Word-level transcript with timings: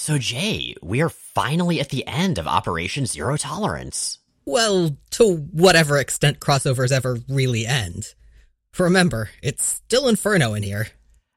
So, 0.00 0.16
Jay, 0.16 0.74
we 0.82 1.02
are 1.02 1.10
finally 1.10 1.78
at 1.78 1.90
the 1.90 2.06
end 2.06 2.38
of 2.38 2.46
Operation 2.46 3.04
Zero 3.04 3.36
Tolerance. 3.36 4.18
Well, 4.46 4.96
to 5.10 5.36
whatever 5.52 5.98
extent 5.98 6.40
crossovers 6.40 6.90
ever 6.90 7.18
really 7.28 7.66
end. 7.66 8.14
Remember, 8.78 9.28
it's 9.42 9.62
still 9.62 10.08
Inferno 10.08 10.54
in 10.54 10.62
here. 10.62 10.88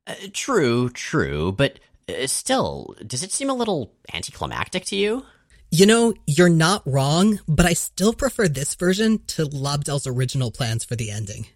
Uh, 0.08 0.16
true, 0.32 0.88
true, 0.88 1.52
but 1.52 1.82
uh, 2.08 2.26
still, 2.26 2.96
does 3.06 3.22
it 3.22 3.34
seem 3.34 3.50
a 3.50 3.54
little 3.54 3.92
anticlimactic 4.14 4.86
to 4.86 4.96
you? 4.96 5.26
You 5.70 5.86
know, 5.86 6.14
you're 6.26 6.48
not 6.48 6.84
wrong, 6.86 7.42
but 7.46 7.66
I 7.66 7.74
still 7.74 8.14
prefer 8.14 8.48
this 8.48 8.76
version 8.76 9.20
to 9.28 9.44
Lobdell's 9.44 10.08
original 10.08 10.52
plans 10.52 10.86
for 10.86 10.96
the 10.96 11.12
ending. 11.12 11.48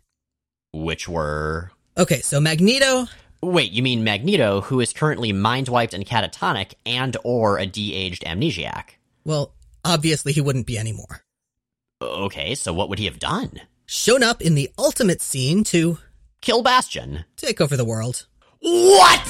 Which 0.73 1.07
were. 1.07 1.71
Okay, 1.97 2.19
so 2.19 2.41
Magneto. 2.41 3.07
Wait, 3.41 3.71
you 3.71 3.83
mean 3.83 4.03
Magneto, 4.03 4.61
who 4.61 4.79
is 4.79 4.93
currently 4.93 5.31
mind 5.31 5.69
wiped 5.69 5.93
and 5.93 6.05
catatonic 6.05 6.73
and 6.85 7.15
or 7.23 7.59
a 7.59 7.67
de-aged 7.67 8.23
amnesiac? 8.23 8.85
Well, 9.23 9.53
obviously 9.85 10.33
he 10.33 10.41
wouldn't 10.41 10.65
be 10.65 10.77
anymore. 10.77 11.21
Okay, 12.01 12.55
so 12.55 12.73
what 12.73 12.89
would 12.89 12.97
he 12.97 13.05
have 13.05 13.19
done? 13.19 13.61
Shown 13.85 14.23
up 14.23 14.41
in 14.41 14.55
the 14.55 14.71
ultimate 14.77 15.21
scene 15.21 15.63
to 15.65 15.99
Kill 16.41 16.63
Bastion. 16.63 17.25
take 17.35 17.61
over 17.61 17.77
the 17.77 17.85
world. 17.85 18.25
What? 18.59 19.27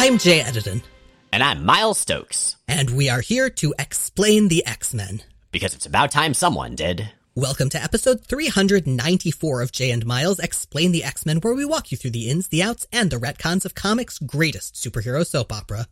I'm 0.00 0.16
Jay 0.16 0.40
Edidin, 0.40 0.82
And 1.32 1.42
I'm 1.42 1.64
Miles 1.64 1.98
Stokes. 1.98 2.56
and 2.66 2.90
we 2.90 3.08
are 3.08 3.20
here 3.20 3.50
to 3.50 3.74
explain 3.78 4.48
the 4.48 4.64
X-Men. 4.66 5.22
Because 5.52 5.74
it's 5.74 5.86
about 5.86 6.10
time 6.10 6.34
someone 6.34 6.74
did. 6.74 7.10
Welcome 7.34 7.68
to 7.70 7.82
episode 7.82 8.24
394 8.24 9.62
of 9.62 9.70
Jay 9.72 9.90
and 9.90 10.04
Miles 10.04 10.38
Explain 10.40 10.92
the 10.92 11.04
X-Men, 11.04 11.38
where 11.38 11.54
we 11.54 11.64
walk 11.64 11.92
you 11.92 11.96
through 11.98 12.10
the 12.12 12.28
ins, 12.28 12.48
the 12.48 12.62
outs, 12.62 12.86
and 12.92 13.10
the 13.10 13.16
retcons 13.16 13.64
of 13.64 13.74
comics' 13.74 14.18
greatest 14.18 14.74
superhero 14.74 15.24
soap 15.24 15.52
opera. 15.52 15.86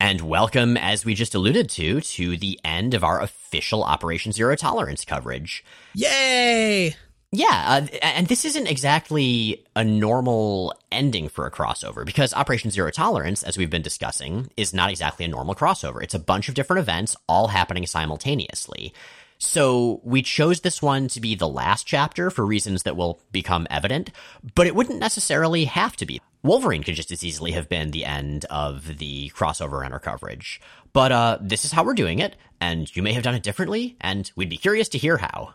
And 0.00 0.22
welcome, 0.22 0.76
as 0.76 1.04
we 1.04 1.14
just 1.14 1.34
alluded 1.34 1.68
to, 1.70 2.00
to 2.00 2.36
the 2.36 2.58
end 2.64 2.94
of 2.94 3.04
our 3.04 3.20
official 3.20 3.84
Operation 3.84 4.32
Zero 4.32 4.56
Tolerance 4.56 5.04
coverage. 5.04 5.64
Yay! 5.94 6.96
Yeah, 7.34 7.80
uh, 7.82 7.96
and 8.02 8.26
this 8.26 8.44
isn't 8.44 8.66
exactly 8.66 9.64
a 9.74 9.82
normal 9.82 10.74
ending 10.90 11.30
for 11.30 11.46
a 11.46 11.50
crossover 11.50 12.04
because 12.04 12.34
Operation 12.34 12.70
Zero 12.70 12.90
Tolerance, 12.90 13.42
as 13.42 13.56
we've 13.56 13.70
been 13.70 13.80
discussing, 13.80 14.50
is 14.58 14.74
not 14.74 14.90
exactly 14.90 15.24
a 15.24 15.28
normal 15.28 15.54
crossover. 15.54 16.02
It's 16.02 16.12
a 16.12 16.18
bunch 16.18 16.50
of 16.50 16.54
different 16.54 16.80
events 16.80 17.16
all 17.26 17.48
happening 17.48 17.86
simultaneously. 17.86 18.92
So 19.38 20.02
we 20.04 20.20
chose 20.20 20.60
this 20.60 20.82
one 20.82 21.08
to 21.08 21.22
be 21.22 21.34
the 21.34 21.48
last 21.48 21.86
chapter 21.86 22.30
for 22.30 22.44
reasons 22.44 22.82
that 22.82 22.96
will 22.96 23.18
become 23.32 23.66
evident, 23.70 24.10
but 24.54 24.66
it 24.66 24.74
wouldn't 24.74 25.00
necessarily 25.00 25.64
have 25.64 25.96
to 25.96 26.06
be. 26.06 26.20
Wolverine 26.42 26.82
could 26.82 26.96
just 26.96 27.10
as 27.10 27.24
easily 27.24 27.52
have 27.52 27.68
been 27.68 27.92
the 27.92 28.04
end 28.04 28.44
of 28.50 28.98
the 28.98 29.30
crossover 29.30 29.80
runner 29.80 29.98
coverage. 29.98 30.60
But 30.92 31.12
uh, 31.12 31.38
this 31.40 31.64
is 31.64 31.72
how 31.72 31.82
we're 31.82 31.94
doing 31.94 32.18
it, 32.18 32.36
and 32.60 32.94
you 32.94 33.02
may 33.02 33.14
have 33.14 33.22
done 33.22 33.34
it 33.34 33.42
differently, 33.42 33.96
and 34.02 34.30
we'd 34.36 34.50
be 34.50 34.58
curious 34.58 34.90
to 34.90 34.98
hear 34.98 35.16
how. 35.16 35.54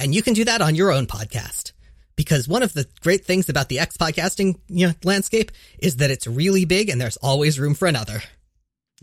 And 0.00 0.14
you 0.14 0.22
can 0.22 0.34
do 0.34 0.44
that 0.46 0.62
on 0.62 0.74
your 0.74 0.90
own 0.90 1.06
podcast. 1.06 1.72
Because 2.16 2.48
one 2.48 2.62
of 2.62 2.72
the 2.72 2.86
great 3.00 3.24
things 3.24 3.48
about 3.48 3.68
the 3.68 3.78
X 3.78 3.96
podcasting 3.96 4.58
you 4.68 4.88
know, 4.88 4.94
landscape 5.04 5.52
is 5.78 5.96
that 5.96 6.10
it's 6.10 6.26
really 6.26 6.64
big 6.64 6.88
and 6.88 7.00
there's 7.00 7.16
always 7.18 7.60
room 7.60 7.74
for 7.74 7.86
another. 7.86 8.22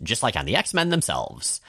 just 0.03 0.23
like 0.23 0.35
on 0.35 0.45
the 0.45 0.55
X 0.55 0.73
Men 0.73 0.89
themselves. 0.89 1.61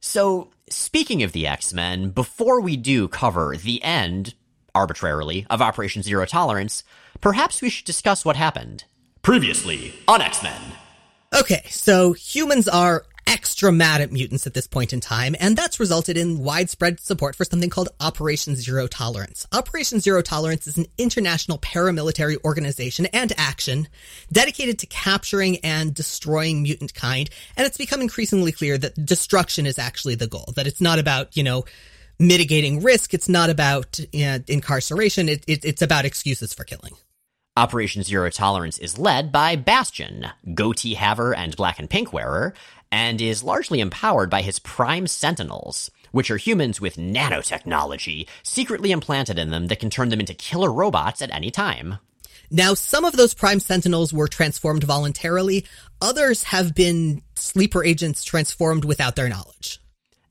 So, 0.00 0.50
speaking 0.68 1.22
of 1.22 1.32
the 1.32 1.46
X 1.46 1.72
Men, 1.72 2.10
before 2.10 2.60
we 2.60 2.76
do 2.76 3.08
cover 3.08 3.56
the 3.56 3.82
end, 3.82 4.34
arbitrarily, 4.74 5.46
of 5.50 5.60
Operation 5.62 6.02
Zero 6.02 6.24
Tolerance, 6.26 6.84
perhaps 7.20 7.60
we 7.62 7.70
should 7.70 7.86
discuss 7.86 8.24
what 8.24 8.36
happened. 8.36 8.84
Previously 9.22 9.94
on 10.08 10.22
X 10.22 10.42
Men. 10.42 10.60
Okay, 11.34 11.62
so 11.68 12.12
humans 12.12 12.66
are 12.66 13.04
extra 13.30 13.70
mad 13.70 14.00
at 14.00 14.10
mutants 14.10 14.44
at 14.48 14.54
this 14.54 14.66
point 14.66 14.92
in 14.92 14.98
time, 15.00 15.36
and 15.38 15.56
that's 15.56 15.78
resulted 15.78 16.16
in 16.16 16.40
widespread 16.40 16.98
support 16.98 17.36
for 17.36 17.44
something 17.44 17.70
called 17.70 17.88
Operation 18.00 18.56
Zero 18.56 18.88
Tolerance. 18.88 19.46
Operation 19.52 20.00
Zero 20.00 20.20
Tolerance 20.20 20.66
is 20.66 20.76
an 20.76 20.86
international 20.98 21.56
paramilitary 21.58 22.42
organization 22.44 23.06
and 23.06 23.32
action 23.38 23.86
dedicated 24.32 24.80
to 24.80 24.86
capturing 24.86 25.58
and 25.58 25.94
destroying 25.94 26.62
mutant 26.62 26.92
kind, 26.92 27.30
and 27.56 27.64
it's 27.64 27.78
become 27.78 28.00
increasingly 28.00 28.50
clear 28.50 28.76
that 28.76 29.06
destruction 29.06 29.64
is 29.64 29.78
actually 29.78 30.16
the 30.16 30.26
goal, 30.26 30.52
that 30.56 30.66
it's 30.66 30.80
not 30.80 30.98
about, 30.98 31.36
you 31.36 31.44
know, 31.44 31.64
mitigating 32.18 32.82
risk, 32.82 33.14
it's 33.14 33.28
not 33.28 33.48
about 33.48 34.00
you 34.12 34.26
know, 34.26 34.38
incarceration, 34.48 35.28
it, 35.28 35.44
it, 35.46 35.64
it's 35.64 35.82
about 35.82 36.04
excuses 36.04 36.52
for 36.52 36.64
killing. 36.64 36.94
Operation 37.56 38.02
Zero 38.02 38.30
Tolerance 38.30 38.78
is 38.78 38.98
led 38.98 39.32
by 39.32 39.56
Bastion, 39.56 40.26
goatee 40.54 40.94
haver 40.94 41.34
and 41.34 41.54
black 41.56 41.78
and 41.78 41.90
pink 41.90 42.12
wearer, 42.12 42.54
and 42.92 43.20
is 43.20 43.42
largely 43.42 43.80
empowered 43.80 44.30
by 44.30 44.42
his 44.42 44.58
prime 44.58 45.06
sentinels, 45.06 45.90
which 46.12 46.30
are 46.30 46.36
humans 46.36 46.80
with 46.80 46.96
nanotechnology 46.96 48.28
secretly 48.42 48.90
implanted 48.90 49.38
in 49.38 49.50
them 49.50 49.68
that 49.68 49.80
can 49.80 49.90
turn 49.90 50.08
them 50.08 50.20
into 50.20 50.34
killer 50.34 50.72
robots 50.72 51.22
at 51.22 51.32
any 51.32 51.50
time. 51.50 51.98
Now, 52.50 52.74
some 52.74 53.04
of 53.04 53.16
those 53.16 53.32
Prime 53.32 53.60
Sentinels 53.60 54.12
were 54.12 54.26
transformed 54.26 54.82
voluntarily. 54.82 55.64
Others 56.02 56.44
have 56.44 56.74
been 56.74 57.22
sleeper 57.36 57.84
agents 57.84 58.24
transformed 58.24 58.84
without 58.84 59.14
their 59.14 59.28
knowledge. 59.28 59.80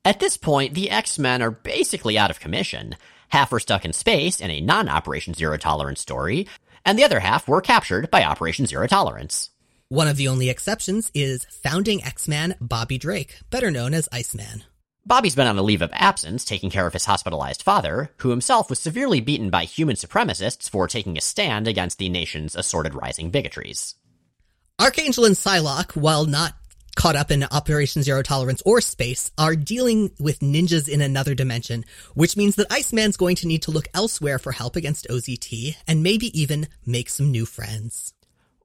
At 0.03 0.19
this 0.19 0.35
point, 0.35 0.73
the 0.73 0.89
X-Men 0.89 1.41
are 1.41 1.51
basically 1.51 2.17
out 2.17 2.29
of 2.29 2.41
commission. 2.41 2.97
Half 3.29 3.53
were 3.53 3.59
stuck 3.61 3.85
in 3.85 3.93
space 3.93 4.41
in 4.41 4.51
a 4.51 4.59
non-Operation 4.59 5.33
Zero 5.33 5.55
Tolerance 5.55 6.01
story, 6.01 6.45
and 6.85 6.99
the 6.99 7.05
other 7.05 7.21
half 7.21 7.47
were 7.47 7.61
captured 7.61 8.11
by 8.11 8.23
Operation 8.23 8.65
Zero 8.65 8.85
Tolerance. 8.85 9.51
One 9.91 10.07
of 10.07 10.17
the 10.17 10.27
only 10.27 10.49
exceptions 10.49 11.09
is 11.15 11.45
founding 11.45 12.03
X-Man 12.03 12.53
Bobby 12.61 12.99
Drake, 12.99 13.39
better 13.49 13.71
known 13.71 13.95
as 13.95 14.07
Iceman. 14.11 14.63
Bobby's 15.03 15.33
been 15.33 15.47
on 15.47 15.57
a 15.57 15.63
leave 15.63 15.81
of 15.81 15.89
absence 15.93 16.45
taking 16.45 16.69
care 16.69 16.85
of 16.85 16.93
his 16.93 17.05
hospitalized 17.05 17.63
father, 17.63 18.11
who 18.17 18.29
himself 18.29 18.69
was 18.69 18.77
severely 18.77 19.19
beaten 19.19 19.49
by 19.49 19.63
human 19.63 19.95
supremacists 19.95 20.69
for 20.69 20.87
taking 20.87 21.17
a 21.17 21.21
stand 21.21 21.67
against 21.67 21.97
the 21.97 22.07
nation's 22.07 22.55
assorted 22.55 22.93
rising 22.93 23.31
bigotries. 23.31 23.95
Archangel 24.79 25.25
and 25.25 25.35
Psylocke, 25.35 25.95
while 25.95 26.25
not 26.25 26.53
caught 26.95 27.15
up 27.15 27.31
in 27.31 27.43
Operation 27.45 28.03
Zero 28.03 28.21
Tolerance 28.21 28.61
or 28.67 28.81
space, 28.81 29.31
are 29.39 29.55
dealing 29.55 30.11
with 30.19 30.41
ninjas 30.41 30.87
in 30.87 31.01
another 31.01 31.33
dimension, 31.33 31.83
which 32.13 32.37
means 32.37 32.57
that 32.57 32.71
Iceman's 32.71 33.17
going 33.17 33.37
to 33.37 33.47
need 33.47 33.63
to 33.63 33.71
look 33.71 33.87
elsewhere 33.95 34.37
for 34.37 34.51
help 34.51 34.75
against 34.75 35.07
OZT 35.07 35.77
and 35.87 36.03
maybe 36.03 36.27
even 36.39 36.67
make 36.85 37.09
some 37.09 37.31
new 37.31 37.47
friends. 37.47 38.13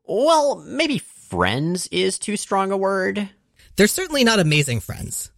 Well, 0.07 0.57
maybe 0.57 0.99
friends 1.29 1.89
is 1.89 2.19
too 2.19 2.37
strong 2.37 2.73
a 2.73 2.77
word. 2.77 3.29
They're 3.77 3.87
certainly 3.87 4.25
not 4.25 4.39
amazing 4.39 4.81
friends. 4.81 5.31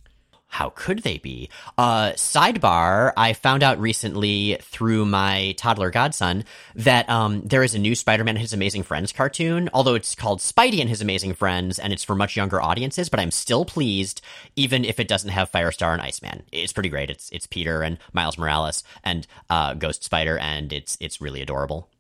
How 0.48 0.70
could 0.70 1.00
they 1.00 1.18
be? 1.18 1.50
Uh, 1.76 2.12
sidebar, 2.12 3.12
I 3.16 3.32
found 3.32 3.62
out 3.62 3.80
recently 3.80 4.56
through 4.62 5.04
my 5.04 5.54
toddler 5.58 5.90
godson 5.90 6.44
that, 6.76 7.10
um, 7.10 7.42
there 7.42 7.62
is 7.62 7.74
a 7.74 7.78
new 7.78 7.94
Spider-Man 7.94 8.36
and 8.36 8.40
His 8.40 8.52
Amazing 8.52 8.84
Friends 8.84 9.12
cartoon, 9.12 9.68
although 9.74 9.96
it's 9.96 10.14
called 10.14 10.38
Spidey 10.38 10.80
and 10.80 10.88
His 10.88 11.02
Amazing 11.02 11.34
Friends, 11.34 11.78
and 11.78 11.92
it's 11.92 12.04
for 12.04 12.14
much 12.14 12.36
younger 12.36 12.62
audiences, 12.62 13.08
but 13.08 13.20
I'm 13.20 13.32
still 13.32 13.64
pleased, 13.64 14.22
even 14.54 14.84
if 14.84 15.00
it 15.00 15.08
doesn't 15.08 15.30
have 15.30 15.50
Firestar 15.50 15.92
and 15.92 16.00
Iceman. 16.00 16.44
It's 16.52 16.72
pretty 16.72 16.90
great. 16.90 17.10
It's, 17.10 17.28
it's 17.30 17.46
Peter 17.46 17.82
and 17.82 17.98
Miles 18.12 18.38
Morales 18.38 18.84
and, 19.02 19.26
uh, 19.50 19.74
Ghost 19.74 20.04
Spider, 20.04 20.38
and 20.38 20.72
it's, 20.72 20.96
it's 21.00 21.20
really 21.20 21.42
adorable. 21.42 21.90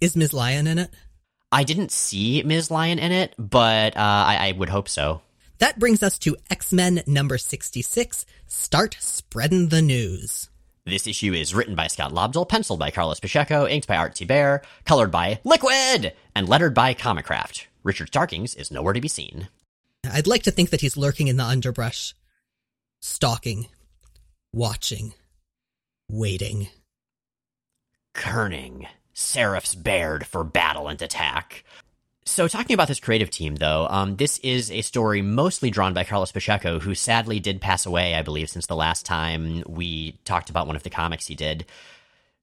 Is 0.00 0.16
Ms. 0.16 0.32
Lion 0.32 0.66
in 0.66 0.78
it? 0.78 0.94
I 1.50 1.64
didn't 1.64 1.92
see 1.92 2.42
Ms. 2.42 2.70
Lion 2.70 2.98
in 2.98 3.12
it, 3.12 3.34
but, 3.38 3.96
uh, 3.96 4.00
I, 4.00 4.48
I 4.48 4.52
would 4.52 4.68
hope 4.68 4.88
so. 4.88 5.22
That 5.58 5.78
brings 5.78 6.02
us 6.02 6.18
to 6.20 6.36
X-Men 6.50 7.02
number 7.06 7.38
66, 7.38 8.26
Start 8.46 8.96
Spreading 9.00 9.68
the 9.68 9.82
News. 9.82 10.50
This 10.84 11.06
issue 11.06 11.32
is 11.32 11.54
written 11.54 11.74
by 11.74 11.88
Scott 11.88 12.12
Lobdell, 12.12 12.48
penciled 12.48 12.78
by 12.78 12.90
Carlos 12.90 13.20
Pacheco, 13.20 13.66
inked 13.66 13.86
by 13.86 13.96
Art 13.96 14.14
Thibert, 14.14 14.64
colored 14.84 15.10
by 15.10 15.40
Liquid, 15.44 16.14
and 16.34 16.48
lettered 16.48 16.74
by 16.74 16.94
Comicraft. 16.94 17.66
Richard 17.82 18.08
Starkings 18.08 18.54
is 18.54 18.70
nowhere 18.70 18.92
to 18.92 19.00
be 19.00 19.08
seen. 19.08 19.48
I'd 20.10 20.26
like 20.26 20.44
to 20.44 20.50
think 20.50 20.70
that 20.70 20.80
he's 20.80 20.96
lurking 20.96 21.28
in 21.28 21.36
the 21.36 21.44
underbrush, 21.44 22.14
stalking, 23.00 23.66
watching, 24.52 25.12
waiting. 26.08 26.68
Kerning, 28.14 28.86
Seraphs 29.18 29.74
bared 29.74 30.24
for 30.28 30.44
battle 30.44 30.86
and 30.86 31.02
attack. 31.02 31.64
So, 32.24 32.46
talking 32.46 32.74
about 32.74 32.86
this 32.86 33.00
creative 33.00 33.30
team, 33.30 33.56
though, 33.56 33.88
um, 33.90 34.14
this 34.14 34.38
is 34.44 34.70
a 34.70 34.80
story 34.82 35.22
mostly 35.22 35.70
drawn 35.70 35.92
by 35.92 36.04
Carlos 36.04 36.30
Pacheco, 36.30 36.78
who 36.78 36.94
sadly 36.94 37.40
did 37.40 37.60
pass 37.60 37.84
away, 37.84 38.14
I 38.14 38.22
believe, 38.22 38.48
since 38.48 38.66
the 38.66 38.76
last 38.76 39.04
time 39.04 39.64
we 39.66 40.12
talked 40.24 40.50
about 40.50 40.68
one 40.68 40.76
of 40.76 40.84
the 40.84 40.90
comics 40.90 41.26
he 41.26 41.34
did. 41.34 41.66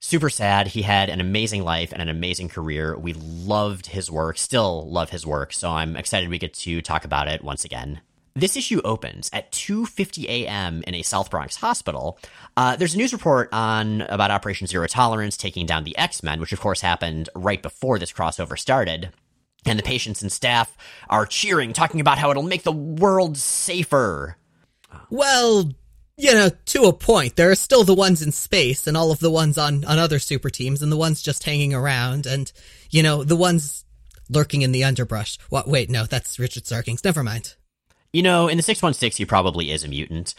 Super 0.02 0.30
sad. 0.30 0.68
He 0.68 0.82
had 0.82 1.10
an 1.10 1.22
amazing 1.22 1.64
life 1.64 1.94
and 1.94 2.02
an 2.02 2.10
amazing 2.10 2.50
career. 2.50 2.98
We 2.98 3.14
loved 3.14 3.88
his 3.88 4.12
work, 4.12 4.38
still 4.38 4.90
love 4.90 5.12
his 5.12 5.26
work, 5.26 5.54
so 5.54 5.72
I'm 5.72 5.96
excited 5.96 6.30
we 6.30 6.40
get 6.40 6.56
to 6.56 6.82
talk 6.82 7.06
about 7.06 7.30
it 7.30 7.42
once 7.42 7.64
again. 7.64 8.02
This 8.38 8.58
issue 8.58 8.82
opens 8.84 9.30
at 9.32 9.54
2:50 9.54 10.26
a.m. 10.26 10.84
in 10.86 10.94
a 10.94 11.04
South 11.04 11.32
Bronx 11.32 11.56
hospital. 11.56 12.20
Uh, 12.58 12.76
there's 12.76 12.94
a 12.94 12.98
news 12.98 13.14
report 13.14 13.48
on 13.54 14.02
about 14.02 14.30
Operation 14.30 14.68
Zero 14.68 14.88
Tolerance 14.88 15.38
taking 15.38 15.66
down 15.66 15.86
the 15.86 15.98
X-Men, 15.98 16.42
which 16.42 16.52
of 16.52 16.60
course 16.60 16.82
happened 16.82 17.30
right 17.34 17.62
before 17.62 17.98
this 17.98 18.12
crossover 18.12 18.60
started. 18.60 19.14
And 19.66 19.80
the 19.80 19.84
patients 19.84 20.22
and 20.22 20.30
staff 20.30 20.78
are 21.10 21.26
cheering, 21.26 21.72
talking 21.72 22.02
about 22.02 22.18
how 22.18 22.30
it'll 22.30 22.44
make 22.44 22.64
the 22.64 22.74
world 22.74 23.38
safer. 23.38 24.36
Well, 25.10 25.72
you 26.18 26.34
know, 26.34 26.50
to 26.50 26.84
a 26.84 26.94
point. 26.94 27.38
There 27.38 27.52
are 27.52 27.56
still 27.56 27.86
the 27.86 27.96
ones 27.96 28.22
in 28.22 28.34
space 28.34 28.86
and 28.86 28.98
all 28.98 29.12
of 29.12 29.20
the 29.20 29.32
ones 29.32 29.58
on, 29.58 29.86
on 29.86 29.98
other 29.98 30.20
super 30.20 30.50
teams 30.50 30.82
and 30.82 30.92
the 30.92 30.98
ones 30.98 31.22
just 31.22 31.46
hanging 31.46 31.74
around 31.74 32.26
and, 32.26 32.52
you 32.92 33.02
know, 33.02 33.24
the 33.24 33.36
ones 33.36 33.86
lurking 34.30 34.62
in 34.62 34.72
the 34.72 34.84
underbrush. 34.84 35.38
What? 35.50 35.68
Wait, 35.70 35.90
no, 35.90 36.06
that's 36.06 36.38
Richard 36.38 36.66
Starkings. 36.66 37.04
Never 37.04 37.24
mind. 37.24 37.56
You 38.16 38.24
know, 38.24 38.48
in 38.48 38.56
the 38.56 38.64
616, 38.64 39.22
he 39.22 39.28
probably 39.28 39.72
is 39.72 39.84
a 39.84 39.90
mutant. 39.90 40.36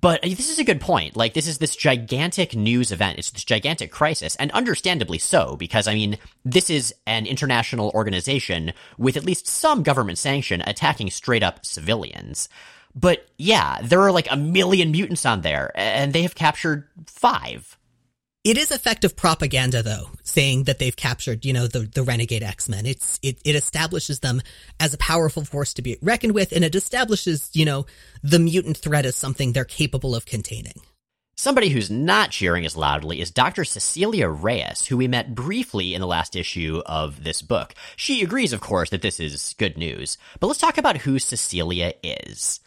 But 0.00 0.20
this 0.22 0.50
is 0.50 0.58
a 0.58 0.64
good 0.64 0.80
point. 0.80 1.14
Like, 1.14 1.32
this 1.32 1.46
is 1.46 1.58
this 1.58 1.76
gigantic 1.76 2.56
news 2.56 2.90
event. 2.90 3.20
It's 3.20 3.30
this 3.30 3.44
gigantic 3.44 3.92
crisis, 3.92 4.34
and 4.34 4.50
understandably 4.50 5.18
so, 5.18 5.54
because, 5.54 5.86
I 5.86 5.94
mean, 5.94 6.18
this 6.44 6.68
is 6.70 6.92
an 7.06 7.26
international 7.26 7.92
organization 7.94 8.72
with 8.98 9.16
at 9.16 9.24
least 9.24 9.46
some 9.46 9.84
government 9.84 10.18
sanction 10.18 10.60
attacking 10.66 11.10
straight 11.10 11.44
up 11.44 11.64
civilians. 11.64 12.48
But 12.96 13.28
yeah, 13.38 13.78
there 13.80 14.00
are 14.00 14.10
like 14.10 14.26
a 14.28 14.36
million 14.36 14.90
mutants 14.90 15.24
on 15.24 15.42
there, 15.42 15.70
and 15.76 16.12
they 16.12 16.22
have 16.22 16.34
captured 16.34 16.88
five. 17.06 17.78
It 18.42 18.56
is 18.56 18.70
effective 18.70 19.16
propaganda, 19.16 19.82
though, 19.82 20.08
saying 20.22 20.64
that 20.64 20.78
they've 20.78 20.96
captured, 20.96 21.44
you 21.44 21.52
know, 21.52 21.66
the, 21.66 21.80
the 21.80 22.02
renegade 22.02 22.42
X-Men. 22.42 22.86
It's, 22.86 23.20
it, 23.22 23.38
it 23.44 23.54
establishes 23.54 24.20
them 24.20 24.40
as 24.78 24.94
a 24.94 24.98
powerful 24.98 25.44
force 25.44 25.74
to 25.74 25.82
be 25.82 25.98
reckoned 26.00 26.32
with, 26.32 26.50
and 26.52 26.64
it 26.64 26.74
establishes, 26.74 27.50
you 27.52 27.66
know, 27.66 27.84
the 28.22 28.38
mutant 28.38 28.78
threat 28.78 29.04
as 29.04 29.14
something 29.14 29.52
they're 29.52 29.66
capable 29.66 30.14
of 30.14 30.24
containing. 30.24 30.80
Somebody 31.36 31.68
who's 31.68 31.90
not 31.90 32.30
cheering 32.30 32.64
as 32.64 32.78
loudly 32.78 33.20
is 33.20 33.30
Dr. 33.30 33.62
Cecilia 33.62 34.30
Reyes, 34.30 34.86
who 34.86 34.96
we 34.96 35.06
met 35.06 35.34
briefly 35.34 35.92
in 35.94 36.00
the 36.00 36.06
last 36.06 36.34
issue 36.34 36.80
of 36.86 37.24
this 37.24 37.42
book. 37.42 37.74
She 37.94 38.22
agrees, 38.22 38.54
of 38.54 38.62
course, 38.62 38.88
that 38.88 39.02
this 39.02 39.20
is 39.20 39.54
good 39.58 39.76
news. 39.76 40.16
But 40.38 40.46
let's 40.46 40.60
talk 40.60 40.78
about 40.78 40.96
who 40.98 41.18
Cecilia 41.18 41.92
is 42.02 42.60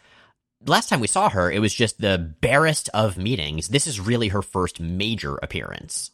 last 0.66 0.88
time 0.88 1.00
we 1.00 1.06
saw 1.06 1.28
her, 1.28 1.50
it 1.50 1.60
was 1.60 1.74
just 1.74 2.00
the 2.00 2.18
barest 2.40 2.88
of 2.94 3.16
meetings. 3.18 3.68
This 3.68 3.86
is 3.86 4.00
really 4.00 4.28
her 4.28 4.42
first 4.42 4.80
major 4.80 5.36
appearance. 5.42 6.10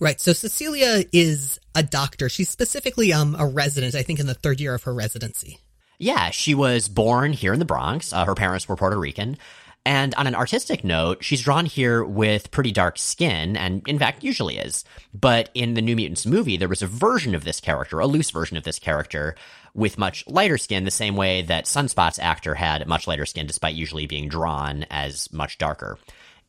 Right. 0.00 0.20
So 0.20 0.32
Cecilia 0.32 1.04
is 1.12 1.60
a 1.74 1.82
doctor. 1.82 2.28
She's 2.28 2.50
specifically 2.50 3.12
um, 3.12 3.36
a 3.38 3.46
resident, 3.46 3.94
I 3.94 4.02
think, 4.02 4.18
in 4.18 4.26
the 4.26 4.34
third 4.34 4.60
year 4.60 4.74
of 4.74 4.82
her 4.82 4.92
residency. 4.92 5.58
Yeah, 5.98 6.30
she 6.30 6.54
was 6.54 6.88
born 6.88 7.32
here 7.32 7.52
in 7.52 7.60
the 7.60 7.64
Bronx. 7.64 8.12
Uh, 8.12 8.24
her 8.24 8.34
parents 8.34 8.68
were 8.68 8.74
Puerto 8.74 8.98
Rican. 8.98 9.38
And 9.84 10.14
on 10.14 10.28
an 10.28 10.36
artistic 10.36 10.84
note, 10.84 11.24
she's 11.24 11.42
drawn 11.42 11.66
here 11.66 12.04
with 12.04 12.52
pretty 12.52 12.70
dark 12.70 12.98
skin, 12.98 13.56
and 13.56 13.86
in 13.88 13.98
fact, 13.98 14.22
usually 14.22 14.56
is. 14.56 14.84
But 15.12 15.50
in 15.54 15.74
the 15.74 15.82
New 15.82 15.96
Mutants 15.96 16.24
movie, 16.24 16.56
there 16.56 16.68
was 16.68 16.82
a 16.82 16.86
version 16.86 17.34
of 17.34 17.42
this 17.42 17.60
character, 17.60 17.98
a 17.98 18.06
loose 18.06 18.30
version 18.30 18.56
of 18.56 18.62
this 18.62 18.78
character, 18.78 19.34
with 19.74 19.98
much 19.98 20.24
lighter 20.28 20.58
skin, 20.58 20.84
the 20.84 20.90
same 20.92 21.16
way 21.16 21.42
that 21.42 21.64
Sunspot's 21.64 22.20
actor 22.20 22.54
had 22.54 22.86
much 22.86 23.08
lighter 23.08 23.26
skin, 23.26 23.46
despite 23.46 23.74
usually 23.74 24.06
being 24.06 24.28
drawn 24.28 24.84
as 24.88 25.32
much 25.32 25.58
darker. 25.58 25.98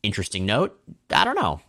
Interesting 0.04 0.46
note? 0.46 0.78
I 1.10 1.24
don't 1.24 1.34
know. 1.34 1.60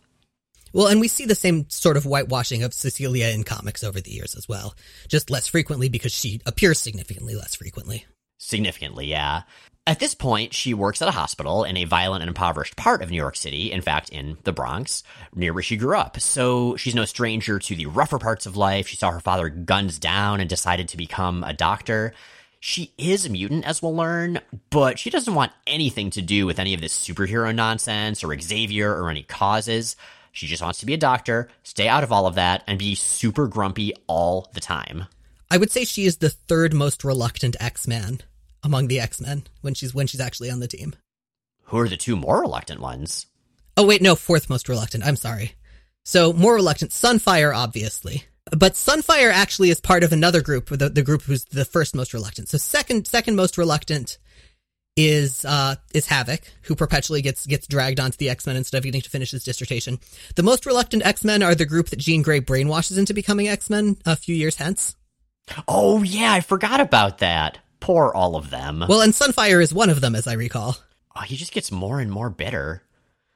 Well, 0.72 0.88
and 0.88 1.00
we 1.00 1.08
see 1.08 1.24
the 1.24 1.34
same 1.34 1.68
sort 1.70 1.96
of 1.96 2.04
whitewashing 2.04 2.62
of 2.62 2.74
Cecilia 2.74 3.28
in 3.28 3.44
comics 3.44 3.82
over 3.82 4.00
the 4.00 4.10
years 4.12 4.36
as 4.36 4.48
well, 4.48 4.76
just 5.08 5.30
less 5.30 5.48
frequently 5.48 5.88
because 5.88 6.12
she 6.12 6.40
appears 6.44 6.78
significantly 6.78 7.34
less 7.34 7.54
frequently. 7.54 8.04
Significantly, 8.38 9.06
yeah. 9.06 9.42
At 9.88 10.00
this 10.00 10.16
point, 10.16 10.52
she 10.52 10.74
works 10.74 11.00
at 11.00 11.06
a 11.06 11.12
hospital 11.12 11.62
in 11.62 11.76
a 11.76 11.84
violent 11.84 12.22
and 12.22 12.28
impoverished 12.28 12.74
part 12.74 13.02
of 13.02 13.10
New 13.10 13.16
York 13.16 13.36
City, 13.36 13.70
in 13.70 13.82
fact, 13.82 14.08
in 14.08 14.36
the 14.42 14.52
Bronx, 14.52 15.04
near 15.32 15.52
where 15.52 15.62
she 15.62 15.76
grew 15.76 15.96
up. 15.96 16.18
So 16.18 16.74
she's 16.76 16.94
no 16.94 17.04
stranger 17.04 17.60
to 17.60 17.76
the 17.76 17.86
rougher 17.86 18.18
parts 18.18 18.46
of 18.46 18.56
life. 18.56 18.88
She 18.88 18.96
saw 18.96 19.12
her 19.12 19.20
father 19.20 19.48
guns 19.48 20.00
down 20.00 20.40
and 20.40 20.50
decided 20.50 20.88
to 20.88 20.96
become 20.96 21.44
a 21.44 21.52
doctor. 21.52 22.12
She 22.58 22.92
is 22.98 23.26
a 23.26 23.30
mutant, 23.30 23.64
as 23.64 23.80
we'll 23.80 23.94
learn, 23.94 24.40
but 24.70 24.98
she 24.98 25.08
doesn't 25.08 25.34
want 25.34 25.52
anything 25.68 26.10
to 26.10 26.22
do 26.22 26.46
with 26.46 26.58
any 26.58 26.74
of 26.74 26.80
this 26.80 26.98
superhero 26.98 27.54
nonsense 27.54 28.24
or 28.24 28.36
Xavier 28.36 28.92
or 28.92 29.08
any 29.08 29.22
causes. 29.22 29.94
She 30.32 30.48
just 30.48 30.62
wants 30.62 30.80
to 30.80 30.86
be 30.86 30.94
a 30.94 30.98
doctor, 30.98 31.48
stay 31.62 31.86
out 31.86 32.02
of 32.02 32.10
all 32.10 32.26
of 32.26 32.34
that, 32.34 32.64
and 32.66 32.76
be 32.76 32.96
super 32.96 33.46
grumpy 33.46 33.94
all 34.08 34.50
the 34.52 34.60
time. 34.60 35.04
I 35.48 35.58
would 35.58 35.70
say 35.70 35.84
she 35.84 36.06
is 36.06 36.16
the 36.16 36.30
third 36.30 36.74
most 36.74 37.04
reluctant 37.04 37.54
X 37.60 37.86
Man 37.86 38.20
among 38.66 38.88
the 38.88 39.00
X 39.00 39.20
Men 39.20 39.44
when 39.62 39.72
she's 39.72 39.94
when 39.94 40.06
she's 40.06 40.20
actually 40.20 40.50
on 40.50 40.60
the 40.60 40.68
team. 40.68 40.94
Who 41.66 41.78
are 41.78 41.88
the 41.88 41.96
two 41.96 42.16
more 42.16 42.40
reluctant 42.40 42.80
ones? 42.80 43.26
Oh 43.76 43.86
wait, 43.86 44.02
no, 44.02 44.14
fourth 44.14 44.50
most 44.50 44.68
reluctant. 44.68 45.06
I'm 45.06 45.16
sorry. 45.16 45.52
So 46.04 46.32
more 46.32 46.54
reluctant, 46.54 46.90
Sunfire, 46.90 47.56
obviously. 47.56 48.24
But 48.50 48.74
Sunfire 48.74 49.32
actually 49.32 49.70
is 49.70 49.80
part 49.80 50.04
of 50.04 50.12
another 50.12 50.42
group, 50.42 50.68
the, 50.68 50.88
the 50.88 51.02
group 51.02 51.22
who's 51.22 51.44
the 51.44 51.64
first 51.64 51.96
most 51.96 52.12
reluctant. 52.12 52.48
So 52.48 52.58
second 52.58 53.06
second 53.06 53.36
most 53.36 53.56
reluctant 53.56 54.18
is 54.96 55.44
uh 55.44 55.76
is 55.94 56.06
Havoc, 56.06 56.40
who 56.62 56.74
perpetually 56.74 57.22
gets 57.22 57.46
gets 57.46 57.66
dragged 57.66 58.00
onto 58.00 58.16
the 58.16 58.30
X 58.30 58.46
Men 58.46 58.56
instead 58.56 58.78
of 58.78 58.84
getting 58.84 59.02
to 59.02 59.10
finish 59.10 59.30
his 59.30 59.44
dissertation. 59.44 59.98
The 60.34 60.42
most 60.42 60.66
reluctant 60.66 61.06
X 61.06 61.24
Men 61.24 61.42
are 61.42 61.54
the 61.54 61.66
group 61.66 61.90
that 61.90 62.00
Jean 62.00 62.22
Grey 62.22 62.40
brainwashes 62.40 62.98
into 62.98 63.14
becoming 63.14 63.46
X 63.46 63.70
Men 63.70 63.96
a 64.04 64.16
few 64.16 64.34
years 64.34 64.56
hence. 64.56 64.96
Oh 65.68 66.02
yeah, 66.02 66.32
I 66.32 66.40
forgot 66.40 66.80
about 66.80 67.18
that. 67.18 67.58
Poor 67.86 68.12
all 68.12 68.34
of 68.34 68.50
them. 68.50 68.84
Well, 68.88 69.00
and 69.00 69.12
Sunfire 69.12 69.62
is 69.62 69.72
one 69.72 69.90
of 69.90 70.00
them, 70.00 70.16
as 70.16 70.26
I 70.26 70.32
recall. 70.32 70.76
Oh, 71.14 71.20
he 71.20 71.36
just 71.36 71.52
gets 71.52 71.70
more 71.70 72.00
and 72.00 72.10
more 72.10 72.30
bitter. 72.30 72.82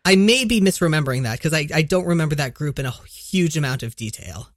I 0.04 0.16
may 0.16 0.44
be 0.44 0.60
misremembering 0.60 1.22
that 1.22 1.38
because 1.38 1.54
I, 1.54 1.68
I 1.72 1.82
don't 1.82 2.04
remember 2.04 2.34
that 2.34 2.52
group 2.52 2.80
in 2.80 2.84
a 2.84 2.90
huge 2.90 3.56
amount 3.56 3.84
of 3.84 3.94
detail. 3.94 4.48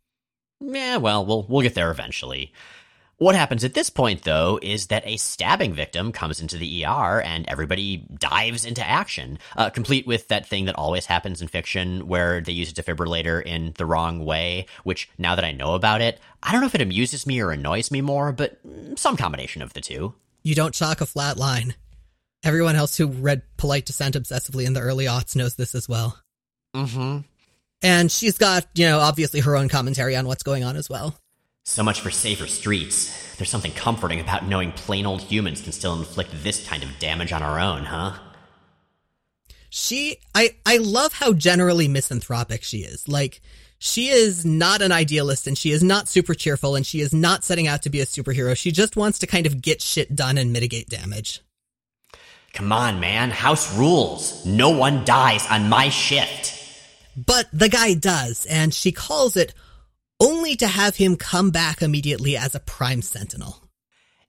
Yeah, 0.59 0.97
well, 0.97 1.23
we'll 1.23 1.45
we'll 1.47 1.61
get 1.61 1.75
there 1.75 1.91
eventually. 1.91 2.51
What 3.23 3.35
happens 3.35 3.63
at 3.63 3.73
this 3.73 3.89
point, 3.89 4.23
though, 4.23 4.59
is 4.61 4.87
that 4.87 5.07
a 5.07 5.15
stabbing 5.15 5.73
victim 5.73 6.11
comes 6.11 6.41
into 6.41 6.57
the 6.57 6.83
ER 6.83 7.21
and 7.21 7.47
everybody 7.47 8.05
dives 8.19 8.65
into 8.65 8.85
action, 8.85 9.39
uh, 9.55 9.69
complete 9.69 10.05
with 10.05 10.27
that 10.27 10.45
thing 10.45 10.65
that 10.65 10.75
always 10.75 11.05
happens 11.05 11.41
in 11.41 11.47
fiction 11.47 12.09
where 12.09 12.41
they 12.41 12.51
use 12.51 12.69
a 12.69 12.73
defibrillator 12.73 13.41
in 13.41 13.71
the 13.77 13.85
wrong 13.85 14.25
way, 14.25 14.65
which 14.83 15.09
now 15.17 15.35
that 15.35 15.45
I 15.45 15.53
know 15.53 15.73
about 15.73 16.01
it, 16.01 16.19
I 16.43 16.51
don't 16.51 16.59
know 16.59 16.67
if 16.67 16.75
it 16.75 16.81
amuses 16.81 17.25
me 17.25 17.39
or 17.39 17.51
annoys 17.51 17.91
me 17.91 18.01
more, 18.01 18.33
but 18.33 18.59
some 18.97 19.15
combination 19.15 19.61
of 19.61 19.71
the 19.71 19.79
two. 19.79 20.13
You 20.43 20.53
don't 20.53 20.75
chalk 20.75 20.99
a 20.99 21.05
flat 21.05 21.37
line. 21.37 21.75
Everyone 22.43 22.75
else 22.75 22.97
who 22.97 23.07
read 23.07 23.43
Polite 23.55 23.85
Dissent 23.85 24.15
obsessively 24.15 24.65
in 24.65 24.73
the 24.73 24.81
early 24.81 25.05
aughts 25.05 25.33
knows 25.33 25.55
this 25.55 25.75
as 25.75 25.87
well. 25.87 26.19
Mm 26.75 26.89
hmm. 26.89 27.17
And 27.81 28.11
she's 28.11 28.37
got, 28.37 28.67
you 28.75 28.85
know, 28.85 28.99
obviously 28.99 29.39
her 29.39 29.55
own 29.55 29.69
commentary 29.69 30.17
on 30.17 30.27
what's 30.27 30.43
going 30.43 30.65
on 30.65 30.75
as 30.75 30.89
well. 30.89 31.17
So 31.63 31.81
much 31.81 32.01
for 32.01 32.11
safer 32.11 32.45
streets. 32.45 33.35
There's 33.37 33.49
something 33.49 33.71
comforting 33.71 34.19
about 34.19 34.45
knowing 34.45 34.73
plain 34.73 35.05
old 35.05 35.21
humans 35.21 35.61
can 35.61 35.71
still 35.71 35.95
inflict 35.95 36.31
this 36.43 36.67
kind 36.67 36.83
of 36.83 36.99
damage 36.99 37.31
on 37.31 37.41
our 37.41 37.59
own, 37.59 37.85
huh? 37.85 38.17
She, 39.69 40.17
I, 40.35 40.55
I 40.65 40.77
love 40.77 41.13
how 41.13 41.33
generally 41.33 41.87
misanthropic 41.87 42.63
she 42.63 42.79
is. 42.79 43.07
Like, 43.07 43.41
she 43.79 44.09
is 44.09 44.45
not 44.45 44.81
an 44.81 44.91
idealist 44.91 45.47
and 45.47 45.57
she 45.57 45.71
is 45.71 45.81
not 45.81 46.07
super 46.07 46.33
cheerful 46.33 46.75
and 46.75 46.85
she 46.85 46.99
is 46.99 47.13
not 47.13 47.43
setting 47.43 47.67
out 47.67 47.81
to 47.83 47.89
be 47.89 48.01
a 48.01 48.05
superhero. 48.05 48.55
She 48.55 48.71
just 48.71 48.95
wants 48.95 49.17
to 49.19 49.27
kind 49.27 49.45
of 49.45 49.61
get 49.61 49.81
shit 49.81 50.15
done 50.15 50.37
and 50.37 50.53
mitigate 50.53 50.89
damage. 50.89 51.41
Come 52.53 52.71
on, 52.71 52.99
man. 52.99 53.31
House 53.31 53.75
rules. 53.75 54.45
No 54.45 54.69
one 54.69 55.05
dies 55.05 55.47
on 55.49 55.69
my 55.69 55.89
shift. 55.89 56.59
But 57.15 57.47
the 57.51 57.69
guy 57.69 57.93
does, 57.93 58.45
and 58.45 58.73
she 58.73 58.91
calls 58.91 59.37
it 59.37 59.53
only 60.23 60.55
to 60.55 60.67
have 60.67 60.95
him 60.95 61.15
come 61.17 61.51
back 61.51 61.81
immediately 61.81 62.37
as 62.37 62.55
a 62.55 62.59
Prime 62.59 63.01
Sentinel. 63.01 63.59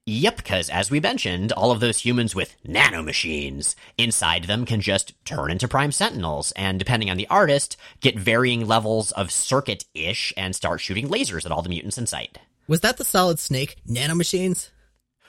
Yep, 0.07 0.37
because 0.37 0.69
as 0.69 0.91
we 0.91 0.99
mentioned, 0.99 1.51
all 1.53 1.71
of 1.71 1.79
those 1.79 1.97
humans 1.97 2.35
with 2.35 2.55
nanomachines 2.63 3.73
inside 3.97 4.43
them 4.43 4.63
can 4.65 4.79
just 4.79 5.13
turn 5.25 5.49
into 5.49 5.67
Prime 5.67 5.91
Sentinels, 5.91 6.51
and 6.51 6.77
depending 6.77 7.09
on 7.09 7.17
the 7.17 7.27
artist, 7.27 7.75
get 8.01 8.19
varying 8.19 8.67
levels 8.67 9.11
of 9.13 9.31
circuit 9.31 9.85
ish 9.95 10.31
and 10.37 10.55
start 10.55 10.79
shooting 10.79 11.07
lasers 11.07 11.43
at 11.45 11.51
all 11.51 11.63
the 11.63 11.69
mutants 11.69 11.97
in 11.97 12.05
sight. 12.05 12.37
Was 12.67 12.81
that 12.81 12.97
the 12.97 13.03
Solid 13.03 13.39
Snake 13.39 13.77
nanomachines? 13.87 14.69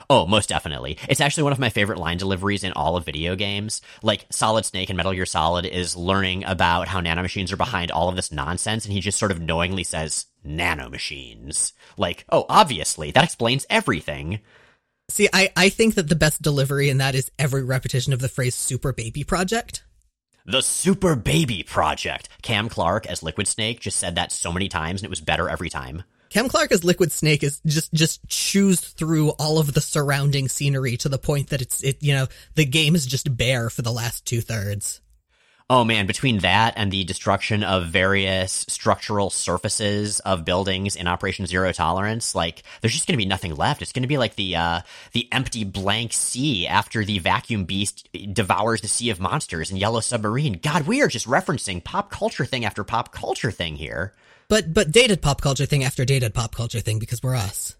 Oh, 0.09 0.26
most 0.26 0.49
definitely. 0.49 0.99
It's 1.09 1.21
actually 1.21 1.45
one 1.45 1.53
of 1.53 1.59
my 1.59 1.71
favorite 1.71 1.99
line 1.99 2.17
deliveries 2.17 2.62
in 2.62 2.73
all 2.73 2.97
of 2.97 3.05
video 3.05 3.35
games. 3.35 3.81
Like, 4.03 4.26
Solid 4.31 4.65
Snake 4.65 4.88
in 4.88 4.97
Metal 4.97 5.12
Gear 5.12 5.26
Solid 5.26 5.67
is 5.67 5.97
learning 5.97 6.45
about 6.45 6.87
how 6.87 7.00
nanomachines 7.00 7.53
are 7.53 7.57
behind 7.57 7.91
all 7.91 8.09
of 8.09 8.15
this 8.15 8.31
nonsense, 8.31 8.85
and 8.85 8.93
he 8.93 9.00
just 9.00 9.19
sort 9.19 9.33
of 9.33 9.41
knowingly 9.41 9.83
says, 9.83 10.26
nanomachines. 10.47 11.73
Like, 11.97 12.25
oh, 12.31 12.47
obviously, 12.49 13.11
that 13.11 13.25
explains 13.25 13.67
everything. 13.69 14.41
See, 15.09 15.29
I, 15.33 15.50
I 15.57 15.69
think 15.69 15.95
that 15.95 16.09
the 16.09 16.17
best 16.17 16.43
delivery 16.43 16.88
in 16.88 16.99
that 16.99 17.15
is 17.15 17.31
every 17.38 17.65
repetition 17.65 18.12
of 18.12 18.21
the 18.21 18.29
phrase 18.29 18.55
Super 18.55 18.93
Baby 18.93 19.25
Project. 19.25 19.83
The 20.45 20.62
Super 20.62 21.17
Baby 21.17 21.65
Project. 21.65 22.29
Cam 22.43 22.69
Clarke 22.69 23.07
as 23.07 23.25
Liquid 23.25 23.49
Snake 23.49 23.81
just 23.81 23.99
said 23.99 24.15
that 24.15 24.31
so 24.31 24.53
many 24.53 24.69
times, 24.69 25.00
and 25.00 25.07
it 25.07 25.11
was 25.11 25.21
better 25.21 25.49
every 25.49 25.69
time. 25.69 26.05
Cam 26.30 26.49
Clarke 26.49 26.73
as 26.73 26.85
Liquid 26.85 27.12
Snake 27.12 27.42
is 27.42 27.61
just 27.66 27.92
just 27.92 28.26
chews 28.28 28.80
through 28.80 29.30
all 29.30 29.59
of 29.59 29.75
the 29.75 29.80
surrounding 29.80 30.49
scenery 30.49 30.97
to 30.99 31.09
the 31.09 31.18
point 31.18 31.49
that 31.49 31.62
it's 31.62 31.83
it 31.83 32.02
you 32.02 32.14
know 32.14 32.26
the 32.54 32.64
game 32.64 32.95
is 32.95 33.06
just 33.06 33.37
bare 33.37 33.71
for 33.71 33.83
the 33.83 33.92
last 33.92 34.25
two 34.26 34.40
thirds. 34.40 35.00
Oh 35.68 35.83
man, 35.83 36.06
between 36.06 36.38
that 36.38 36.75
and 36.76 36.92
the 36.92 37.02
destruction 37.02 37.64
of 37.64 37.88
various 37.88 38.64
structural 38.68 39.30
surfaces 39.30 40.21
of 40.21 40.45
buildings 40.45 40.95
in 40.95 41.09
Operation 41.09 41.45
Zero 41.45 41.73
Tolerance, 41.73 42.37
like 42.37 42.62
there's 42.80 42.95
just 42.95 43.09
going 43.09 43.14
to 43.14 43.25
be 43.25 43.28
nothing 43.28 43.52
left. 43.52 43.83
It's 43.83 43.90
going 43.90 44.04
to 44.04 44.09
be 44.09 44.16
like 44.16 44.37
the 44.37 44.54
uh, 44.54 44.80
the 45.11 45.28
empty 45.33 45.64
blank 45.64 46.12
sea 46.12 46.68
after 46.68 47.04
the 47.04 47.18
vacuum 47.18 47.64
beast 47.64 48.09
devours 48.33 48.80
the 48.80 48.87
sea 48.87 49.11
of 49.11 49.18
monsters 49.18 49.73
in 49.73 49.76
Yellow 49.76 49.99
Submarine. 49.99 50.61
God, 50.62 50.87
we 50.87 51.02
are 51.02 51.09
just 51.09 51.26
referencing 51.26 51.83
pop 51.83 52.12
culture 52.12 52.45
thing 52.45 52.64
after 52.64 52.85
pop 52.85 53.11
culture 53.11 53.50
thing 53.50 53.75
here. 53.75 54.14
But 54.49 54.73
but 54.73 54.93
dated 54.93 55.23
pop 55.23 55.41
culture 55.41 55.67
thing 55.67 55.85
after 55.85 56.05
dated 56.05 56.35
pop 56.35 56.55
culture 56.55 56.81
thing 56.81 56.99
because 56.99 57.23
we're 57.23 57.37
us. 57.37 57.76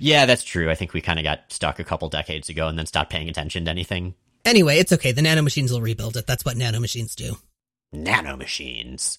Yeah, 0.00 0.26
that's 0.26 0.44
true. 0.44 0.70
I 0.70 0.74
think 0.74 0.94
we 0.94 1.00
kind 1.00 1.18
of 1.18 1.24
got 1.24 1.52
stuck 1.52 1.78
a 1.78 1.84
couple 1.84 2.08
decades 2.08 2.48
ago 2.48 2.66
and 2.66 2.78
then 2.78 2.86
stopped 2.86 3.10
paying 3.10 3.28
attention 3.28 3.66
to 3.66 3.70
anything 3.70 4.14
Anyway, 4.44 4.78
it's 4.78 4.92
okay. 4.92 5.12
The 5.12 5.22
nanomachines 5.22 5.70
will 5.70 5.80
rebuild 5.80 6.16
it. 6.16 6.26
That's 6.26 6.44
what 6.44 6.56
nanomachines 6.56 7.14
do. 7.14 7.36
Nanomachines. 7.94 9.18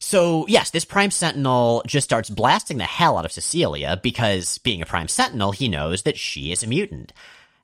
So, 0.00 0.46
yes, 0.48 0.70
this 0.70 0.84
Prime 0.84 1.10
Sentinel 1.10 1.82
just 1.86 2.04
starts 2.04 2.30
blasting 2.30 2.78
the 2.78 2.84
hell 2.84 3.18
out 3.18 3.24
of 3.24 3.32
Cecilia 3.32 3.98
because, 4.02 4.58
being 4.58 4.80
a 4.82 4.86
Prime 4.86 5.08
Sentinel, 5.08 5.52
he 5.52 5.68
knows 5.68 6.02
that 6.02 6.18
she 6.18 6.52
is 6.52 6.62
a 6.62 6.68
mutant. 6.68 7.12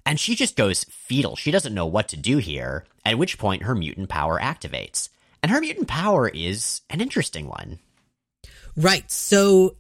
And 0.07 0.21
she 0.21 0.35
just 0.35 0.57
goes 0.57 0.85
fetal. 0.85 1.37
She 1.37 1.51
doesn't 1.51 1.75
know 1.75 1.87
what 1.87 2.09
to 2.09 2.17
do 2.17 2.39
here, 2.39 2.85
at 3.05 3.19
which 3.19 3.39
point 3.39 3.63
her 3.63 3.75
mutant 3.75 4.09
power 4.09 4.39
activates. 4.39 5.09
And 5.43 5.51
her 5.51 5.61
mutant 5.61 5.89
power 5.89 6.29
is 6.29 6.83
an 6.91 7.01
interesting 7.01 7.49
one. 7.49 7.79
Right. 8.77 9.11
So, 9.11 9.77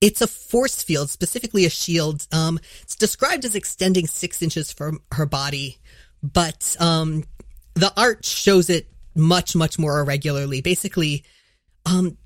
it's 0.00 0.20
a 0.20 0.28
force 0.28 0.80
field, 0.82 1.10
specifically 1.10 1.64
a 1.64 1.70
shield. 1.70 2.26
Um, 2.30 2.60
it's 2.82 2.94
described 2.94 3.44
as 3.44 3.56
extending 3.56 4.06
six 4.06 4.42
inches 4.42 4.70
from 4.70 5.00
her 5.12 5.26
body 5.26 5.78
but 6.22 6.76
um, 6.80 7.24
the 7.74 7.92
art 7.96 8.24
shows 8.24 8.70
it 8.70 8.88
much 9.14 9.56
much 9.56 9.78
more 9.78 10.00
irregularly. 10.00 10.60
Basically, 10.60 11.24
um, 11.86 12.16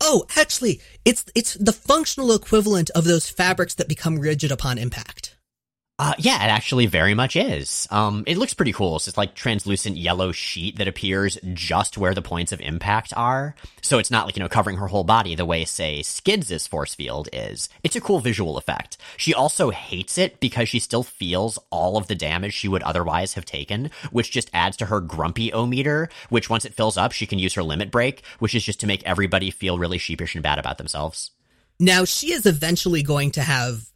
oh, 0.00 0.24
actually, 0.36 0.80
it's 1.04 1.24
it's 1.34 1.54
the 1.54 1.72
functional 1.72 2.32
equivalent 2.32 2.90
of 2.90 3.04
those 3.04 3.28
fabrics 3.28 3.74
that 3.74 3.88
become 3.88 4.18
rigid 4.18 4.52
upon 4.52 4.78
impact. 4.78 5.36
Uh, 6.02 6.14
yeah, 6.16 6.42
it 6.42 6.48
actually 6.48 6.86
very 6.86 7.12
much 7.12 7.36
is. 7.36 7.86
Um, 7.90 8.24
it 8.26 8.38
looks 8.38 8.54
pretty 8.54 8.72
cool. 8.72 8.98
So 8.98 9.10
it's 9.10 9.18
like 9.18 9.34
translucent 9.34 9.98
yellow 9.98 10.32
sheet 10.32 10.78
that 10.78 10.88
appears 10.88 11.36
just 11.52 11.98
where 11.98 12.14
the 12.14 12.22
points 12.22 12.52
of 12.52 12.60
impact 12.62 13.12
are. 13.18 13.54
So 13.82 13.98
it's 13.98 14.10
not 14.10 14.24
like, 14.24 14.34
you 14.34 14.42
know, 14.42 14.48
covering 14.48 14.78
her 14.78 14.86
whole 14.86 15.04
body 15.04 15.34
the 15.34 15.44
way, 15.44 15.66
say, 15.66 16.00
Skids' 16.00 16.66
force 16.66 16.94
field 16.94 17.28
is. 17.34 17.68
It's 17.82 17.96
a 17.96 18.00
cool 18.00 18.20
visual 18.20 18.56
effect. 18.56 18.96
She 19.18 19.34
also 19.34 19.68
hates 19.68 20.16
it 20.16 20.40
because 20.40 20.70
she 20.70 20.78
still 20.78 21.02
feels 21.02 21.58
all 21.68 21.98
of 21.98 22.06
the 22.06 22.14
damage 22.14 22.54
she 22.54 22.66
would 22.66 22.82
otherwise 22.82 23.34
have 23.34 23.44
taken, 23.44 23.90
which 24.10 24.30
just 24.30 24.48
adds 24.54 24.78
to 24.78 24.86
her 24.86 25.00
grumpy 25.00 25.52
o 25.52 25.66
meter, 25.66 26.08
which 26.30 26.48
once 26.48 26.64
it 26.64 26.72
fills 26.72 26.96
up, 26.96 27.12
she 27.12 27.26
can 27.26 27.38
use 27.38 27.52
her 27.52 27.62
limit 27.62 27.90
break, 27.90 28.22
which 28.38 28.54
is 28.54 28.64
just 28.64 28.80
to 28.80 28.86
make 28.86 29.04
everybody 29.04 29.50
feel 29.50 29.78
really 29.78 29.98
sheepish 29.98 30.34
and 30.34 30.42
bad 30.42 30.58
about 30.58 30.78
themselves. 30.78 31.32
Now, 31.78 32.06
she 32.06 32.32
is 32.32 32.46
eventually 32.46 33.02
going 33.02 33.32
to 33.32 33.42
have 33.42 33.89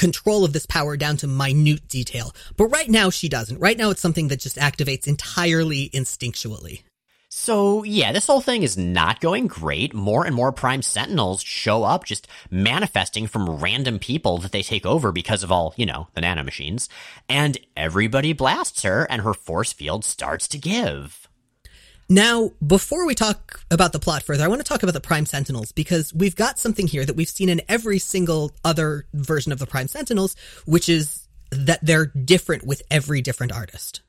control 0.00 0.46
of 0.46 0.54
this 0.54 0.64
power 0.64 0.96
down 0.96 1.18
to 1.18 1.26
minute 1.26 1.86
detail. 1.86 2.34
But 2.56 2.68
right 2.68 2.88
now 2.88 3.10
she 3.10 3.28
doesn't. 3.28 3.60
Right 3.60 3.76
now 3.76 3.90
it's 3.90 4.00
something 4.00 4.28
that 4.28 4.40
just 4.40 4.56
activates 4.56 5.06
entirely 5.06 5.90
instinctually. 5.90 6.82
So, 7.32 7.84
yeah, 7.84 8.10
this 8.10 8.26
whole 8.26 8.40
thing 8.40 8.64
is 8.64 8.76
not 8.76 9.20
going 9.20 9.46
great. 9.46 9.94
More 9.94 10.26
and 10.26 10.34
more 10.34 10.50
Prime 10.50 10.82
Sentinels 10.82 11.42
show 11.42 11.84
up 11.84 12.04
just 12.04 12.26
manifesting 12.50 13.28
from 13.28 13.48
random 13.48 14.00
people 14.00 14.38
that 14.38 14.50
they 14.50 14.62
take 14.62 14.84
over 14.84 15.12
because 15.12 15.44
of 15.44 15.52
all, 15.52 15.72
you 15.76 15.86
know, 15.86 16.08
the 16.14 16.22
nanomachines. 16.22 16.88
And 17.28 17.58
everybody 17.76 18.32
blasts 18.32 18.82
her 18.82 19.04
and 19.04 19.22
her 19.22 19.34
force 19.34 19.72
field 19.72 20.04
starts 20.04 20.48
to 20.48 20.58
give. 20.58 21.28
Now, 22.12 22.50
before 22.66 23.06
we 23.06 23.14
talk 23.14 23.60
about 23.70 23.92
the 23.92 24.00
plot 24.00 24.24
further, 24.24 24.42
I 24.42 24.48
want 24.48 24.58
to 24.60 24.64
talk 24.64 24.82
about 24.82 24.94
the 24.94 25.00
Prime 25.00 25.26
Sentinels 25.26 25.70
because 25.70 26.12
we've 26.12 26.34
got 26.34 26.58
something 26.58 26.88
here 26.88 27.04
that 27.04 27.14
we've 27.14 27.28
seen 27.28 27.48
in 27.48 27.62
every 27.68 28.00
single 28.00 28.50
other 28.64 29.06
version 29.14 29.52
of 29.52 29.60
the 29.60 29.66
Prime 29.66 29.86
Sentinels, 29.86 30.34
which 30.66 30.88
is 30.88 31.28
that 31.52 31.78
they're 31.86 32.06
different 32.06 32.66
with 32.66 32.82
every 32.90 33.22
different 33.22 33.52
artist. 33.52 34.00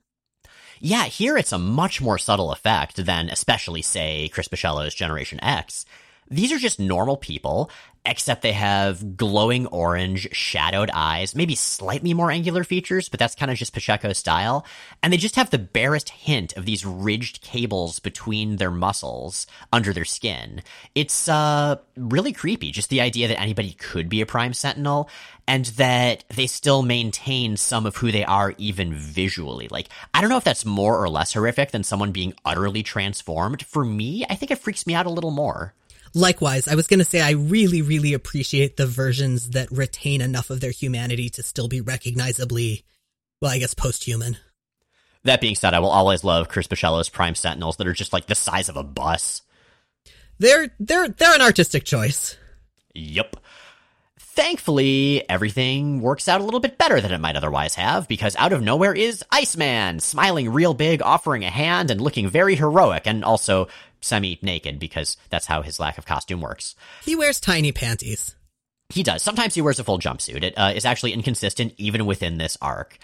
Yeah, 0.79 1.03
here 1.03 1.37
it's 1.37 1.51
a 1.51 1.59
much 1.59 2.01
more 2.01 2.17
subtle 2.17 2.51
effect 2.51 3.05
than 3.05 3.29
especially, 3.29 3.83
say, 3.83 4.29
Chris 4.29 4.47
Bachalo's 4.47 4.95
Generation 4.95 5.39
X. 5.43 5.85
These 6.27 6.51
are 6.51 6.57
just 6.57 6.79
normal 6.79 7.17
people, 7.17 7.69
except 8.05 8.41
they 8.41 8.53
have 8.53 9.15
glowing 9.15 9.67
orange, 9.67 10.27
shadowed 10.31 10.89
eyes, 10.93 11.35
maybe 11.35 11.55
slightly 11.55 12.13
more 12.13 12.31
angular 12.31 12.63
features, 12.63 13.09
but 13.09 13.19
that's 13.19 13.35
kind 13.35 13.51
of 13.51 13.57
just 13.57 13.73
Pacheco's 13.73 14.17
style. 14.17 14.65
And 15.03 15.13
they 15.13 15.17
just 15.17 15.35
have 15.35 15.51
the 15.51 15.59
barest 15.59 16.09
hint 16.09 16.57
of 16.57 16.65
these 16.65 16.85
ridged 16.85 17.41
cables 17.41 17.99
between 17.99 18.57
their 18.57 18.71
muscles 18.71 19.45
under 19.71 19.93
their 19.93 20.05
skin. 20.05 20.61
It's, 20.95 21.29
uh, 21.29 21.77
really 21.95 22.33
creepy. 22.33 22.71
Just 22.71 22.89
the 22.89 23.01
idea 23.01 23.27
that 23.27 23.39
anybody 23.39 23.73
could 23.73 24.09
be 24.09 24.21
a 24.21 24.25
Prime 24.25 24.53
Sentinel 24.53 25.09
and 25.47 25.65
that 25.65 26.23
they 26.29 26.47
still 26.47 26.81
maintain 26.81 27.57
some 27.57 27.85
of 27.85 27.97
who 27.97 28.11
they 28.11 28.23
are 28.25 28.55
even 28.57 28.93
visually. 28.93 29.67
Like, 29.69 29.89
I 30.13 30.21
don't 30.21 30.29
know 30.29 30.37
if 30.37 30.43
that's 30.43 30.65
more 30.65 31.01
or 31.01 31.09
less 31.09 31.33
horrific 31.33 31.71
than 31.71 31.83
someone 31.83 32.11
being 32.11 32.33
utterly 32.45 32.83
transformed. 32.83 33.65
For 33.65 33.83
me, 33.85 34.25
I 34.29 34.35
think 34.35 34.51
it 34.51 34.59
freaks 34.59 34.87
me 34.87 34.93
out 34.95 35.05
a 35.05 35.11
little 35.11 35.31
more. 35.31 35.73
Likewise, 36.13 36.67
I 36.67 36.75
was 36.75 36.87
going 36.87 36.99
to 36.99 37.05
say 37.05 37.21
I 37.21 37.31
really, 37.31 37.81
really 37.81 38.13
appreciate 38.13 38.77
the 38.77 38.87
versions 38.87 39.51
that 39.51 39.71
retain 39.71 40.21
enough 40.21 40.49
of 40.49 40.59
their 40.59 40.71
humanity 40.71 41.29
to 41.31 41.43
still 41.43 41.67
be 41.67 41.81
recognizably, 41.81 42.83
well, 43.41 43.51
I 43.51 43.59
guess 43.59 43.73
post-human. 43.73 44.37
That 45.23 45.39
being 45.39 45.55
said, 45.55 45.73
I 45.73 45.79
will 45.79 45.89
always 45.89 46.23
love 46.23 46.49
Chris 46.49 46.67
Bachalo's 46.67 47.07
Prime 47.09 47.35
Sentinels 47.35 47.77
that 47.77 47.87
are 47.87 47.93
just 47.93 48.11
like 48.11 48.25
the 48.25 48.35
size 48.35 48.69
of 48.69 48.75
a 48.75 48.83
bus. 48.83 49.43
They're 50.39 50.73
they're 50.79 51.07
they're 51.07 51.35
an 51.35 51.41
artistic 51.41 51.83
choice. 51.83 52.35
Yep. 52.95 53.37
Thankfully, 54.17 55.29
everything 55.29 56.01
works 56.01 56.27
out 56.27 56.41
a 56.41 56.43
little 56.43 56.59
bit 56.59 56.77
better 56.77 56.99
than 56.99 57.11
it 57.11 57.19
might 57.19 57.35
otherwise 57.35 57.75
have, 57.75 58.07
because 58.07 58.35
out 58.37 58.53
of 58.53 58.63
nowhere 58.63 58.95
is 58.95 59.23
Iceman, 59.29 59.99
smiling 59.99 60.49
real 60.49 60.73
big, 60.73 61.01
offering 61.01 61.43
a 61.43 61.49
hand, 61.49 61.91
and 61.91 62.01
looking 62.01 62.27
very 62.29 62.55
heroic, 62.55 63.03
and 63.05 63.23
also 63.23 63.67
semi 64.01 64.39
naked 64.41 64.79
because 64.79 65.17
that's 65.29 65.45
how 65.45 65.61
his 65.61 65.79
lack 65.79 65.97
of 65.97 66.05
costume 66.05 66.41
works. 66.41 66.75
He 67.03 67.15
wears 67.15 67.39
tiny 67.39 67.71
panties. 67.71 68.35
He 68.89 69.03
does. 69.03 69.23
Sometimes 69.23 69.55
he 69.55 69.61
wears 69.61 69.79
a 69.79 69.83
full 69.83 69.99
jumpsuit. 69.99 70.43
It 70.43 70.53
uh, 70.57 70.73
is 70.75 70.85
actually 70.85 71.13
inconsistent 71.13 71.73
even 71.77 72.05
within 72.05 72.37
this 72.37 72.57
arc. 72.61 72.97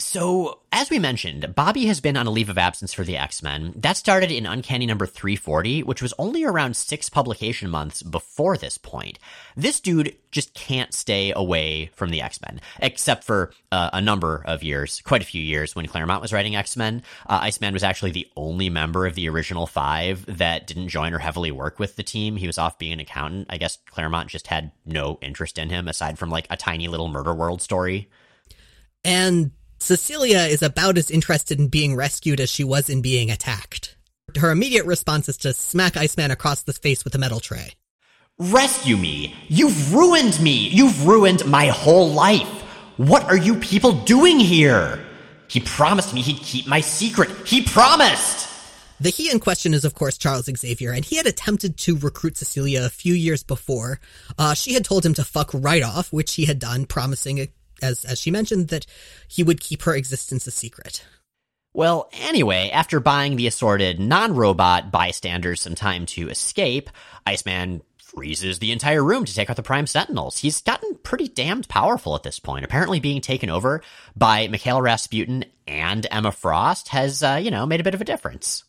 So, 0.00 0.60
as 0.72 0.88
we 0.88 0.98
mentioned, 0.98 1.54
Bobby 1.54 1.84
has 1.84 2.00
been 2.00 2.16
on 2.16 2.26
a 2.26 2.30
leave 2.30 2.48
of 2.48 2.56
absence 2.56 2.94
for 2.94 3.04
the 3.04 3.18
X-Men. 3.18 3.74
That 3.76 3.98
started 3.98 4.30
in 4.30 4.46
Uncanny 4.46 4.86
number 4.86 5.04
340, 5.04 5.82
which 5.82 6.00
was 6.00 6.14
only 6.18 6.42
around 6.42 6.74
six 6.74 7.10
publication 7.10 7.68
months 7.68 8.02
before 8.02 8.56
this 8.56 8.78
point. 8.78 9.18
This 9.54 9.78
dude 9.78 10.16
just 10.30 10.54
can't 10.54 10.94
stay 10.94 11.34
away 11.36 11.90
from 11.94 12.08
the 12.08 12.22
X-Men, 12.22 12.62
except 12.78 13.24
for 13.24 13.52
uh, 13.72 13.90
a 13.92 14.00
number 14.00 14.42
of 14.46 14.62
years, 14.62 15.02
quite 15.02 15.20
a 15.20 15.26
few 15.26 15.42
years 15.42 15.76
when 15.76 15.86
Claremont 15.86 16.22
was 16.22 16.32
writing 16.32 16.56
X-Men. 16.56 17.02
Uh, 17.26 17.40
Iceman 17.42 17.74
was 17.74 17.84
actually 17.84 18.12
the 18.12 18.28
only 18.36 18.70
member 18.70 19.06
of 19.06 19.14
the 19.14 19.28
original 19.28 19.66
five 19.66 20.24
that 20.38 20.66
didn't 20.66 20.88
join 20.88 21.12
or 21.12 21.18
heavily 21.18 21.50
work 21.50 21.78
with 21.78 21.96
the 21.96 22.02
team. 22.02 22.36
He 22.36 22.46
was 22.46 22.56
off 22.56 22.78
being 22.78 22.94
an 22.94 23.00
accountant. 23.00 23.48
I 23.50 23.58
guess 23.58 23.76
Claremont 23.90 24.30
just 24.30 24.46
had 24.46 24.72
no 24.86 25.18
interest 25.20 25.58
in 25.58 25.68
him 25.68 25.88
aside 25.88 26.18
from 26.18 26.30
like 26.30 26.46
a 26.48 26.56
tiny 26.56 26.88
little 26.88 27.08
murder 27.08 27.34
world 27.34 27.60
story. 27.60 28.08
And 29.04 29.52
Cecilia 29.80 30.40
is 30.40 30.62
about 30.62 30.98
as 30.98 31.10
interested 31.10 31.58
in 31.58 31.68
being 31.68 31.96
rescued 31.96 32.38
as 32.38 32.50
she 32.50 32.62
was 32.62 32.90
in 32.90 33.00
being 33.00 33.30
attacked. 33.30 33.96
Her 34.36 34.50
immediate 34.50 34.84
response 34.84 35.28
is 35.28 35.38
to 35.38 35.54
smack 35.54 35.96
Iceman 35.96 36.30
across 36.30 36.62
the 36.62 36.74
face 36.74 37.02
with 37.02 37.14
a 37.14 37.18
metal 37.18 37.40
tray. 37.40 37.72
Rescue 38.38 38.98
me! 38.98 39.34
You've 39.48 39.92
ruined 39.92 40.40
me! 40.40 40.68
You've 40.68 41.06
ruined 41.06 41.46
my 41.46 41.68
whole 41.68 42.10
life! 42.10 42.46
What 42.98 43.24
are 43.24 43.36
you 43.36 43.56
people 43.56 43.92
doing 43.92 44.38
here? 44.38 45.02
He 45.48 45.60
promised 45.60 46.12
me 46.12 46.20
he'd 46.20 46.42
keep 46.42 46.66
my 46.66 46.82
secret. 46.82 47.30
He 47.46 47.62
promised! 47.62 48.48
The 49.00 49.08
he 49.08 49.30
in 49.30 49.40
question 49.40 49.72
is, 49.72 49.86
of 49.86 49.94
course, 49.94 50.18
Charles 50.18 50.44
Xavier, 50.44 50.92
and 50.92 51.06
he 51.06 51.16
had 51.16 51.26
attempted 51.26 51.78
to 51.78 51.96
recruit 51.96 52.36
Cecilia 52.36 52.84
a 52.84 52.90
few 52.90 53.14
years 53.14 53.42
before. 53.42 53.98
Uh, 54.38 54.52
she 54.52 54.74
had 54.74 54.84
told 54.84 55.06
him 55.06 55.14
to 55.14 55.24
fuck 55.24 55.50
right 55.54 55.82
off, 55.82 56.12
which 56.12 56.34
he 56.34 56.44
had 56.44 56.58
done, 56.58 56.84
promising 56.84 57.38
as 57.82 58.04
as 58.04 58.18
she 58.20 58.30
mentioned 58.30 58.68
that 58.68 58.86
he 59.28 59.42
would 59.42 59.60
keep 59.60 59.82
her 59.82 59.94
existence 59.94 60.46
a 60.46 60.50
secret. 60.50 61.04
Well, 61.72 62.08
anyway, 62.12 62.70
after 62.70 62.98
buying 62.98 63.36
the 63.36 63.46
assorted 63.46 64.00
non-robot 64.00 64.90
bystanders 64.90 65.60
some 65.60 65.76
time 65.76 66.04
to 66.06 66.28
escape, 66.28 66.90
Iceman 67.24 67.82
freezes 67.96 68.58
the 68.58 68.72
entire 68.72 69.04
room 69.04 69.24
to 69.24 69.32
take 69.32 69.48
out 69.48 69.56
the 69.56 69.62
Prime 69.62 69.86
Sentinels. 69.86 70.38
He's 70.38 70.62
gotten 70.62 70.96
pretty 70.96 71.28
damned 71.28 71.68
powerful 71.68 72.16
at 72.16 72.24
this 72.24 72.40
point. 72.40 72.64
Apparently 72.64 72.98
being 72.98 73.20
taken 73.20 73.50
over 73.50 73.82
by 74.16 74.48
Mikhail 74.48 74.82
Rasputin 74.82 75.44
and 75.68 76.06
Emma 76.10 76.32
Frost 76.32 76.88
has, 76.88 77.22
uh, 77.22 77.40
you 77.40 77.52
know, 77.52 77.66
made 77.66 77.80
a 77.80 77.84
bit 77.84 77.94
of 77.94 78.00
a 78.00 78.04
difference. 78.04 78.64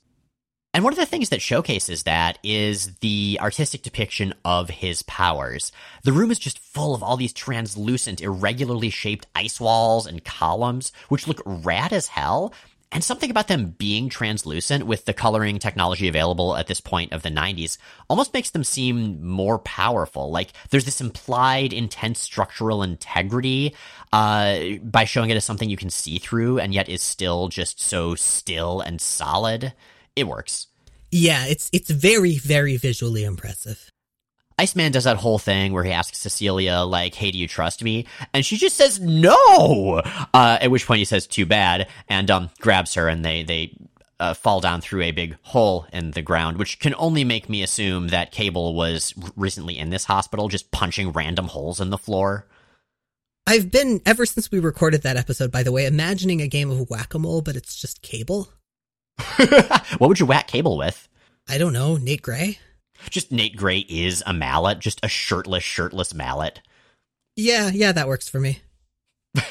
And 0.73 0.85
one 0.85 0.93
of 0.93 0.99
the 0.99 1.05
things 1.05 1.29
that 1.29 1.41
showcases 1.41 2.03
that 2.03 2.37
is 2.43 2.95
the 3.01 3.37
artistic 3.41 3.81
depiction 3.81 4.33
of 4.45 4.69
his 4.69 5.03
powers. 5.03 5.73
The 6.03 6.13
room 6.13 6.31
is 6.31 6.39
just 6.39 6.59
full 6.59 6.95
of 6.95 7.03
all 7.03 7.17
these 7.17 7.33
translucent, 7.33 8.21
irregularly 8.21 8.89
shaped 8.89 9.27
ice 9.35 9.59
walls 9.59 10.07
and 10.07 10.23
columns, 10.23 10.93
which 11.09 11.27
look 11.27 11.41
rad 11.45 11.91
as 11.91 12.07
hell. 12.07 12.53
And 12.93 13.03
something 13.03 13.29
about 13.29 13.47
them 13.49 13.75
being 13.77 14.07
translucent 14.09 14.85
with 14.85 15.05
the 15.05 15.13
coloring 15.13 15.59
technology 15.59 16.07
available 16.07 16.55
at 16.55 16.67
this 16.67 16.81
point 16.81 17.13
of 17.13 17.21
the 17.21 17.29
90s 17.29 17.77
almost 18.09 18.33
makes 18.33 18.49
them 18.49 18.65
seem 18.65 19.25
more 19.25 19.59
powerful. 19.59 20.31
Like 20.31 20.51
there's 20.69 20.85
this 20.85 21.01
implied 21.01 21.73
intense 21.73 22.19
structural 22.19 22.83
integrity 22.83 23.75
uh, 24.11 24.59
by 24.83 25.03
showing 25.05 25.29
it 25.29 25.37
as 25.37 25.45
something 25.45 25.69
you 25.69 25.77
can 25.77 25.89
see 25.89 26.17
through 26.17 26.59
and 26.59 26.73
yet 26.73 26.89
is 26.89 27.01
still 27.01 27.47
just 27.47 27.79
so 27.79 28.15
still 28.15 28.81
and 28.81 29.01
solid 29.01 29.73
it 30.15 30.27
works. 30.27 30.67
Yeah, 31.11 31.45
it's 31.45 31.69
it's 31.73 31.89
very 31.89 32.37
very 32.37 32.77
visually 32.77 33.23
impressive. 33.23 33.91
Iceman 34.61 34.91
does 34.91 35.05
that 35.05 35.17
whole 35.17 35.39
thing 35.39 35.73
where 35.73 35.83
he 35.83 35.91
asks 35.91 36.19
Cecilia, 36.19 36.81
like, 36.81 37.15
hey, 37.15 37.31
do 37.31 37.37
you 37.39 37.47
trust 37.47 37.83
me? 37.83 38.05
And 38.31 38.45
she 38.45 38.57
just 38.57 38.77
says 38.77 38.99
no! 38.99 40.03
Uh, 40.33 40.59
at 40.61 40.69
which 40.69 40.85
point 40.85 40.99
he 40.99 41.05
says, 41.05 41.25
too 41.25 41.47
bad, 41.47 41.87
and 42.07 42.29
um, 42.29 42.51
grabs 42.59 42.93
her, 42.93 43.07
and 43.07 43.25
they, 43.25 43.41
they 43.41 43.75
uh, 44.19 44.35
fall 44.35 44.61
down 44.61 44.79
through 44.79 45.01
a 45.01 45.11
big 45.11 45.35
hole 45.41 45.87
in 45.91 46.11
the 46.11 46.21
ground, 46.21 46.57
which 46.57 46.79
can 46.79 46.93
only 46.99 47.23
make 47.23 47.49
me 47.49 47.63
assume 47.63 48.09
that 48.09 48.31
Cable 48.31 48.75
was 48.75 49.15
recently 49.35 49.79
in 49.79 49.89
this 49.89 50.05
hospital, 50.05 50.47
just 50.47 50.69
punching 50.69 51.11
random 51.11 51.47
holes 51.47 51.81
in 51.81 51.89
the 51.89 51.97
floor. 51.97 52.45
I've 53.47 53.71
been, 53.71 53.99
ever 54.05 54.27
since 54.27 54.51
we 54.51 54.59
recorded 54.59 55.01
that 55.01 55.17
episode, 55.17 55.51
by 55.51 55.63
the 55.63 55.71
way, 55.71 55.87
imagining 55.87 56.39
a 56.39 56.47
game 56.47 56.69
of 56.69 56.87
whack 56.87 57.15
a 57.15 57.19
mole, 57.19 57.41
but 57.41 57.55
it's 57.55 57.75
just 57.75 58.03
Cable. 58.03 58.49
what 59.97 60.07
would 60.07 60.19
you 60.19 60.25
whack 60.25 60.47
Cable 60.47 60.77
with? 60.77 61.07
I 61.47 61.57
don't 61.57 61.73
know, 61.73 61.97
Nate 61.97 62.21
Gray? 62.21 62.59
Just 63.09 63.31
Nate 63.31 63.55
Gray 63.55 63.79
is 63.89 64.23
a 64.25 64.33
mallet, 64.33 64.79
just 64.79 64.99
a 65.03 65.07
shirtless, 65.07 65.63
shirtless 65.63 66.13
mallet. 66.13 66.61
Yeah, 67.35 67.69
yeah, 67.73 67.91
that 67.91 68.07
works 68.07 68.29
for 68.29 68.39
me. 68.39 68.59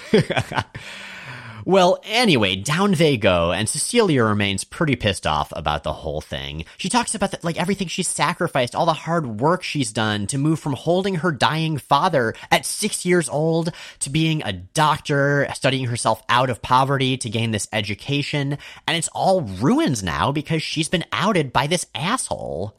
Well, 1.64 2.00
anyway, 2.04 2.56
down 2.56 2.92
they 2.92 3.16
go, 3.16 3.52
and 3.52 3.68
Cecilia 3.68 4.24
remains 4.24 4.64
pretty 4.64 4.96
pissed 4.96 5.26
off 5.26 5.52
about 5.54 5.82
the 5.82 5.92
whole 5.92 6.20
thing. 6.20 6.64
She 6.78 6.88
talks 6.88 7.14
about 7.14 7.30
the, 7.30 7.38
like 7.42 7.60
everything 7.60 7.88
she's 7.88 8.08
sacrificed, 8.08 8.74
all 8.74 8.86
the 8.86 8.92
hard 8.92 9.40
work 9.40 9.62
she's 9.62 9.92
done 9.92 10.26
to 10.28 10.38
move 10.38 10.60
from 10.60 10.72
holding 10.72 11.16
her 11.16 11.32
dying 11.32 11.78
father 11.78 12.34
at 12.50 12.66
six 12.66 13.04
years 13.04 13.28
old 13.28 13.72
to 14.00 14.10
being 14.10 14.42
a 14.42 14.52
doctor, 14.52 15.46
studying 15.54 15.86
herself 15.86 16.22
out 16.28 16.50
of 16.50 16.62
poverty 16.62 17.16
to 17.18 17.30
gain 17.30 17.50
this 17.50 17.68
education, 17.72 18.58
and 18.86 18.96
it's 18.96 19.08
all 19.08 19.42
ruins 19.42 20.02
now 20.02 20.32
because 20.32 20.62
she's 20.62 20.88
been 20.88 21.04
outed 21.12 21.52
by 21.52 21.66
this 21.66 21.86
asshole. 21.94 22.76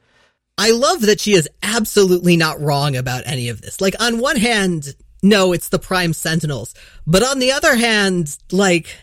I 0.57 0.71
love 0.71 1.01
that 1.01 1.19
she 1.19 1.33
is 1.33 1.49
absolutely 1.63 2.37
not 2.37 2.59
wrong 2.61 2.95
about 2.95 3.23
any 3.25 3.49
of 3.49 3.61
this. 3.61 3.81
Like, 3.81 3.95
on 3.99 4.19
one 4.19 4.35
hand, 4.35 4.95
no, 5.21 5.53
it's 5.53 5.69
the 5.69 5.79
Prime 5.79 6.13
Sentinels. 6.13 6.73
But 7.05 7.23
on 7.23 7.39
the 7.39 7.51
other 7.51 7.75
hand, 7.75 8.37
like, 8.51 8.97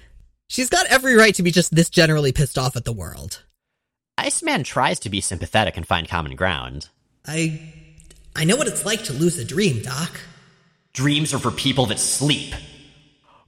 she's 0.49 0.69
got 0.69 0.87
every 0.87 1.15
right 1.15 1.35
to 1.35 1.43
be 1.43 1.51
just 1.51 1.75
this 1.75 1.91
generally 1.91 2.33
pissed 2.33 2.59
off 2.59 2.77
at 2.77 2.85
the 2.85 2.93
world. 2.93 3.45
Iceman 4.17 4.65
tries 4.65 4.99
to 5.01 5.11
be 5.11 5.21
sympathetic 5.21 5.77
and 5.77 5.87
find 5.87 6.09
common 6.09 6.35
ground. 6.35 6.89
I. 7.27 7.75
I 8.37 8.45
know 8.45 8.57
what 8.57 8.69
it's 8.69 8.87
like 8.87 9.03
to 9.05 9.13
lose 9.13 9.37
a 9.39 9.45
dream, 9.45 9.83
Doc. 9.83 10.21
Dreams 10.93 11.35
are 11.35 11.41
for 11.41 11.51
people 11.51 11.87
that 11.87 11.99
sleep. 11.99 12.55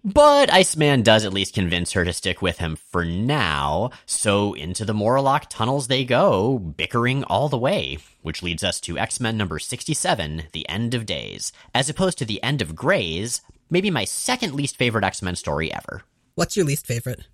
But 0.02 0.50
Iceman 0.50 1.02
does 1.02 1.26
at 1.26 1.32
least 1.34 1.52
convince 1.52 1.92
her 1.92 2.06
to 2.06 2.12
stick 2.14 2.40
with 2.40 2.56
him 2.56 2.76
for 2.76 3.04
now, 3.04 3.90
so 4.06 4.54
into 4.54 4.86
the 4.86 4.94
Morlock 4.94 5.50
tunnels 5.50 5.88
they 5.88 6.06
go, 6.06 6.58
bickering 6.58 7.22
all 7.24 7.50
the 7.50 7.58
way, 7.58 7.98
which 8.22 8.42
leads 8.42 8.64
us 8.64 8.80
to 8.80 8.98
X-Men 8.98 9.36
number 9.36 9.58
67, 9.58 10.44
The 10.52 10.66
End 10.70 10.94
of 10.94 11.04
Days, 11.04 11.52
as 11.74 11.90
opposed 11.90 12.16
to 12.18 12.24
The 12.24 12.42
End 12.42 12.62
of 12.62 12.74
Greys, 12.74 13.42
maybe 13.68 13.90
my 13.90 14.06
second 14.06 14.54
least 14.54 14.78
favorite 14.78 15.04
X-Men 15.04 15.36
story 15.36 15.70
ever. 15.70 16.02
What's 16.34 16.56
your 16.56 16.64
least 16.64 16.86
favorite? 16.86 17.26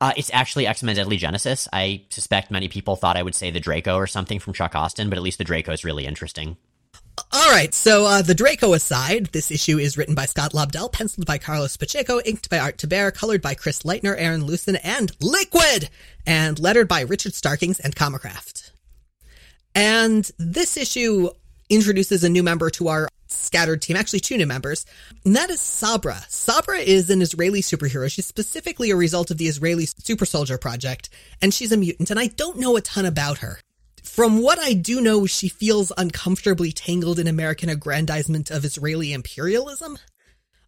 Uh, 0.00 0.12
it's 0.16 0.30
actually 0.32 0.66
X-Men 0.66 0.96
Deadly 0.96 1.18
Genesis. 1.18 1.68
I 1.72 2.04
suspect 2.10 2.50
many 2.50 2.66
people 2.66 2.96
thought 2.96 3.16
I 3.16 3.22
would 3.22 3.36
say 3.36 3.52
the 3.52 3.60
Draco 3.60 3.94
or 3.94 4.08
something 4.08 4.40
from 4.40 4.54
Chuck 4.54 4.74
Austen, 4.74 5.08
but 5.08 5.18
at 5.18 5.22
least 5.22 5.38
the 5.38 5.44
Draco 5.44 5.70
is 5.70 5.84
really 5.84 6.04
interesting. 6.06 6.56
All 7.32 7.50
right, 7.50 7.74
so 7.74 8.04
uh, 8.04 8.22
the 8.22 8.34
Draco 8.34 8.74
aside, 8.74 9.26
this 9.26 9.50
issue 9.50 9.78
is 9.78 9.96
written 9.96 10.14
by 10.14 10.26
Scott 10.26 10.52
Lobdell, 10.52 10.92
penciled 10.92 11.26
by 11.26 11.38
Carlos 11.38 11.76
Pacheco, 11.76 12.20
inked 12.20 12.50
by 12.50 12.58
Art 12.58 12.78
Thibert, 12.78 13.14
colored 13.14 13.42
by 13.42 13.54
Chris 13.54 13.82
Lichtner, 13.82 14.14
Aron 14.18 14.44
Lusen, 14.46 14.76
and 14.82 15.12
Liquid, 15.20 15.88
and 16.26 16.58
lettered 16.58 16.88
by 16.88 17.00
Richard 17.00 17.34
Starkings 17.34 17.80
and 17.80 17.96
Comicraft. 17.96 18.70
And 19.74 20.30
this 20.38 20.76
issue 20.76 21.30
introduces 21.68 22.24
a 22.24 22.28
new 22.28 22.42
member 22.42 22.70
to 22.70 22.88
our 22.88 23.08
scattered 23.26 23.82
team, 23.82 23.96
actually 23.96 24.20
two 24.20 24.36
new 24.36 24.46
members, 24.46 24.86
and 25.24 25.36
that 25.36 25.50
is 25.50 25.60
Sabra. 25.60 26.22
Sabra 26.28 26.78
is 26.78 27.10
an 27.10 27.22
Israeli 27.22 27.62
superhero. 27.62 28.10
She's 28.10 28.26
specifically 28.26 28.90
a 28.90 28.96
result 28.96 29.30
of 29.30 29.38
the 29.38 29.48
Israeli 29.48 29.86
Super 29.86 30.24
Soldier 30.24 30.58
Project, 30.58 31.08
and 31.42 31.52
she's 31.52 31.72
a 31.72 31.76
mutant, 31.76 32.10
and 32.10 32.18
I 32.18 32.28
don't 32.28 32.58
know 32.58 32.76
a 32.76 32.80
ton 32.80 33.06
about 33.06 33.38
her. 33.38 33.60
From 34.08 34.42
what 34.42 34.58
I 34.58 34.72
do 34.72 35.00
know, 35.00 35.26
she 35.26 35.48
feels 35.48 35.92
uncomfortably 35.96 36.72
tangled 36.72 37.20
in 37.20 37.28
American 37.28 37.68
aggrandizement 37.68 38.50
of 38.50 38.64
Israeli 38.64 39.12
imperialism. 39.12 39.96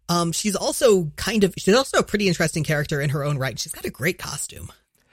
Um, 0.07 0.31
she's 0.31 0.55
also 0.55 1.11
kind 1.17 1.43
of, 1.43 1.53
she's 1.57 1.75
also 1.75 1.97
a 1.97 2.03
pretty 2.03 2.29
interesting 2.29 2.63
character 2.63 3.01
in 3.01 3.09
her 3.09 3.25
own 3.25 3.37
right. 3.37 3.59
She's 3.59 3.73
got 3.73 3.83
a 3.83 3.89
great 3.89 4.17
costume. 4.17 4.71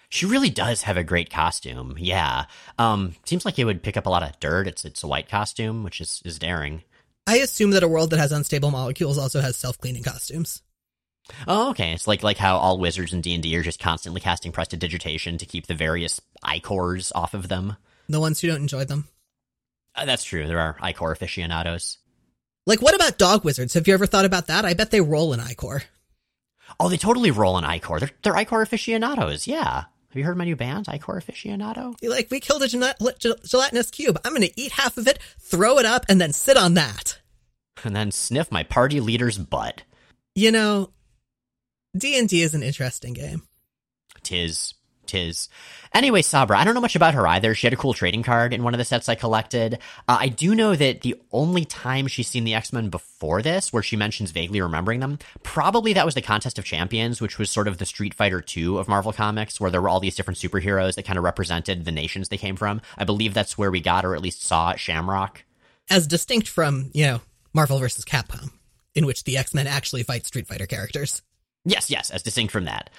She 0.08 0.24
really 0.24 0.50
does 0.50 0.82
have 0.82 0.96
a 0.96 1.02
great 1.02 1.30
costume. 1.30 1.96
Yeah. 1.98 2.44
Um, 2.78 3.16
seems 3.24 3.44
like 3.44 3.58
it 3.58 3.64
would 3.64 3.82
pick 3.82 3.96
up 3.96 4.06
a 4.06 4.10
lot 4.10 4.22
of 4.22 4.38
dirt. 4.38 4.68
It's, 4.68 4.84
it's 4.84 5.02
a 5.02 5.08
white 5.08 5.28
costume, 5.28 5.82
which 5.82 6.00
is, 6.00 6.22
is 6.24 6.38
daring. 6.38 6.82
I 7.26 7.38
assume 7.38 7.72
that 7.72 7.82
a 7.82 7.88
world 7.88 8.10
that 8.10 8.20
has 8.20 8.30
unstable 8.30 8.70
molecules 8.70 9.18
also 9.18 9.40
has 9.40 9.56
self-cleaning 9.56 10.04
costumes. 10.04 10.62
Oh, 11.48 11.70
okay. 11.70 11.92
It's 11.92 12.06
like 12.06 12.22
like 12.22 12.38
how 12.38 12.56
all 12.56 12.78
wizards 12.78 13.12
in 13.12 13.20
D 13.20 13.34
and 13.34 13.42
D 13.42 13.56
are 13.56 13.62
just 13.62 13.80
constantly 13.80 14.20
casting 14.20 14.52
prestidigitation 14.52 15.38
to 15.38 15.46
keep 15.46 15.66
the 15.66 15.74
various 15.74 16.20
ichors 16.44 17.10
off 17.14 17.34
of 17.34 17.48
them 17.48 17.76
the 18.08 18.20
ones 18.20 18.40
who 18.40 18.48
don't 18.48 18.62
enjoy 18.62 18.84
them. 18.84 19.08
Uh, 19.94 20.04
that's 20.04 20.24
true. 20.24 20.46
There 20.46 20.60
are 20.60 20.76
Ichor 20.80 21.12
aficionados. 21.12 21.98
Like, 22.66 22.82
what 22.82 22.94
about 22.94 23.18
dog 23.18 23.44
wizards? 23.44 23.74
Have 23.74 23.88
you 23.88 23.94
ever 23.94 24.06
thought 24.06 24.24
about 24.24 24.46
that? 24.48 24.64
I 24.64 24.74
bet 24.74 24.90
they 24.90 25.00
roll 25.00 25.32
in 25.32 25.40
Ichor. 25.40 25.82
Oh, 26.78 26.88
they 26.88 26.98
totally 26.98 27.30
roll 27.30 27.56
in 27.58 27.64
Ichor. 27.64 27.98
They're, 27.98 28.10
they're 28.22 28.62
aficionados. 28.62 29.46
Yeah. 29.46 29.84
Have 30.08 30.16
you 30.16 30.24
heard 30.24 30.38
my 30.38 30.44
new 30.44 30.56
band, 30.56 30.86
Ichor 30.88 31.20
Aficionado? 31.20 31.94
Like, 32.02 32.30
we 32.30 32.40
killed 32.40 32.62
a 32.62 32.68
gelatinous 32.68 33.90
cube. 33.90 34.18
I'm 34.24 34.32
going 34.32 34.48
to 34.48 34.60
eat 34.60 34.72
half 34.72 34.96
of 34.96 35.06
it, 35.06 35.18
throw 35.38 35.78
it 35.78 35.84
up, 35.84 36.06
and 36.08 36.18
then 36.18 36.32
sit 36.32 36.56
on 36.56 36.74
that. 36.74 37.18
And 37.84 37.94
then 37.94 38.10
sniff 38.10 38.50
my 38.50 38.64
party 38.64 38.98
leader's 38.98 39.38
butt. 39.38 39.82
You 40.34 40.50
know, 40.50 40.90
D&D 41.96 42.42
is 42.42 42.52
an 42.52 42.64
interesting 42.64 43.12
game. 43.12 43.44
Tis. 44.24 44.74
Tis. 45.08 45.48
Anyway, 45.92 46.22
Sabra, 46.22 46.58
I 46.58 46.64
don't 46.64 46.74
know 46.74 46.80
much 46.80 46.96
about 46.96 47.14
her 47.14 47.26
either. 47.26 47.54
She 47.54 47.66
had 47.66 47.72
a 47.72 47.76
cool 47.76 47.94
trading 47.94 48.22
card 48.22 48.52
in 48.52 48.62
one 48.62 48.74
of 48.74 48.78
the 48.78 48.84
sets 48.84 49.08
I 49.08 49.14
collected. 49.14 49.78
Uh, 50.06 50.18
I 50.20 50.28
do 50.28 50.54
know 50.54 50.76
that 50.76 51.00
the 51.00 51.16
only 51.32 51.64
time 51.64 52.06
she's 52.06 52.28
seen 52.28 52.44
the 52.44 52.54
X-Men 52.54 52.90
before 52.90 53.42
this, 53.42 53.72
where 53.72 53.82
she 53.82 53.96
mentions 53.96 54.30
vaguely 54.30 54.60
remembering 54.60 55.00
them, 55.00 55.18
probably 55.42 55.94
that 55.94 56.04
was 56.04 56.14
the 56.14 56.22
Contest 56.22 56.58
of 56.58 56.64
Champions, 56.64 57.20
which 57.20 57.38
was 57.38 57.50
sort 57.50 57.66
of 57.66 57.78
the 57.78 57.86
Street 57.86 58.14
Fighter 58.14 58.40
2 58.40 58.78
of 58.78 58.86
Marvel 58.86 59.12
Comics, 59.12 59.60
where 59.60 59.70
there 59.70 59.80
were 59.80 59.88
all 59.88 60.00
these 60.00 60.14
different 60.14 60.38
superheroes 60.38 60.94
that 60.94 61.04
kind 61.04 61.18
of 61.18 61.24
represented 61.24 61.84
the 61.84 61.92
nations 61.92 62.28
they 62.28 62.36
came 62.36 62.56
from. 62.56 62.80
I 62.96 63.04
believe 63.04 63.34
that's 63.34 63.56
where 63.56 63.70
we 63.70 63.80
got, 63.80 64.04
or 64.04 64.14
at 64.14 64.22
least 64.22 64.42
saw 64.42 64.74
Shamrock. 64.76 65.42
As 65.90 66.06
distinct 66.06 66.48
from, 66.48 66.90
you 66.92 67.06
know, 67.06 67.20
Marvel 67.54 67.78
versus 67.78 68.04
Capcom, 68.04 68.50
in 68.94 69.06
which 69.06 69.24
the 69.24 69.38
X-Men 69.38 69.66
actually 69.66 70.02
fight 70.02 70.26
Street 70.26 70.46
Fighter 70.46 70.66
characters. 70.66 71.22
Yes, 71.64 71.90
yes, 71.90 72.10
as 72.10 72.22
distinct 72.22 72.52
from 72.52 72.64
that. 72.64 72.90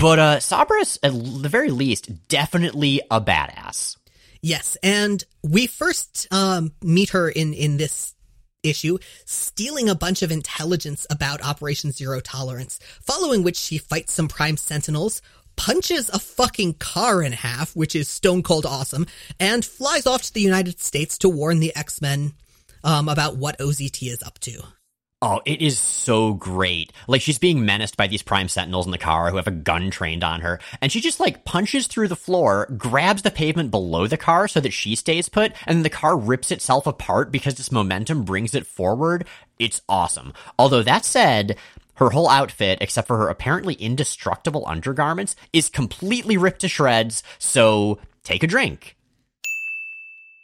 But 0.00 0.18
uh, 0.18 0.40
Sabra's, 0.40 0.98
at 1.02 1.12
the 1.12 1.48
very 1.50 1.70
least, 1.70 2.26
definitely 2.28 3.02
a 3.10 3.20
badass. 3.20 3.98
Yes, 4.40 4.78
and 4.82 5.22
we 5.42 5.66
first 5.66 6.26
um, 6.30 6.72
meet 6.82 7.10
her 7.10 7.28
in 7.28 7.52
in 7.52 7.76
this 7.76 8.14
issue, 8.62 8.96
stealing 9.26 9.90
a 9.90 9.94
bunch 9.94 10.22
of 10.22 10.32
intelligence 10.32 11.06
about 11.10 11.44
Operation 11.44 11.92
Zero 11.92 12.20
Tolerance, 12.20 12.78
following 13.02 13.42
which 13.42 13.56
she 13.56 13.76
fights 13.76 14.14
some 14.14 14.26
Prime 14.26 14.56
Sentinels, 14.56 15.20
punches 15.56 16.08
a 16.08 16.18
fucking 16.18 16.74
car 16.74 17.22
in 17.22 17.32
half, 17.32 17.76
which 17.76 17.94
is 17.94 18.08
stone 18.08 18.42
cold 18.42 18.64
awesome, 18.64 19.04
and 19.38 19.66
flies 19.66 20.06
off 20.06 20.22
to 20.22 20.32
the 20.32 20.40
United 20.40 20.80
States 20.80 21.18
to 21.18 21.28
warn 21.28 21.60
the 21.60 21.76
X 21.76 22.00
Men 22.00 22.32
um, 22.82 23.06
about 23.10 23.36
what 23.36 23.58
OZT 23.58 24.10
is 24.10 24.22
up 24.22 24.38
to. 24.40 24.62
Oh, 25.22 25.42
it 25.44 25.60
is 25.60 25.78
so 25.78 26.32
great. 26.32 26.94
Like 27.06 27.20
she's 27.20 27.38
being 27.38 27.66
menaced 27.66 27.98
by 27.98 28.06
these 28.06 28.22
prime 28.22 28.48
sentinels 28.48 28.86
in 28.86 28.90
the 28.90 28.96
car 28.96 29.30
who 29.30 29.36
have 29.36 29.46
a 29.46 29.50
gun 29.50 29.90
trained 29.90 30.24
on 30.24 30.40
her. 30.40 30.58
And 30.80 30.90
she 30.90 31.02
just 31.02 31.20
like 31.20 31.44
punches 31.44 31.86
through 31.86 32.08
the 32.08 32.16
floor, 32.16 32.66
grabs 32.78 33.20
the 33.20 33.30
pavement 33.30 33.70
below 33.70 34.06
the 34.06 34.16
car 34.16 34.48
so 34.48 34.60
that 34.60 34.72
she 34.72 34.94
stays 34.94 35.28
put, 35.28 35.52
and 35.66 35.76
then 35.76 35.82
the 35.82 35.90
car 35.90 36.16
rips 36.16 36.50
itself 36.50 36.86
apart 36.86 37.30
because 37.30 37.60
its 37.60 37.70
momentum 37.70 38.24
brings 38.24 38.54
it 38.54 38.66
forward. 38.66 39.26
It's 39.58 39.82
awesome. 39.90 40.32
Although 40.58 40.84
that 40.84 41.04
said, 41.04 41.58
her 41.96 42.08
whole 42.08 42.30
outfit, 42.30 42.78
except 42.80 43.06
for 43.06 43.18
her 43.18 43.28
apparently 43.28 43.74
indestructible 43.74 44.64
undergarments, 44.66 45.36
is 45.52 45.68
completely 45.68 46.38
ripped 46.38 46.62
to 46.62 46.68
shreds. 46.68 47.22
So 47.38 47.98
take 48.24 48.42
a 48.42 48.46
drink. 48.46 48.96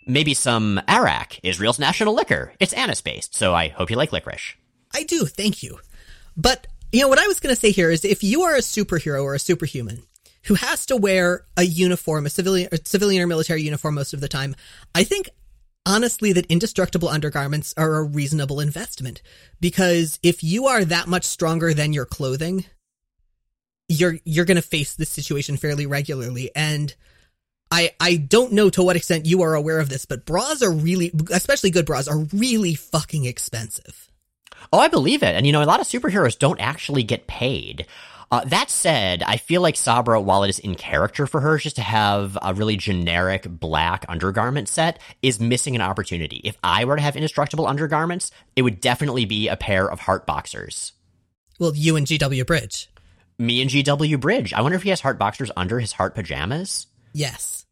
Maybe 0.07 0.35
some 0.35 0.83
Arak, 0.87 1.41
Israel's 1.43 1.79
national 1.79 2.15
liquor. 2.15 2.53
It's 2.61 2.75
anise 2.75 3.01
based, 3.01 3.35
so 3.35 3.55
I 3.55 3.69
hope 3.69 3.89
you 3.89 3.97
like 3.97 4.13
licorice. 4.13 4.55
I 4.97 5.03
do, 5.03 5.27
thank 5.27 5.63
you. 5.63 5.79
But, 6.39 6.67
you 6.91 7.03
know, 7.03 7.09
what 7.09 7.19
I 7.19 7.27
was 7.27 7.39
going 7.39 7.55
to 7.55 7.61
say 7.61 7.71
here 7.71 7.91
is 7.91 8.03
if 8.05 8.25
you 8.25 8.43
are 8.43 8.55
a 8.55 8.61
superhero 8.61 9.23
or 9.23 9.35
a 9.35 9.39
superhuman 9.39 10.03
who 10.45 10.55
has 10.55 10.87
to 10.87 10.97
wear 10.97 11.45
a 11.57 11.65
uniform, 11.65 12.25
a 12.25 12.31
civilian, 12.31 12.71
a 12.73 12.79
civilian 12.83 13.23
or 13.23 13.27
military 13.27 13.63
uniform 13.63 13.95
most 13.95 14.15
of 14.15 14.23
the 14.23 14.29
time, 14.29 14.57
I 14.95 15.05
think 15.05 15.29
honestly 15.85 16.33
that 16.33 16.47
indestructible 16.47 17.11
undergarments 17.11 17.75
are 17.77 17.97
a 17.97 18.05
reasonable 18.05 18.59
investment 18.59 19.21
because 19.61 20.19
if 20.23 20.43
you 20.43 20.67
are 20.67 20.83
that 20.87 21.09
much 21.09 21.25
stronger 21.25 21.75
than 21.75 21.93
your 21.93 22.07
clothing, 22.07 22.65
you're 23.89 24.17
you're 24.25 24.47
going 24.47 24.57
to 24.57 24.63
face 24.63 24.95
this 24.95 25.11
situation 25.11 25.59
fairly 25.59 25.85
regularly 25.85 26.51
and 26.57 26.95
I 27.71 27.93
I 28.01 28.17
don't 28.17 28.53
know 28.53 28.71
to 28.71 28.83
what 28.83 28.97
extent 28.97 29.27
you 29.27 29.43
are 29.43 29.55
aware 29.55 29.79
of 29.79 29.91
this, 29.91 30.07
but 30.07 30.25
bras 30.25 30.63
are 30.63 30.73
really 30.73 31.13
especially 31.31 31.71
good 31.71 31.85
bras 31.85 32.09
are 32.09 32.21
really 32.33 32.75
fucking 32.75 33.27
expensive. 33.27 34.11
Oh, 34.73 34.79
I 34.79 34.89
believe 34.89 35.23
it. 35.23 35.35
And 35.35 35.47
you 35.47 35.53
know, 35.53 35.63
a 35.63 35.65
lot 35.65 35.81
of 35.81 35.87
superheroes 35.87 36.39
don't 36.39 36.61
actually 36.61 37.03
get 37.03 37.27
paid. 37.27 37.87
Uh, 38.31 38.45
that 38.45 38.71
said, 38.71 39.23
I 39.23 39.37
feel 39.37 39.61
like 39.61 39.77
Sabra, 39.77 40.21
while 40.21 40.43
it 40.43 40.49
is 40.49 40.59
in 40.59 40.75
character 40.75 41.27
for 41.27 41.41
her 41.41 41.59
just 41.59 41.77
to 41.77 41.83
have 41.83 42.37
a 42.43 42.55
really 42.55 42.77
generic 42.77 43.47
black 43.49 44.05
undergarment 44.09 44.69
set, 44.69 45.01
is 45.23 45.39
missing 45.39 45.77
an 45.77 45.83
opportunity. 45.83 46.41
If 46.43 46.59
I 46.65 46.85
were 46.85 46.97
to 46.97 47.03
have 47.03 47.15
indestructible 47.15 47.69
undergarments, 47.69 48.33
it 48.57 48.63
would 48.63 48.81
definitely 48.81 49.27
be 49.27 49.47
a 49.47 49.57
pair 49.57 49.89
of 49.89 50.01
heart 50.01 50.27
boxers. 50.27 50.93
Well, 51.61 51.75
you 51.75 51.95
and 51.95 52.07
GW 52.07 52.45
Bridge. 52.47 52.91
Me 53.39 53.63
and 53.63 53.71
GW 53.71 54.19
Bridge. 54.19 54.53
I 54.53 54.61
wonder 54.61 54.77
if 54.77 54.83
he 54.83 54.91
has 54.91 55.01
heart 55.01 55.19
boxers 55.19 55.53
under 55.57 55.79
his 55.79 55.93
heart 55.93 56.15
pajamas? 56.15 56.89
Yes. 57.13 57.65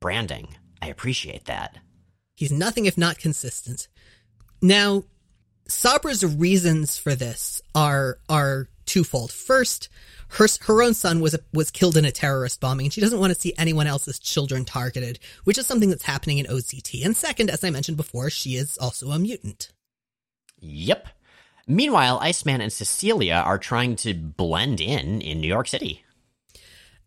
Branding. 0.00 0.56
I 0.82 0.88
appreciate 0.88 1.44
that. 1.44 1.78
He's 2.34 2.52
nothing 2.52 2.86
if 2.86 2.98
not 2.98 3.18
consistent. 3.18 3.88
Now, 4.60 5.04
Sabra's 5.68 6.24
reasons 6.24 6.96
for 6.96 7.14
this 7.14 7.60
are 7.74 8.18
are 8.28 8.68
twofold. 8.86 9.30
First, 9.30 9.88
her 10.30 10.46
her 10.62 10.82
own 10.82 10.94
son 10.94 11.20
was 11.20 11.36
was 11.52 11.70
killed 11.70 11.96
in 11.96 12.04
a 12.04 12.10
terrorist 12.10 12.60
bombing, 12.60 12.86
and 12.86 12.92
she 12.92 13.00
doesn't 13.00 13.20
want 13.20 13.32
to 13.32 13.40
see 13.40 13.54
anyone 13.58 13.86
else's 13.86 14.18
children 14.18 14.64
targeted, 14.64 15.18
which 15.44 15.58
is 15.58 15.66
something 15.66 15.90
that's 15.90 16.04
happening 16.04 16.38
in 16.38 16.46
OZT. 16.46 17.04
And 17.04 17.16
second, 17.16 17.50
as 17.50 17.62
I 17.62 17.70
mentioned 17.70 17.96
before, 17.96 18.30
she 18.30 18.56
is 18.56 18.78
also 18.78 19.10
a 19.10 19.18
mutant. 19.18 19.70
Yep. 20.60 21.08
Meanwhile, 21.66 22.18
Iceman 22.22 22.62
and 22.62 22.72
Cecilia 22.72 23.34
are 23.34 23.58
trying 23.58 23.96
to 23.96 24.14
blend 24.14 24.80
in 24.80 25.20
in 25.20 25.40
New 25.40 25.48
York 25.48 25.68
City. 25.68 26.02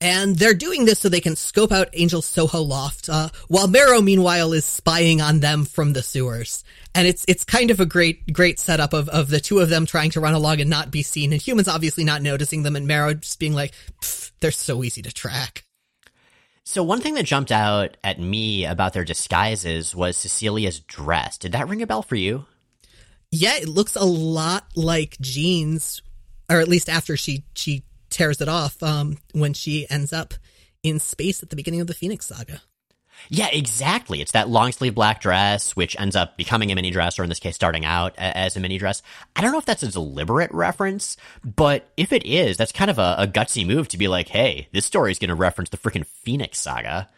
And 0.01 0.35
they're 0.35 0.55
doing 0.55 0.85
this 0.85 0.97
so 0.97 1.09
they 1.09 1.21
can 1.21 1.35
scope 1.35 1.71
out 1.71 1.93
Angel's 1.95 2.25
Soho 2.25 2.61
loft, 2.61 3.07
uh, 3.07 3.29
while 3.47 3.67
Marrow, 3.67 4.01
meanwhile, 4.01 4.51
is 4.51 4.65
spying 4.65 5.21
on 5.21 5.41
them 5.41 5.63
from 5.63 5.93
the 5.93 6.01
sewers. 6.01 6.63
And 6.95 7.07
it's 7.07 7.23
it's 7.27 7.45
kind 7.45 7.69
of 7.69 7.79
a 7.79 7.85
great 7.85 8.33
great 8.33 8.59
setup 8.59 8.93
of, 8.93 9.07
of 9.09 9.29
the 9.29 9.39
two 9.39 9.59
of 9.59 9.69
them 9.69 9.85
trying 9.85 10.09
to 10.11 10.19
run 10.19 10.33
along 10.33 10.59
and 10.59 10.71
not 10.71 10.89
be 10.89 11.03
seen, 11.03 11.31
and 11.31 11.41
humans 11.41 11.67
obviously 11.67 12.03
not 12.03 12.23
noticing 12.23 12.63
them, 12.63 12.75
and 12.75 12.87
Marrow 12.87 13.13
just 13.13 13.39
being 13.39 13.53
like, 13.53 13.73
they're 14.39 14.51
so 14.51 14.83
easy 14.83 15.03
to 15.03 15.13
track. 15.13 15.63
So 16.63 16.83
one 16.83 17.01
thing 17.01 17.13
that 17.13 17.25
jumped 17.25 17.51
out 17.51 17.97
at 18.03 18.19
me 18.19 18.65
about 18.65 18.93
their 18.93 19.05
disguises 19.05 19.95
was 19.95 20.17
Cecilia's 20.17 20.79
dress. 20.79 21.37
Did 21.37 21.51
that 21.51 21.67
ring 21.67 21.81
a 21.81 21.87
bell 21.87 22.01
for 22.01 22.15
you? 22.15 22.45
Yeah, 23.29 23.57
it 23.57 23.67
looks 23.67 23.95
a 23.95 24.03
lot 24.03 24.65
like 24.75 25.17
Jean's, 25.21 26.01
or 26.49 26.59
at 26.59 26.67
least 26.67 26.89
after 26.89 27.15
she 27.15 27.45
she 27.53 27.83
tears 28.11 28.41
it 28.41 28.49
off 28.49 28.81
um, 28.83 29.17
when 29.33 29.53
she 29.53 29.89
ends 29.89 30.13
up 30.13 30.33
in 30.83 30.99
space 30.99 31.41
at 31.41 31.49
the 31.49 31.55
beginning 31.55 31.81
of 31.81 31.87
the 31.87 31.93
Phoenix 31.93 32.27
Saga. 32.27 32.61
Yeah, 33.29 33.49
exactly. 33.51 34.21
It's 34.21 34.31
that 34.31 34.49
long 34.49 34.71
sleeve 34.71 34.95
black 34.95 35.21
dress, 35.21 35.75
which 35.75 35.99
ends 35.99 36.15
up 36.15 36.37
becoming 36.37 36.71
a 36.71 36.75
mini 36.75 36.91
dress, 36.91 37.19
or 37.19 37.23
in 37.23 37.29
this 37.29 37.39
case, 37.39 37.55
starting 37.55 37.85
out 37.85 38.15
as 38.17 38.55
a 38.55 38.59
mini 38.59 38.77
dress. 38.77 39.01
I 39.35 39.41
don't 39.41 39.51
know 39.51 39.59
if 39.59 39.65
that's 39.65 39.83
a 39.83 39.91
deliberate 39.91 40.51
reference, 40.51 41.17
but 41.43 41.89
if 41.97 42.13
it 42.13 42.25
is, 42.25 42.57
that's 42.57 42.71
kind 42.71 42.89
of 42.89 42.97
a, 42.97 43.15
a 43.19 43.27
gutsy 43.27 43.65
move 43.65 43.87
to 43.89 43.97
be 43.97 44.07
like, 44.07 44.27
hey, 44.27 44.67
this 44.71 44.85
story 44.85 45.11
is 45.11 45.19
going 45.19 45.29
to 45.29 45.35
reference 45.35 45.69
the 45.69 45.77
freaking 45.77 46.05
Phoenix 46.05 46.59
Saga. 46.59 47.09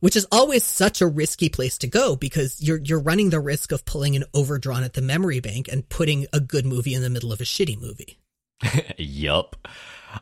Which 0.00 0.14
is 0.14 0.26
always 0.30 0.62
such 0.62 1.00
a 1.00 1.06
risky 1.06 1.48
place 1.48 1.78
to 1.78 1.86
go 1.86 2.16
because 2.16 2.62
you're 2.62 2.78
you're 2.84 3.00
running 3.00 3.30
the 3.30 3.40
risk 3.40 3.72
of 3.72 3.86
pulling 3.86 4.14
an 4.14 4.24
overdrawn 4.34 4.84
at 4.84 4.92
the 4.92 5.00
memory 5.00 5.40
bank 5.40 5.68
and 5.72 5.88
putting 5.88 6.26
a 6.34 6.38
good 6.38 6.66
movie 6.66 6.92
in 6.92 7.00
the 7.00 7.08
middle 7.08 7.32
of 7.32 7.40
a 7.40 7.44
shitty 7.44 7.80
movie. 7.80 8.18
yup. 8.96 9.56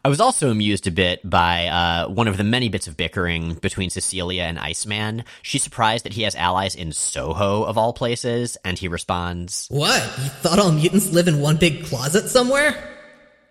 I 0.05 0.09
was 0.09 0.21
also 0.21 0.51
amused 0.51 0.87
a 0.87 0.91
bit 0.91 1.21
by 1.29 1.67
uh, 1.67 2.09
one 2.09 2.27
of 2.27 2.37
the 2.37 2.45
many 2.45 2.69
bits 2.69 2.89
of 2.89 2.97
bickering 2.97 3.55
between 3.55 3.91
Cecilia 3.91 4.43
and 4.43 4.59
Iceman. 4.59 5.25
She's 5.43 5.63
surprised 5.63 6.05
that 6.05 6.15
he 6.15 6.23
has 6.23 6.35
allies 6.35 6.75
in 6.75 6.93
Soho, 6.93 7.63
of 7.65 7.79
all 7.79 7.93
places, 7.93 8.57
and 8.65 8.79
he 8.79 8.89
responds, 8.89 9.69
What? 9.71 10.03
You 10.19 10.29
thought 10.31 10.59
all 10.59 10.73
mutants 10.73 11.13
live 11.13 11.29
in 11.29 11.41
one 11.41 11.57
big 11.57 11.85
closet 11.85 12.29
somewhere? 12.29 12.91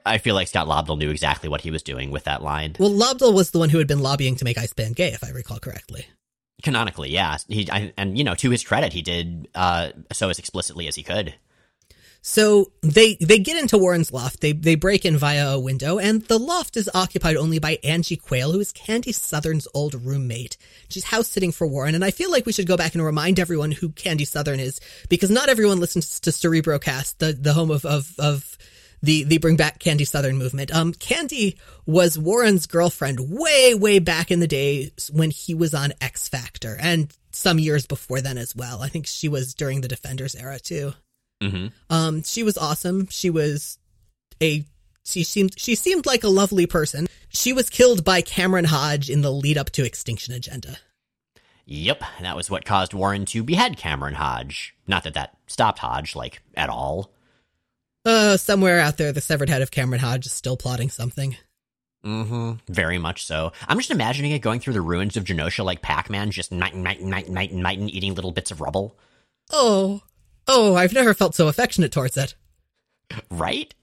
I 0.05 0.17
feel 0.17 0.35
like 0.35 0.49
Scott 0.49 0.67
Lobdell 0.67 0.97
knew 0.97 1.11
exactly 1.11 1.47
what 1.47 1.61
he 1.61 1.71
was 1.71 1.81
doing 1.81 2.11
with 2.11 2.25
that 2.25 2.43
line. 2.43 2.75
Well, 2.77 2.91
Lobdell 2.91 3.33
was 3.33 3.51
the 3.51 3.59
one 3.59 3.69
who 3.69 3.77
had 3.77 3.87
been 3.87 3.99
lobbying 3.99 4.35
to 4.35 4.43
make 4.43 4.57
Iceman 4.57 4.93
gay, 4.93 5.13
if 5.13 5.23
I 5.23 5.29
recall 5.29 5.59
correctly. 5.59 6.07
Canonically, 6.61 7.09
yeah. 7.09 7.37
He 7.47 7.69
I, 7.71 7.93
and 7.97 8.17
you 8.17 8.23
know, 8.23 8.35
to 8.35 8.49
his 8.49 8.63
credit, 8.63 8.93
he 8.93 9.01
did 9.01 9.47
uh, 9.55 9.89
so 10.11 10.29
as 10.29 10.39
explicitly 10.39 10.87
as 10.87 10.95
he 10.95 11.03
could. 11.03 11.33
So 12.25 12.71
they 12.81 13.15
they 13.15 13.37
get 13.37 13.57
into 13.57 13.77
Warren's 13.77 14.13
loft. 14.13 14.39
They 14.39 14.53
they 14.53 14.75
break 14.75 15.03
in 15.03 15.17
via 15.17 15.49
a 15.49 15.59
window, 15.59 15.99
and 15.99 16.21
the 16.21 16.39
loft 16.39 16.77
is 16.77 16.89
occupied 16.93 17.35
only 17.35 17.59
by 17.59 17.79
Angie 17.83 18.15
Quayle, 18.15 18.53
who 18.53 18.61
is 18.61 18.71
Candy 18.71 19.11
Southern's 19.11 19.67
old 19.73 19.93
roommate. 19.93 20.55
She's 20.87 21.03
house 21.03 21.27
sitting 21.27 21.51
for 21.51 21.67
Warren, 21.67 21.95
and 21.95 22.05
I 22.05 22.11
feel 22.11 22.31
like 22.31 22.45
we 22.45 22.53
should 22.53 22.65
go 22.65 22.77
back 22.77 22.95
and 22.95 23.03
remind 23.03 23.41
everyone 23.41 23.73
who 23.73 23.89
Candy 23.89 24.23
Southern 24.23 24.61
is, 24.61 24.79
because 25.09 25.29
not 25.29 25.49
everyone 25.49 25.81
listens 25.81 26.21
to 26.21 26.29
Cerebrocast, 26.29 27.17
the 27.17 27.33
the 27.33 27.51
home 27.51 27.69
of 27.69 27.83
of 27.83 28.15
of 28.17 28.57
the 29.01 29.25
the 29.25 29.37
Bring 29.39 29.57
Back 29.57 29.79
Candy 29.79 30.05
Southern 30.05 30.37
movement. 30.37 30.73
Um, 30.73 30.93
Candy 30.93 31.57
was 31.85 32.17
Warren's 32.17 32.67
girlfriend 32.67 33.19
way 33.19 33.73
way 33.75 33.99
back 33.99 34.31
in 34.31 34.39
the 34.39 34.47
days 34.47 35.11
when 35.13 35.29
he 35.29 35.53
was 35.53 35.73
on 35.73 35.91
X 35.99 36.29
Factor, 36.29 36.77
and 36.79 37.13
some 37.31 37.59
years 37.59 37.85
before 37.85 38.21
then 38.21 38.37
as 38.37 38.55
well. 38.55 38.81
I 38.81 38.87
think 38.87 39.07
she 39.07 39.27
was 39.27 39.53
during 39.53 39.81
the 39.81 39.89
Defenders 39.89 40.35
era 40.35 40.57
too. 40.57 40.93
Mm-hmm. 41.43 41.67
Um, 41.89 42.23
she 42.23 42.43
was 42.43 42.57
awesome. 42.57 43.07
She 43.09 43.29
was 43.29 43.77
a 44.41 44.65
she 45.03 45.23
seemed 45.23 45.59
she 45.59 45.75
seemed 45.75 46.05
like 46.05 46.23
a 46.23 46.29
lovely 46.29 46.65
person. 46.65 47.07
She 47.29 47.53
was 47.53 47.69
killed 47.69 48.03
by 48.03 48.21
Cameron 48.21 48.65
Hodge 48.65 49.09
in 49.09 49.21
the 49.21 49.31
lead 49.31 49.57
up 49.57 49.71
to 49.71 49.85
Extinction 49.85 50.33
Agenda. 50.33 50.77
Yep, 51.65 52.03
that 52.21 52.35
was 52.35 52.49
what 52.49 52.65
caused 52.65 52.93
Warren 52.93 53.25
to 53.27 53.43
behead 53.43 53.77
Cameron 53.77 54.15
Hodge. 54.15 54.75
Not 54.87 55.03
that 55.05 55.13
that 55.13 55.37
stopped 55.47 55.79
Hodge, 55.79 56.15
like, 56.15 56.41
at 56.55 56.69
all. 56.69 57.11
Uh, 58.05 58.35
somewhere 58.35 58.81
out 58.81 58.97
there, 58.97 59.13
the 59.13 59.21
severed 59.21 59.49
head 59.49 59.61
of 59.61 59.71
Cameron 59.71 60.01
Hodge 60.01 60.25
is 60.25 60.33
still 60.33 60.57
plotting 60.57 60.89
something. 60.89 61.37
Mm-hmm. 62.05 62.53
Very 62.67 62.97
much 62.97 63.25
so. 63.25 63.53
I'm 63.67 63.77
just 63.77 63.91
imagining 63.91 64.31
it 64.31 64.39
going 64.39 64.59
through 64.59 64.73
the 64.73 64.81
ruins 64.81 65.15
of 65.15 65.23
Genosha 65.23 65.63
like 65.63 65.81
Pac-Man, 65.81 66.31
just 66.31 66.51
night 66.51 66.75
night 66.75 67.01
night 67.01 67.27
and 67.27 67.33
night 67.33 67.51
and 67.51 67.63
night 67.63 67.79
and 67.79 67.89
eating 67.89 68.13
little 68.13 68.33
bits 68.33 68.51
of 68.51 68.59
rubble. 68.59 68.97
Oh, 69.49 70.01
Oh, 70.47 70.75
I've 70.75 70.93
never 70.93 71.13
felt 71.13 71.35
so 71.35 71.47
affectionate 71.47 71.91
towards 71.91 72.17
it. 72.17 72.35
Right? 73.29 73.73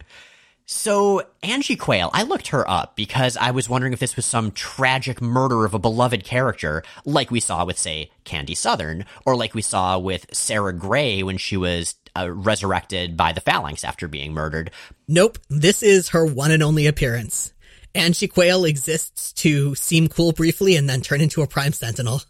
So, 0.73 1.27
Angie 1.42 1.75
Quayle, 1.75 2.11
I 2.12 2.23
looked 2.23 2.49
her 2.49 2.68
up 2.70 2.94
because 2.94 3.37
I 3.37 3.51
was 3.51 3.68
wondering 3.68 3.92
if 3.92 3.99
this 3.99 4.14
was 4.14 4.25
some 4.25 4.53
tragic 4.53 5.20
murder 5.20 5.64
of 5.64 5.75
a 5.75 5.81
beloved 5.81 6.23
character, 6.23 6.85
like 7.05 7.33
we 7.33 7.40
saw 7.40 7.64
with, 7.64 7.77
say, 7.77 8.12
Candy 8.23 8.55
Southern, 8.55 9.05
or 9.27 9.35
like 9.35 9.53
we 9.53 9.62
saw 9.62 9.99
with 9.99 10.27
Sarah 10.33 10.73
Gray 10.73 11.25
when 11.25 11.38
she 11.38 11.57
was 11.57 11.96
uh, 12.16 12.31
resurrected 12.31 13.16
by 13.16 13.33
the 13.33 13.40
Phalanx 13.40 13.83
after 13.83 14.07
being 14.07 14.33
murdered. 14.33 14.70
Nope, 15.09 15.38
this 15.49 15.83
is 15.83 16.11
her 16.11 16.25
one 16.25 16.53
and 16.53 16.62
only 16.62 16.87
appearance. 16.87 17.53
Angie 17.92 18.29
Quayle 18.29 18.64
exists 18.64 19.33
to 19.33 19.75
seem 19.75 20.07
cool 20.07 20.31
briefly 20.31 20.77
and 20.77 20.88
then 20.88 21.01
turn 21.01 21.20
into 21.20 21.42
a 21.42 21.49
Prime 21.49 21.73
Sentinel 21.73 22.23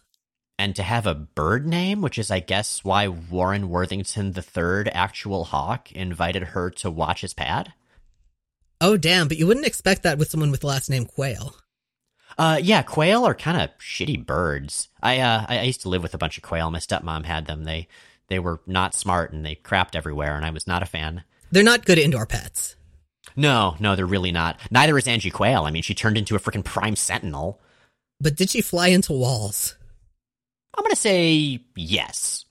and 0.61 0.75
to 0.75 0.83
have 0.83 1.07
a 1.07 1.15
bird 1.15 1.65
name, 1.65 2.03
which 2.03 2.19
is, 2.19 2.29
I 2.29 2.39
guess, 2.39 2.83
why 2.83 3.07
Warren 3.07 3.67
Worthington 3.67 4.31
III, 4.37 4.91
actual 4.91 5.45
hawk, 5.45 5.91
invited 5.91 6.43
her 6.43 6.69
to 6.69 6.91
watch 6.91 7.21
his 7.21 7.33
pad. 7.33 7.73
Oh, 8.79 8.95
damn, 8.95 9.27
but 9.27 9.37
you 9.37 9.47
wouldn't 9.47 9.65
expect 9.65 10.03
that 10.03 10.19
with 10.19 10.29
someone 10.29 10.51
with 10.51 10.59
the 10.59 10.67
last 10.67 10.87
name 10.87 11.05
Quail. 11.05 11.55
Uh, 12.37 12.59
yeah, 12.61 12.83
quail 12.83 13.25
are 13.25 13.33
kind 13.33 13.59
of 13.59 13.71
shitty 13.79 14.23
birds. 14.23 14.89
I, 15.01 15.19
uh, 15.19 15.45
I 15.49 15.63
used 15.63 15.81
to 15.81 15.89
live 15.89 16.03
with 16.03 16.13
a 16.13 16.19
bunch 16.19 16.37
of 16.37 16.43
quail. 16.43 16.69
My 16.69 16.79
stepmom 16.79 17.25
had 17.25 17.47
them. 17.47 17.63
They, 17.63 17.87
they 18.27 18.37
were 18.37 18.61
not 18.67 18.93
smart 18.93 19.33
and 19.33 19.43
they 19.43 19.55
crapped 19.55 19.95
everywhere, 19.95 20.35
and 20.35 20.45
I 20.45 20.51
was 20.51 20.67
not 20.67 20.83
a 20.83 20.85
fan. 20.85 21.23
They're 21.51 21.63
not 21.63 21.85
good 21.85 21.97
indoor 21.97 22.27
pets. 22.27 22.75
No, 23.35 23.75
no, 23.79 23.95
they're 23.95 24.05
really 24.05 24.31
not. 24.31 24.59
Neither 24.69 24.97
is 24.97 25.07
Angie 25.07 25.31
Quayle. 25.31 25.63
I 25.63 25.71
mean, 25.71 25.83
she 25.83 25.95
turned 25.95 26.17
into 26.17 26.35
a 26.35 26.39
freaking 26.39 26.63
prime 26.63 26.95
sentinel. 26.95 27.59
But 28.19 28.35
did 28.35 28.51
she 28.51 28.61
fly 28.61 28.87
into 28.89 29.13
walls? 29.13 29.75
I'm 30.75 30.83
going 30.83 30.91
to 30.91 30.95
say 30.95 31.59
yes. 31.75 32.45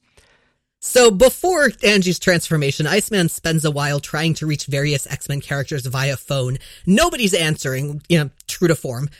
So 0.82 1.10
before 1.10 1.70
Angie's 1.82 2.18
transformation, 2.18 2.86
Iceman 2.86 3.28
spends 3.28 3.64
a 3.64 3.70
while 3.70 4.00
trying 4.00 4.34
to 4.34 4.46
reach 4.46 4.66
various 4.66 5.06
X-Men 5.06 5.42
characters 5.42 5.84
via 5.84 6.16
phone. 6.16 6.58
Nobody's 6.86 7.34
answering, 7.34 8.02
you 8.08 8.18
know, 8.18 8.30
true 8.46 8.68
to 8.68 8.74
form. 8.74 9.10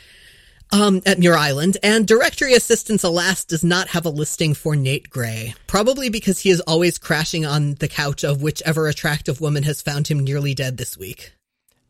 um, 0.73 1.03
at 1.07 1.19
Muir 1.19 1.37
Island, 1.37 1.77
and 1.83 2.07
Directory 2.07 2.55
Assistance, 2.55 3.03
alas, 3.03 3.45
does 3.45 3.65
not 3.65 3.89
have 3.89 4.07
a 4.07 4.11
listing 4.11 4.55
for 4.55 4.77
Nate 4.77 5.11
Gray. 5.11 5.55
Probably 5.67 6.09
because 6.09 6.41
he 6.41 6.51
is 6.51 6.61
always 6.61 6.99
crashing 6.99 7.45
on 7.45 7.75
the 7.75 7.89
couch 7.89 8.25
of 8.25 8.43
whichever 8.43 8.87
attractive 8.87 9.41
woman 9.41 9.65
has 9.65 9.83
found 9.83 10.09
him 10.09 10.21
nearly 10.21 10.55
dead 10.55 10.77
this 10.77 10.97
week. 10.97 11.33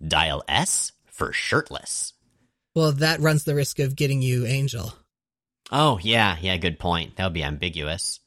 Dial 0.07 0.43
S 0.49 0.93
for 1.07 1.33
shirtless. 1.33 2.15
Well, 2.75 2.93
that 2.93 3.21
runs 3.21 3.45
the 3.45 3.55
risk 3.55 3.79
of 3.81 3.97
getting 3.97 4.23
you 4.23 4.47
Angel. 4.47 4.95
Oh, 5.71 5.99
yeah, 6.03 6.37
yeah, 6.41 6.57
good 6.57 6.79
point. 6.79 7.17
That 7.17 7.25
would 7.25 7.35
be 7.35 7.45
ambiguous. 7.45 8.21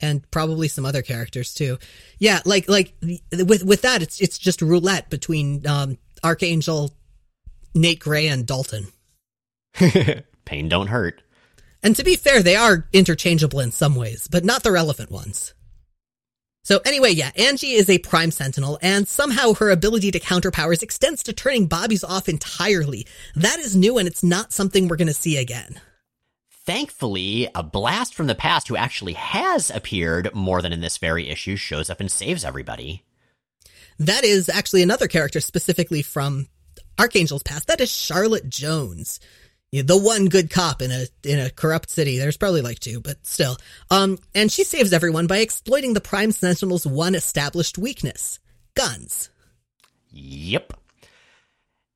And 0.00 0.28
probably 0.30 0.68
some 0.68 0.86
other 0.86 1.02
characters 1.02 1.52
too. 1.52 1.78
Yeah, 2.18 2.40
like 2.46 2.68
like 2.70 2.94
with 3.32 3.64
with 3.64 3.82
that 3.82 4.00
it's 4.00 4.18
it's 4.20 4.38
just 4.38 4.62
roulette 4.62 5.10
between 5.10 5.66
um 5.66 5.98
Archangel, 6.24 6.94
Nate 7.74 8.00
Gray 8.00 8.28
and 8.28 8.46
Dalton. 8.46 8.86
Pain 10.44 10.68
don't 10.68 10.86
hurt. 10.86 11.22
And 11.82 11.96
to 11.96 12.04
be 12.04 12.16
fair, 12.16 12.42
they 12.42 12.56
are 12.56 12.88
interchangeable 12.92 13.60
in 13.60 13.72
some 13.72 13.94
ways, 13.94 14.28
but 14.28 14.44
not 14.44 14.62
the 14.62 14.72
relevant 14.72 15.10
ones. 15.10 15.54
So 16.62 16.80
anyway, 16.84 17.12
yeah, 17.12 17.30
Angie 17.36 17.72
is 17.72 17.88
a 17.88 17.98
prime 17.98 18.30
sentinel, 18.30 18.78
and 18.82 19.08
somehow 19.08 19.54
her 19.54 19.70
ability 19.70 20.10
to 20.10 20.20
counter 20.20 20.50
powers 20.50 20.82
extends 20.82 21.22
to 21.24 21.32
turning 21.32 21.66
Bobby's 21.66 22.04
off 22.04 22.28
entirely. 22.28 23.06
That 23.34 23.58
is 23.58 23.74
new, 23.74 23.96
and 23.96 24.06
it's 24.06 24.22
not 24.22 24.52
something 24.52 24.86
we're 24.86 24.96
gonna 24.96 25.14
see 25.14 25.38
again. 25.38 25.80
Thankfully, 26.70 27.48
a 27.52 27.64
blast 27.64 28.14
from 28.14 28.28
the 28.28 28.34
past 28.36 28.68
who 28.68 28.76
actually 28.76 29.14
has 29.14 29.70
appeared 29.70 30.32
more 30.36 30.62
than 30.62 30.72
in 30.72 30.80
this 30.80 30.98
very 30.98 31.28
issue 31.28 31.56
shows 31.56 31.90
up 31.90 31.98
and 31.98 32.08
saves 32.08 32.44
everybody. 32.44 33.02
That 33.98 34.22
is 34.22 34.48
actually 34.48 34.84
another 34.84 35.08
character 35.08 35.40
specifically 35.40 36.00
from 36.02 36.46
Archangel's 36.96 37.42
past. 37.42 37.66
That 37.66 37.80
is 37.80 37.90
Charlotte 37.90 38.48
Jones 38.48 39.18
the 39.72 39.96
one 39.96 40.26
good 40.26 40.48
cop 40.48 40.80
in 40.80 40.92
a 40.92 41.06
in 41.24 41.40
a 41.40 41.50
corrupt 41.50 41.90
city. 41.90 42.18
There's 42.18 42.36
probably 42.36 42.60
like 42.60 42.78
two, 42.78 43.00
but 43.00 43.26
still. 43.26 43.56
Um, 43.90 44.18
and 44.32 44.50
she 44.50 44.62
saves 44.62 44.92
everyone 44.92 45.26
by 45.26 45.38
exploiting 45.38 45.94
the 45.94 46.00
Prime 46.00 46.30
Sentinel's 46.30 46.86
one 46.86 47.16
established 47.16 47.78
weakness: 47.78 48.38
guns. 48.74 49.30
Yep. 50.10 50.74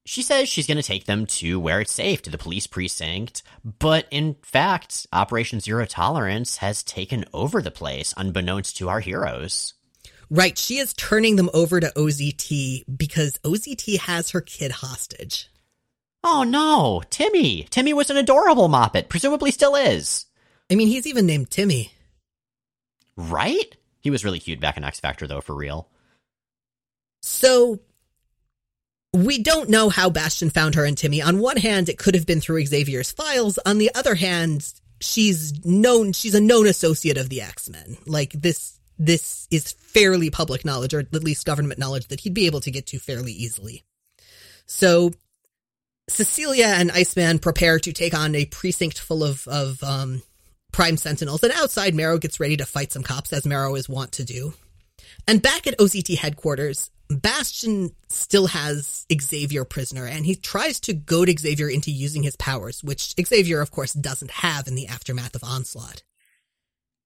She 0.07 0.23
says 0.23 0.49
she's 0.49 0.67
going 0.67 0.77
to 0.77 0.83
take 0.83 1.07
them 1.07 1.25
to 1.27 1.59
where 1.59 1.81
it's 1.81 1.93
safe, 1.93 2.21
to 2.23 2.31
the 2.31 2.39
police 2.39 2.67
precinct. 2.67 3.43
But 3.65 4.07
in 4.11 4.37
fact, 4.43 5.07
Operation 5.13 5.61
Zero 5.61 5.87
Tolerance 5.87 6.59
has 6.59 6.83
taken 6.83 7.25
over 7.33 7.63
the 7.63 7.71
place, 7.71 8.13
unbeknownst 8.17 8.77
to 8.79 8.89
our 8.91 9.01
heroes. 9.01 9.75
Right. 10.31 10.59
She 10.59 10.79
is 10.79 10.93
turning 10.93 11.37
them 11.37 11.51
over 11.55 11.81
to 11.81 11.93
OZT 11.97 12.85
because 12.97 13.39
OZT 13.45 13.99
has 14.01 14.31
her 14.31 14.41
kid 14.41 14.73
hostage. 14.73 15.49
Oh 16.23 16.43
no, 16.43 17.03
Timmy. 17.11 17.65
Timmy 17.65 17.93
was 17.93 18.11
an 18.11 18.17
adorable 18.17 18.69
Moppet, 18.69 19.09
presumably 19.09 19.51
still 19.51 19.77
is. 19.77 20.27
I 20.71 20.75
mean, 20.75 20.89
he's 20.89 21.07
even 21.07 21.27
named 21.27 21.51
Timmy. 21.51 21.93
Right? 23.17 23.77
He 24.01 24.11
was 24.11 24.25
really 24.25 24.41
cute 24.41 24.61
back 24.61 24.77
in 24.77 24.85
X 24.85 25.01
Factor, 25.01 25.27
though, 25.27 25.41
for 25.41 25.55
real. 25.55 25.89
So, 27.23 27.81
we 29.15 29.39
don't 29.39 29.69
know 29.71 29.89
how 29.91 30.11
Bastion 30.11 30.51
found 30.51 30.75
her 30.75 30.85
and 30.85 30.99
Timmy. 30.99 31.23
On 31.23 31.39
one 31.39 31.57
hand, 31.57 31.89
it 31.89 31.99
could 31.99 32.17
have 32.17 32.27
been 32.27 32.41
through 32.41 32.67
Xavier's 32.67 33.13
files. 33.13 33.59
On 33.59 33.79
the 33.79 33.95
other 33.95 34.17
hand, 34.17 34.73
she's 35.01 35.65
known, 35.65 36.13
she's 36.13 36.35
a 36.35 36.41
known 36.41 36.67
associate 36.67 37.17
of 37.17 37.29
the 37.29 37.41
X-Men. 37.41 37.97
Like, 38.07 38.33
this, 38.33 38.77
this 38.99 39.47
is 39.53 39.71
fairly 39.73 40.31
public 40.31 40.65
knowledge, 40.65 40.95
or 40.95 40.99
at 40.99 41.15
least 41.15 41.47
government 41.47 41.79
knowledge 41.79 42.09
that 42.09 42.21
he'd 42.21 42.35
be 42.35 42.47
able 42.47 42.61
to 42.63 42.73
get 42.73 42.87
to 42.89 42.99
fairly 42.99 43.33
easily. 43.33 43.85
So, 44.67 45.13
Cecilia 46.09 46.67
and 46.67 46.91
Iceman 46.91 47.39
prepare 47.39 47.79
to 47.79 47.93
take 47.93 48.15
on 48.15 48.35
a 48.35 48.47
precinct 48.47 48.99
full 48.99 49.23
of, 49.23 49.47
of 49.47 49.83
um, 49.85 50.23
Prime 50.73 50.97
Sentinels, 50.97 51.45
and 51.45 51.53
outside, 51.53 51.95
Marrow 51.95 52.19
gets 52.19 52.41
ready 52.41 52.57
to 52.57 52.67
fight 52.67 52.91
some 52.91 53.05
cops, 53.05 53.33
as 53.33 53.47
Marrow 53.47 53.77
is 53.77 53.89
wont 53.89 54.11
to 54.13 54.25
do. 54.25 54.55
And 55.29 55.41
back 55.41 55.69
at 55.69 55.79
OZT 55.79 56.19
headquarters, 56.19 56.91
Bastion 57.09 57.91
still 58.09 58.47
has 58.47 59.07
Xavier 59.13 59.65
prisoner, 59.65 60.07
and 60.07 60.25
he 60.25 60.35
tries 60.35 60.81
to 60.81 60.95
goad 60.95 61.29
Xavier 61.39 61.69
into 61.69 61.91
using 61.91 62.23
his 62.23 62.37
powers, 62.37 62.83
which 62.83 63.15
Xavier, 63.21 63.61
of 63.61 63.71
course, 63.71 63.93
doesn't 63.93 64.31
have 64.31 64.67
in 64.67 64.75
the 64.75 64.87
aftermath 64.87 65.35
of 65.35 65.45
Onslaught. 65.45 66.03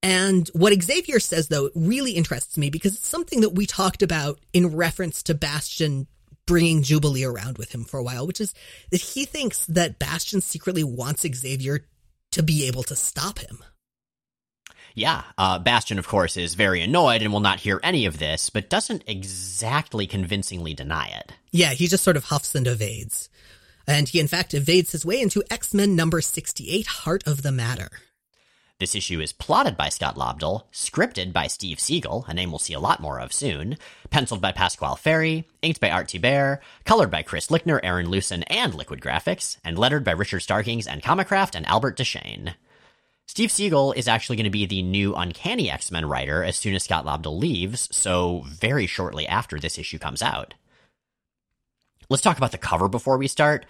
And 0.02 0.48
what 0.54 0.80
Xavier 0.80 1.18
says, 1.18 1.48
though, 1.48 1.70
really 1.74 2.12
interests 2.12 2.56
me 2.56 2.70
because 2.70 2.94
it's 2.94 3.08
something 3.08 3.40
that 3.40 3.54
we 3.54 3.66
talked 3.66 4.02
about 4.02 4.38
in 4.52 4.76
reference 4.76 5.24
to 5.24 5.34
Bastion 5.34 6.06
bringing 6.46 6.82
Jubilee 6.82 7.24
around 7.24 7.58
with 7.58 7.74
him 7.74 7.84
for 7.84 7.98
a 7.98 8.02
while, 8.02 8.26
which 8.26 8.40
is 8.40 8.54
that 8.90 9.00
he 9.00 9.24
thinks 9.24 9.66
that 9.66 9.98
Bastion 9.98 10.40
secretly 10.40 10.84
wants 10.84 11.26
Xavier 11.26 11.84
to 12.32 12.42
be 12.42 12.66
able 12.66 12.84
to 12.84 12.96
stop 12.96 13.38
him. 13.40 13.58
Yeah, 14.98 15.22
uh, 15.38 15.61
Bastion, 15.61 16.00
of 16.00 16.08
course, 16.08 16.37
is 16.37 16.54
very 16.54 16.82
annoyed 16.82 17.22
and 17.22 17.32
will 17.32 17.38
not 17.38 17.61
hear 17.61 17.78
any 17.84 18.04
of 18.04 18.18
this, 18.18 18.50
but 18.50 18.68
doesn't 18.68 19.04
exactly 19.06 20.08
convincingly 20.08 20.74
deny 20.74 21.06
it. 21.06 21.34
Yeah, 21.52 21.70
he 21.70 21.87
just 21.87 22.02
sort 22.02 22.16
of 22.16 22.24
huffs 22.24 22.56
and 22.56 22.66
evades. 22.66 23.28
And 23.87 24.08
he, 24.08 24.18
in 24.18 24.26
fact, 24.26 24.54
evades 24.54 24.90
his 24.90 25.06
way 25.06 25.20
into 25.20 25.44
X 25.52 25.72
Men 25.72 25.94
number 25.94 26.20
68, 26.20 26.87
Heart 26.87 27.22
of 27.28 27.42
the 27.42 27.52
Matter. 27.52 27.90
This 28.80 28.96
issue 28.96 29.20
is 29.20 29.32
plotted 29.32 29.76
by 29.76 29.88
Scott 29.88 30.16
Lobdell, 30.16 30.64
scripted 30.72 31.32
by 31.32 31.46
Steve 31.46 31.78
Seagle, 31.78 32.26
a 32.26 32.34
name 32.34 32.50
we'll 32.50 32.58
see 32.58 32.74
a 32.74 32.80
lot 32.80 32.98
more 32.98 33.20
of 33.20 33.32
soon, 33.32 33.78
penciled 34.11 34.40
by 34.40 34.50
Pasqual 34.50 34.98
Ferry, 34.98 35.46
inked 35.62 35.80
by 35.80 35.90
Art 35.90 36.08
Thibert, 36.08 36.58
colored 36.84 37.11
by 37.12 37.22
Chris 37.22 37.46
Lichtner, 37.48 37.78
Aron 37.84 38.06
Lusen, 38.06 38.42
and 38.48 38.74
Liquid 38.74 39.00
Graphics, 39.00 39.58
and 39.64 39.78
lettered 39.78 40.02
by 40.02 40.11
Richard 40.11 40.40
Starkings 40.40 40.88
and 40.88 41.04
Comicraft 41.04 41.54
and 41.54 41.66
Albert 41.66 41.96
Deschesne. 41.96 42.54
Steve 43.28 43.50
Seagle 43.50 43.94
is 43.94 44.08
actually 44.08 44.36
going 44.36 44.44
to 44.44 44.50
be 44.50 44.64
the 44.64 44.82
new 44.82 45.14
Uncanny 45.14 45.70
X-Men 45.70 46.06
writer 46.06 46.42
as 46.42 46.56
soon 46.56 46.74
as 46.74 46.84
Scott 46.84 47.04
Lobdell 47.04 47.38
leaves, 47.38 47.86
so 47.92 48.42
very 48.46 48.86
shortly 48.86 49.28
after 49.28 49.60
this 49.60 49.78
issue 49.78 49.98
comes 49.98 50.22
out. 50.22 50.54
Let's 52.08 52.22
talk 52.22 52.38
about 52.38 52.52
the 52.52 52.58
cover 52.58 52.88
before 52.88 53.18
we 53.18 53.28
start. 53.28 53.66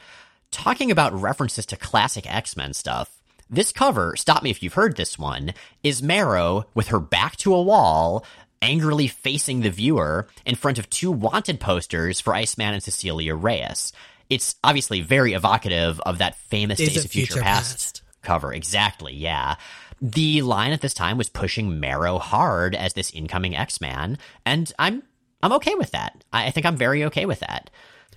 Talking 0.53 0.93
about 0.93 1.13
references 1.13 1.67
to 1.67 1.77
classic 1.77 2.33
X-Men 2.33 2.73
stuff, 2.73 3.21
this 3.51 3.73
cover, 3.73 4.15
stop 4.17 4.45
me 4.45 4.51
if 4.51 4.63
you've 4.63 4.75
heard 4.75 4.97
this 4.97 5.19
one, 5.19 5.53
is 5.83 6.03
Marrow 6.05 6.67
with 6.73 6.89
her 6.89 7.01
back 7.01 7.37
to 7.39 7.53
a 7.53 7.63
wall, 7.63 8.25
angrily 8.63 9.09
facing 9.09 9.61
the 9.61 9.71
viewer 9.71 10.29
in 10.47 10.55
front 10.55 10.79
of 10.79 10.89
two 10.89 11.11
wanted 11.11 11.59
posters 11.59 12.21
for 12.21 12.35
Iceman 12.35 12.75
and 12.75 12.83
Cecilia 12.83 13.35
Reyes. 13.35 13.93
It's 14.31 14.55
obviously 14.63 15.01
very 15.01 15.33
evocative 15.33 16.01
of 16.01 16.19
that 16.19 16.37
famous 16.37 16.79
Days, 16.79 16.95
Days 16.95 17.05
of 17.05 17.11
Future, 17.11 17.33
Future 17.33 17.43
past, 17.43 17.73
past 17.73 18.03
cover. 18.23 18.53
Exactly, 18.53 19.15
yeah. 19.15 19.57
The 20.01 20.43
line 20.43 20.73
at 20.73 20.81
this 20.81 20.95
time 20.95 21.19
was 21.19 21.29
pushing 21.29 21.81
Marrow 21.81 22.19
hard 22.19 22.75
as 22.75 22.95
this 22.95 23.11
incoming 23.11 23.57
X-Man, 23.57 24.19
and 24.47 24.73
I'm 24.79 25.03
I'm 25.43 25.53
okay 25.55 25.75
with 25.75 25.93
that. 25.93 26.25
I 26.33 26.51
think 26.51 26.67
I'm 26.67 26.77
very 26.77 27.05
okay 27.05 27.27
with 27.27 27.41
that. 27.41 27.71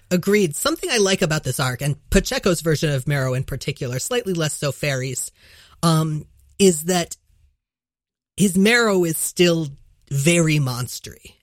Agreed. 0.10 0.56
Something 0.56 0.90
I 0.92 0.98
like 0.98 1.22
about 1.22 1.44
this 1.44 1.60
arc, 1.60 1.82
and 1.82 1.98
Pacheco's 2.10 2.62
version 2.62 2.90
of 2.90 3.08
Marrow 3.08 3.34
in 3.34 3.44
particular, 3.44 4.00
slightly 4.00 4.34
less 4.34 4.54
so 4.54 4.72
Ferry's, 4.72 5.32
um, 5.84 6.26
is 6.60 6.86
that 6.86 7.16
his 8.38 8.58
Marrow 8.58 9.04
is 9.04 9.18
still 9.18 9.68
very 10.10 10.58
monstery. 10.58 11.36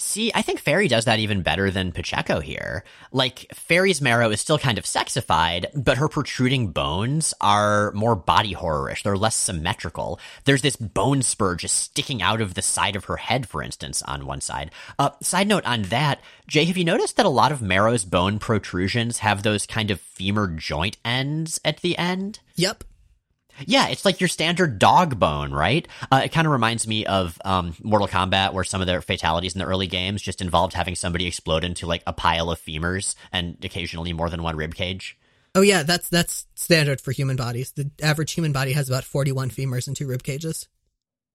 See, 0.00 0.30
I 0.32 0.42
think 0.42 0.60
Ferry 0.60 0.86
does 0.86 1.06
that 1.06 1.18
even 1.18 1.42
better 1.42 1.72
than 1.72 1.90
Pacheco 1.90 2.38
here. 2.38 2.84
Like, 3.10 3.52
Ferry's 3.52 4.00
marrow 4.00 4.30
is 4.30 4.40
still 4.40 4.58
kind 4.58 4.78
of 4.78 4.84
sexified, 4.84 5.66
but 5.74 5.98
her 5.98 6.08
protruding 6.08 6.68
bones 6.68 7.34
are 7.40 7.90
more 7.92 8.14
body 8.14 8.54
horrorish. 8.54 9.02
They're 9.02 9.16
less 9.16 9.34
symmetrical. 9.34 10.20
There's 10.44 10.62
this 10.62 10.76
bone 10.76 11.22
spur 11.22 11.56
just 11.56 11.76
sticking 11.76 12.22
out 12.22 12.40
of 12.40 12.54
the 12.54 12.62
side 12.62 12.94
of 12.94 13.06
her 13.06 13.16
head, 13.16 13.48
for 13.48 13.60
instance, 13.60 14.00
on 14.02 14.24
one 14.24 14.40
side. 14.40 14.70
Uh, 15.00 15.10
side 15.20 15.48
note 15.48 15.66
on 15.66 15.82
that, 15.84 16.20
Jay, 16.46 16.64
have 16.64 16.76
you 16.76 16.84
noticed 16.84 17.16
that 17.16 17.26
a 17.26 17.30
lot 17.30 17.50
of 17.50 17.60
Marrow's 17.60 18.04
bone 18.04 18.38
protrusions 18.38 19.18
have 19.18 19.42
those 19.42 19.66
kind 19.66 19.90
of 19.90 20.00
femur 20.00 20.46
joint 20.46 20.96
ends 21.04 21.60
at 21.64 21.78
the 21.78 21.98
end? 21.98 22.38
Yep. 22.54 22.84
Yeah, 23.66 23.88
it's 23.88 24.04
like 24.04 24.20
your 24.20 24.28
standard 24.28 24.78
dog 24.78 25.18
bone, 25.18 25.52
right? 25.52 25.86
Uh, 26.10 26.22
it 26.24 26.32
kind 26.32 26.46
of 26.46 26.52
reminds 26.52 26.86
me 26.86 27.06
of 27.06 27.40
um, 27.44 27.74
Mortal 27.82 28.08
Kombat, 28.08 28.52
where 28.52 28.64
some 28.64 28.80
of 28.80 28.86
their 28.86 29.00
fatalities 29.02 29.54
in 29.54 29.58
the 29.58 29.64
early 29.64 29.86
games 29.86 30.22
just 30.22 30.40
involved 30.40 30.74
having 30.74 30.94
somebody 30.94 31.26
explode 31.26 31.64
into 31.64 31.86
like 31.86 32.02
a 32.06 32.12
pile 32.12 32.50
of 32.50 32.60
femurs 32.60 33.14
and 33.32 33.56
occasionally 33.64 34.12
more 34.12 34.30
than 34.30 34.42
one 34.42 34.56
rib 34.56 34.74
cage. 34.74 35.18
Oh 35.54 35.62
yeah, 35.62 35.82
that's 35.82 36.08
that's 36.08 36.46
standard 36.54 37.00
for 37.00 37.12
human 37.12 37.36
bodies. 37.36 37.72
The 37.72 37.90
average 38.02 38.32
human 38.32 38.52
body 38.52 38.72
has 38.72 38.88
about 38.88 39.04
forty-one 39.04 39.50
femurs 39.50 39.86
and 39.86 39.96
two 39.96 40.06
rib 40.06 40.22
cages. 40.22 40.68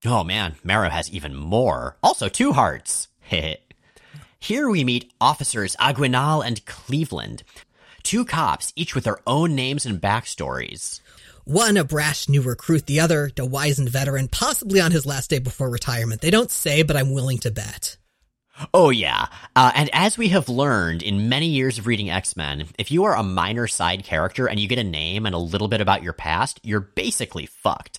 Oh 0.04 0.24
man, 0.24 0.56
Marrow 0.62 0.90
has 0.90 1.10
even 1.10 1.34
more. 1.34 1.96
Also, 2.02 2.28
two 2.28 2.52
hearts. 2.52 3.08
Here 4.38 4.68
we 4.68 4.84
meet 4.84 5.12
officers 5.20 5.74
Aguinal 5.76 6.44
and 6.44 6.64
Cleveland, 6.66 7.42
two 8.02 8.24
cops, 8.24 8.72
each 8.76 8.94
with 8.94 9.04
their 9.04 9.18
own 9.26 9.54
names 9.54 9.86
and 9.86 10.00
backstories. 10.00 11.00
One 11.44 11.76
a 11.76 11.84
brash 11.84 12.26
new 12.26 12.40
recruit, 12.40 12.86
the 12.86 13.00
other 13.00 13.30
a 13.38 13.44
wizened 13.44 13.90
veteran, 13.90 14.28
possibly 14.28 14.80
on 14.80 14.92
his 14.92 15.04
last 15.04 15.28
day 15.28 15.38
before 15.38 15.68
retirement. 15.68 16.22
They 16.22 16.30
don't 16.30 16.50
say, 16.50 16.82
but 16.82 16.96
I'm 16.96 17.12
willing 17.12 17.36
to 17.38 17.50
bet. 17.50 17.98
Oh, 18.72 18.88
yeah. 18.88 19.26
Uh, 19.54 19.70
and 19.74 19.90
as 19.92 20.16
we 20.16 20.28
have 20.28 20.48
learned 20.48 21.02
in 21.02 21.28
many 21.28 21.48
years 21.48 21.76
of 21.76 21.86
reading 21.86 22.08
X 22.08 22.34
Men, 22.34 22.66
if 22.78 22.90
you 22.90 23.04
are 23.04 23.14
a 23.14 23.22
minor 23.22 23.66
side 23.66 24.04
character 24.04 24.48
and 24.48 24.58
you 24.58 24.68
get 24.68 24.78
a 24.78 24.84
name 24.84 25.26
and 25.26 25.34
a 25.34 25.38
little 25.38 25.68
bit 25.68 25.82
about 25.82 26.02
your 26.02 26.14
past, 26.14 26.60
you're 26.62 26.80
basically 26.80 27.44
fucked. 27.44 27.98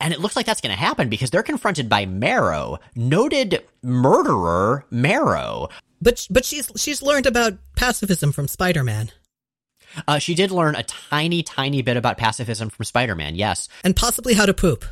And 0.00 0.14
it 0.14 0.20
looks 0.20 0.36
like 0.36 0.46
that's 0.46 0.60
going 0.62 0.74
to 0.74 0.80
happen 0.80 1.10
because 1.10 1.30
they're 1.30 1.42
confronted 1.42 1.90
by 1.90 2.06
Marrow, 2.06 2.78
noted 2.94 3.62
murderer 3.82 4.86
Marrow. 4.90 5.68
But 6.00 6.26
but 6.30 6.44
she's 6.44 6.70
she's 6.76 7.02
learned 7.02 7.26
about 7.26 7.58
pacifism 7.76 8.32
from 8.32 8.48
Spider-Man. 8.48 9.10
Uh, 10.06 10.18
she 10.18 10.34
did 10.34 10.50
learn 10.50 10.74
a 10.76 10.82
tiny, 10.82 11.42
tiny 11.42 11.82
bit 11.82 11.96
about 11.96 12.18
pacifism 12.18 12.70
from 12.70 12.84
Spider-Man, 12.84 13.34
yes, 13.34 13.68
and 13.82 13.94
possibly 13.94 14.34
how 14.34 14.46
to 14.46 14.54
poop. 14.54 14.84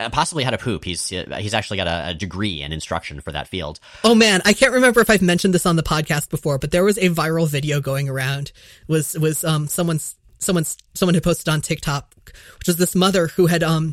Uh, 0.00 0.08
possibly 0.08 0.44
how 0.44 0.50
to 0.50 0.56
poop. 0.56 0.82
He's 0.82 1.12
uh, 1.12 1.36
he's 1.40 1.52
actually 1.52 1.76
got 1.76 1.86
a, 1.86 2.10
a, 2.10 2.14
degree 2.14 2.62
in 2.62 2.72
instruction 2.72 3.20
for 3.20 3.32
that 3.32 3.48
field. 3.48 3.78
Oh 4.02 4.14
man, 4.14 4.40
I 4.46 4.54
can't 4.54 4.72
remember 4.72 5.00
if 5.00 5.10
I've 5.10 5.20
mentioned 5.20 5.52
this 5.52 5.66
on 5.66 5.76
the 5.76 5.82
podcast 5.82 6.30
before, 6.30 6.56
but 6.56 6.70
there 6.70 6.84
was 6.84 6.96
a 6.96 7.10
viral 7.10 7.46
video 7.46 7.82
going 7.82 8.08
around. 8.08 8.52
Was 8.88 9.12
was 9.18 9.44
um 9.44 9.68
someone's 9.68 10.16
someone's 10.38 10.78
someone 10.94 11.14
who 11.14 11.20
posted 11.20 11.50
on 11.50 11.60
TikTok, 11.60 12.14
which 12.58 12.66
was 12.66 12.78
this 12.78 12.94
mother 12.94 13.26
who 13.28 13.46
had 13.46 13.62
um 13.62 13.92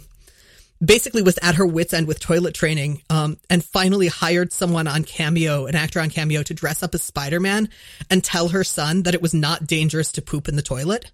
basically 0.84 1.22
was 1.22 1.40
at 1.42 1.56
her 1.56 1.66
wits 1.66 1.94
end 1.94 2.08
with 2.08 2.20
toilet 2.20 2.54
training 2.54 3.02
um, 3.10 3.38
and 3.50 3.64
finally 3.64 4.08
hired 4.08 4.54
someone 4.54 4.88
on 4.88 5.04
cameo 5.04 5.66
an 5.66 5.76
actor 5.76 6.00
on 6.00 6.10
cameo 6.10 6.44
to 6.44 6.54
dress 6.54 6.84
up 6.84 6.94
as 6.94 7.02
spider-man 7.02 7.70
and 8.10 8.24
tell 8.24 8.50
her 8.50 8.64
son 8.64 9.04
that 9.04 9.14
it 9.14 9.22
was 9.22 9.34
not 9.34 9.66
dangerous 9.66 10.12
to 10.14 10.22
poop 10.22 10.48
in 10.48 10.56
the 10.56 10.62
toilet. 10.62 11.12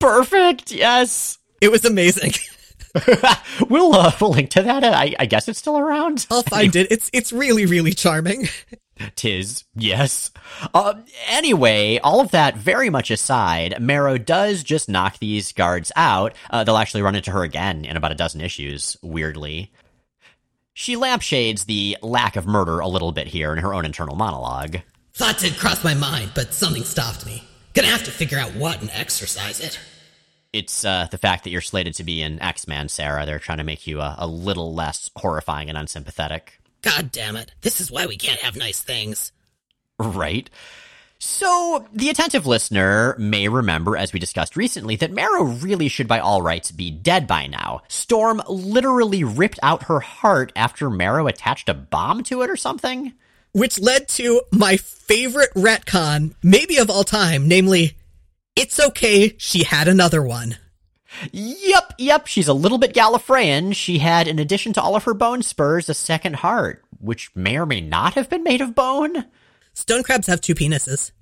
Perfect. 0.00 0.72
Yes. 0.72 1.38
It 1.60 1.70
was 1.70 1.84
amazing 1.84 2.32
we'll 3.68 3.94
uh, 3.94 4.12
we'll 4.20 4.30
link 4.30 4.50
to 4.50 4.62
that 4.62 4.84
I, 4.84 5.14
I 5.18 5.26
guess 5.26 5.48
it's 5.48 5.58
still 5.58 5.78
around 5.78 6.26
i'll 6.30 6.42
find 6.42 6.76
it 6.76 6.88
it's 6.90 7.10
it's 7.12 7.32
really 7.32 7.66
really 7.66 7.92
charming 7.92 8.48
Tis, 9.16 9.64
yes. 9.74 10.30
Uh, 10.74 10.94
anyway, 11.28 11.98
all 11.98 12.20
of 12.20 12.30
that 12.32 12.56
very 12.56 12.90
much 12.90 13.10
aside, 13.10 13.80
Marrow 13.80 14.18
does 14.18 14.62
just 14.62 14.88
knock 14.88 15.18
these 15.18 15.52
guards 15.52 15.90
out. 15.96 16.34
Uh, 16.50 16.64
they'll 16.64 16.76
actually 16.76 17.02
run 17.02 17.14
into 17.14 17.30
her 17.30 17.42
again 17.42 17.84
in 17.84 17.96
about 17.96 18.12
a 18.12 18.16
dozen 18.16 18.40
issues, 18.40 18.96
weirdly. 19.02 19.72
She 20.74 20.96
lampshades 20.96 21.64
the 21.64 21.98
lack 22.02 22.36
of 22.36 22.46
murder 22.46 22.80
a 22.80 22.88
little 22.88 23.12
bit 23.12 23.26
here 23.26 23.52
in 23.52 23.58
her 23.58 23.74
own 23.74 23.84
internal 23.84 24.16
monologue. 24.16 24.78
Thought 25.14 25.38
did 25.38 25.58
cross 25.58 25.84
my 25.84 25.94
mind, 25.94 26.32
but 26.34 26.54
something 26.54 26.84
stopped 26.84 27.26
me. 27.26 27.44
Gonna 27.74 27.88
have 27.88 28.04
to 28.04 28.10
figure 28.10 28.38
out 28.38 28.54
what 28.54 28.80
and 28.80 28.90
exercise 28.90 29.60
it. 29.60 29.78
It's 30.52 30.84
uh, 30.84 31.08
the 31.10 31.18
fact 31.18 31.44
that 31.44 31.50
you're 31.50 31.60
slated 31.60 31.94
to 31.94 32.04
be 32.04 32.22
an 32.22 32.40
X-Man, 32.42 32.88
Sarah. 32.88 33.24
They're 33.24 33.38
trying 33.38 33.58
to 33.58 33.64
make 33.64 33.86
you 33.86 34.00
a, 34.00 34.16
a 34.18 34.26
little 34.26 34.74
less 34.74 35.10
horrifying 35.16 35.68
and 35.68 35.78
unsympathetic. 35.78 36.60
God 36.82 37.10
damn 37.12 37.36
it. 37.36 37.52
This 37.62 37.80
is 37.80 37.90
why 37.90 38.06
we 38.06 38.16
can't 38.16 38.40
have 38.40 38.56
nice 38.56 38.82
things. 38.82 39.32
Right. 39.98 40.50
So, 41.24 41.86
the 41.92 42.08
attentive 42.08 42.48
listener 42.48 43.14
may 43.16 43.46
remember, 43.46 43.96
as 43.96 44.12
we 44.12 44.18
discussed 44.18 44.56
recently, 44.56 44.96
that 44.96 45.12
Marrow 45.12 45.44
really 45.44 45.86
should 45.86 46.08
by 46.08 46.18
all 46.18 46.42
rights 46.42 46.72
be 46.72 46.90
dead 46.90 47.28
by 47.28 47.46
now. 47.46 47.82
Storm 47.86 48.42
literally 48.48 49.22
ripped 49.22 49.60
out 49.62 49.84
her 49.84 50.00
heart 50.00 50.50
after 50.56 50.90
Marrow 50.90 51.28
attached 51.28 51.68
a 51.68 51.74
bomb 51.74 52.24
to 52.24 52.42
it 52.42 52.50
or 52.50 52.56
something. 52.56 53.12
Which 53.52 53.78
led 53.78 54.08
to 54.08 54.42
my 54.50 54.76
favorite 54.78 55.54
retcon, 55.54 56.34
maybe 56.42 56.78
of 56.78 56.90
all 56.90 57.04
time, 57.04 57.46
namely, 57.46 57.96
it's 58.56 58.78
okay, 58.80 59.34
she 59.38 59.64
had 59.64 59.88
another 59.88 60.22
one. 60.22 60.56
Yep, 61.32 61.94
yep, 61.98 62.26
she's 62.26 62.48
a 62.48 62.54
little 62.54 62.78
bit 62.78 62.94
Gallifreyan. 62.94 63.74
She 63.74 63.98
had, 63.98 64.26
in 64.28 64.38
addition 64.38 64.72
to 64.74 64.82
all 64.82 64.96
of 64.96 65.04
her 65.04 65.14
bone 65.14 65.42
spurs, 65.42 65.88
a 65.88 65.94
second 65.94 66.36
heart, 66.36 66.84
which 67.00 67.34
may 67.34 67.58
or 67.58 67.66
may 67.66 67.80
not 67.80 68.14
have 68.14 68.30
been 68.30 68.42
made 68.42 68.60
of 68.60 68.74
bone. 68.74 69.26
Stone 69.74 70.02
crabs 70.02 70.26
have 70.26 70.40
two 70.40 70.54
penises. 70.54 71.12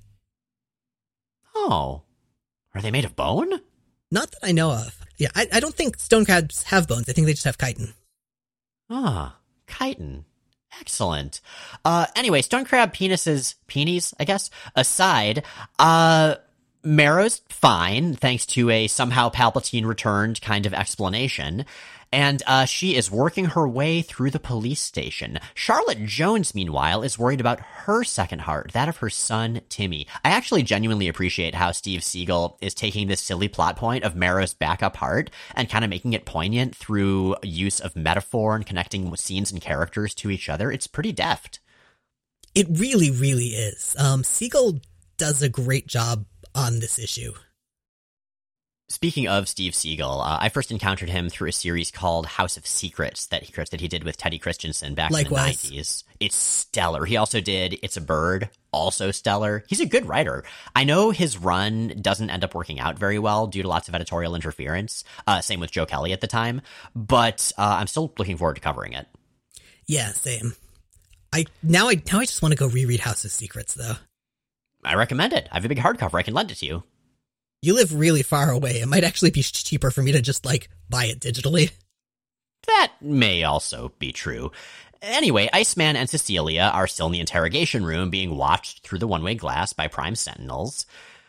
Oh. 1.54 2.02
Are 2.74 2.80
they 2.80 2.90
made 2.90 3.04
of 3.04 3.16
bone? 3.16 3.60
Not 4.10 4.30
that 4.30 4.44
I 4.44 4.52
know 4.52 4.70
of. 4.72 5.00
Yeah, 5.16 5.30
I, 5.34 5.46
I 5.52 5.60
don't 5.60 5.74
think 5.74 5.98
stone 5.98 6.24
crabs 6.24 6.64
have 6.64 6.88
bones. 6.88 7.08
I 7.08 7.12
think 7.12 7.26
they 7.26 7.32
just 7.32 7.44
have 7.44 7.58
chitin. 7.58 7.94
Ah, 8.88 9.38
chitin. 9.68 10.24
Excellent. 10.80 11.40
Uh, 11.84 12.06
anyway, 12.16 12.42
stone 12.42 12.64
crab 12.64 12.94
penises, 12.94 13.56
peenies, 13.68 14.14
I 14.20 14.24
guess, 14.24 14.50
aside, 14.74 15.44
uh, 15.78 16.36
Marrow's 16.82 17.42
fine, 17.48 18.14
thanks 18.14 18.46
to 18.46 18.70
a 18.70 18.86
somehow 18.86 19.28
Palpatine 19.28 19.84
returned 19.84 20.40
kind 20.40 20.64
of 20.64 20.72
explanation. 20.72 21.66
And 22.12 22.42
uh, 22.46 22.64
she 22.64 22.96
is 22.96 23.10
working 23.10 23.44
her 23.46 23.68
way 23.68 24.02
through 24.02 24.30
the 24.30 24.40
police 24.40 24.80
station. 24.80 25.38
Charlotte 25.54 26.04
Jones, 26.04 26.56
meanwhile, 26.56 27.02
is 27.02 27.18
worried 27.18 27.38
about 27.38 27.60
her 27.60 28.02
second 28.02 28.40
heart, 28.40 28.72
that 28.72 28.88
of 28.88 28.96
her 28.96 29.10
son, 29.10 29.60
Timmy. 29.68 30.08
I 30.24 30.30
actually 30.30 30.64
genuinely 30.64 31.06
appreciate 31.06 31.54
how 31.54 31.70
Steve 31.70 32.00
Seagle 32.00 32.56
is 32.60 32.74
taking 32.74 33.06
this 33.06 33.20
silly 33.20 33.46
plot 33.46 33.76
point 33.76 34.02
of 34.02 34.16
Marrow's 34.16 34.54
backup 34.54 34.96
heart 34.96 35.30
and 35.54 35.70
kind 35.70 35.84
of 35.84 35.90
making 35.90 36.14
it 36.14 36.24
poignant 36.24 36.74
through 36.74 37.36
use 37.42 37.78
of 37.78 37.94
metaphor 37.94 38.56
and 38.56 38.66
connecting 38.66 39.14
scenes 39.14 39.52
and 39.52 39.60
characters 39.60 40.12
to 40.16 40.30
each 40.30 40.48
other. 40.48 40.72
It's 40.72 40.88
pretty 40.88 41.12
deft. 41.12 41.60
It 42.56 42.66
really, 42.70 43.12
really 43.12 43.48
is. 43.48 43.94
Um, 43.96 44.22
Seagle 44.22 44.82
does 45.16 45.42
a 45.42 45.48
great 45.48 45.86
job 45.86 46.24
on 46.54 46.80
this 46.80 46.98
issue. 46.98 47.32
Speaking 48.90 49.28
of 49.28 49.48
Steve 49.48 49.72
Seagle, 49.74 50.18
uh, 50.20 50.38
I 50.40 50.48
first 50.48 50.72
encountered 50.72 51.10
him 51.10 51.28
through 51.28 51.48
a 51.48 51.52
series 51.52 51.92
called 51.92 52.26
House 52.26 52.56
of 52.56 52.66
Secrets 52.66 53.26
that 53.26 53.44
he 53.44 53.52
that 53.52 53.80
he 53.80 53.86
did 53.86 54.02
with 54.02 54.16
Teddy 54.16 54.36
Kristiansen 54.40 54.96
back 54.96 55.12
Likewise. 55.12 55.64
in 55.64 55.70
the 55.70 55.76
90s. 55.76 56.04
It's 56.18 56.34
stellar. 56.34 57.04
He 57.04 57.16
also 57.16 57.40
did 57.40 57.78
It's 57.84 57.96
a 57.96 58.00
Bird, 58.00 58.50
also 58.72 59.12
stellar. 59.12 59.62
He's 59.68 59.78
a 59.78 59.86
good 59.86 60.06
writer. 60.06 60.42
I 60.74 60.82
know 60.82 61.10
his 61.12 61.38
run 61.38 61.98
doesn't 62.00 62.30
end 62.30 62.42
up 62.42 62.52
working 62.52 62.80
out 62.80 62.98
very 62.98 63.20
well 63.20 63.46
due 63.46 63.62
to 63.62 63.68
lots 63.68 63.88
of 63.88 63.94
editorial 63.94 64.34
interference. 64.34 65.04
Uh, 65.24 65.40
same 65.40 65.60
with 65.60 65.70
Joe 65.70 65.86
Kelly 65.86 66.12
at 66.12 66.20
the 66.20 66.26
time, 66.26 66.60
but 66.96 67.52
uh, 67.56 67.76
I'm 67.78 67.86
still 67.86 68.12
looking 68.18 68.38
forward 68.38 68.56
to 68.56 68.60
covering 68.60 68.94
it. 68.94 69.06
Yeah, 69.86 70.10
same. 70.10 70.54
I 71.32 71.44
now 71.62 71.90
I 71.90 72.02
now 72.10 72.18
I 72.18 72.24
just 72.24 72.42
want 72.42 72.50
to 72.52 72.58
go 72.58 72.66
reread 72.66 72.98
House 72.98 73.24
of 73.24 73.30
Secrets 73.30 73.74
though. 73.74 73.94
I 74.84 74.94
recommend 74.94 75.32
it. 75.32 75.48
I 75.50 75.54
have 75.54 75.64
a 75.64 75.68
big 75.68 75.78
hardcover. 75.78 76.18
I 76.18 76.22
can 76.22 76.34
lend 76.34 76.50
it 76.50 76.56
to 76.58 76.66
you. 76.66 76.82
You 77.62 77.74
live 77.74 77.94
really 77.94 78.22
far 78.22 78.50
away. 78.50 78.80
It 78.80 78.88
might 78.88 79.04
actually 79.04 79.30
be 79.30 79.42
cheaper 79.42 79.90
for 79.90 80.02
me 80.02 80.12
to 80.12 80.22
just 80.22 80.46
like 80.46 80.70
buy 80.88 81.06
it 81.06 81.20
digitally. 81.20 81.72
That 82.66 82.92
may 83.00 83.44
also 83.44 83.92
be 83.98 84.12
true. 84.12 84.52
Anyway, 85.02 85.48
Iceman 85.52 85.96
and 85.96 86.08
Cecilia 86.08 86.70
are 86.74 86.86
still 86.86 87.06
in 87.06 87.12
the 87.12 87.20
interrogation 87.20 87.84
room 87.84 88.10
being 88.10 88.36
watched 88.36 88.82
through 88.82 88.98
the 88.98 89.06
one 89.06 89.22
way 89.22 89.34
glass 89.34 89.72
by 89.72 89.88
Prime 89.88 90.14
Sentinels. 90.14 90.86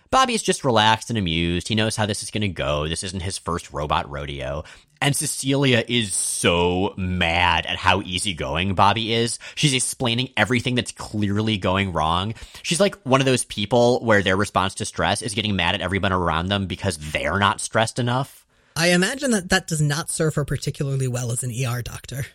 Bobby's 0.09 0.43
just 0.43 0.65
relaxed 0.65 1.09
and 1.09 1.17
amused. 1.17 1.69
He 1.69 1.75
knows 1.75 1.95
how 1.95 2.05
this 2.05 2.21
is 2.21 2.31
going 2.31 2.41
to 2.41 2.49
go. 2.49 2.87
This 2.87 3.03
isn't 3.03 3.21
his 3.21 3.37
first 3.37 3.71
robot 3.71 4.09
rodeo. 4.09 4.65
And 5.01 5.15
Cecilia 5.15 5.83
is 5.87 6.13
so 6.13 6.93
mad 6.95 7.65
at 7.65 7.75
how 7.75 8.01
easygoing 8.03 8.75
Bobby 8.75 9.13
is. 9.13 9.39
She's 9.55 9.73
explaining 9.73 10.29
everything 10.37 10.75
that's 10.75 10.91
clearly 10.91 11.57
going 11.57 11.91
wrong. 11.91 12.35
She's 12.61 12.79
like 12.79 12.95
one 13.01 13.19
of 13.19 13.25
those 13.25 13.43
people 13.43 13.99
where 14.05 14.21
their 14.21 14.37
response 14.37 14.75
to 14.75 14.85
stress 14.85 15.23
is 15.23 15.33
getting 15.33 15.55
mad 15.55 15.73
at 15.73 15.81
everyone 15.81 16.13
around 16.13 16.49
them 16.49 16.67
because 16.67 16.97
they're 16.97 17.39
not 17.39 17.59
stressed 17.59 17.97
enough. 17.97 18.45
I 18.75 18.91
imagine 18.91 19.31
that 19.31 19.49
that 19.49 19.67
does 19.67 19.81
not 19.81 20.11
serve 20.11 20.35
her 20.35 20.45
particularly 20.45 21.07
well 21.07 21.31
as 21.31 21.43
an 21.43 21.51
ER 21.51 21.81
doctor. 21.81 22.27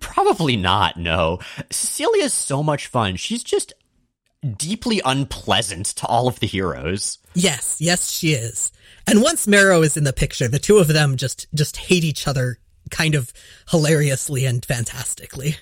Probably 0.00 0.56
not, 0.56 0.96
no. 0.96 1.38
Cecilia's 1.70 2.32
so 2.32 2.62
much 2.62 2.86
fun. 2.86 3.16
She's 3.16 3.44
just 3.44 3.74
deeply 4.56 5.00
unpleasant 5.04 5.86
to 5.86 6.06
all 6.06 6.28
of 6.28 6.40
the 6.40 6.46
heroes. 6.46 7.18
Yes, 7.34 7.76
yes, 7.80 8.10
she 8.10 8.32
is. 8.32 8.72
And 9.06 9.22
once 9.22 9.46
Marrow 9.46 9.82
is 9.82 9.96
in 9.96 10.04
the 10.04 10.12
picture, 10.12 10.48
the 10.48 10.58
two 10.58 10.78
of 10.78 10.88
them 10.88 11.16
just 11.16 11.46
just 11.54 11.76
hate 11.76 12.04
each 12.04 12.26
other 12.26 12.58
kind 12.90 13.14
of 13.14 13.32
hilariously 13.70 14.44
and 14.44 14.64
fantastically. 14.64 15.56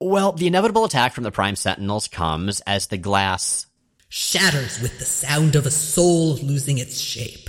Well, 0.00 0.32
the 0.32 0.46
inevitable 0.46 0.84
attack 0.84 1.12
from 1.12 1.24
the 1.24 1.30
Prime 1.30 1.56
Sentinels 1.56 2.08
comes 2.08 2.60
as 2.60 2.86
the 2.86 2.98
glass 2.98 3.66
shatters 4.08 4.80
with 4.80 4.98
the 4.98 5.04
sound 5.04 5.56
of 5.56 5.66
a 5.66 5.70
soul 5.70 6.36
losing 6.36 6.78
its 6.78 7.00
shape. 7.00 7.48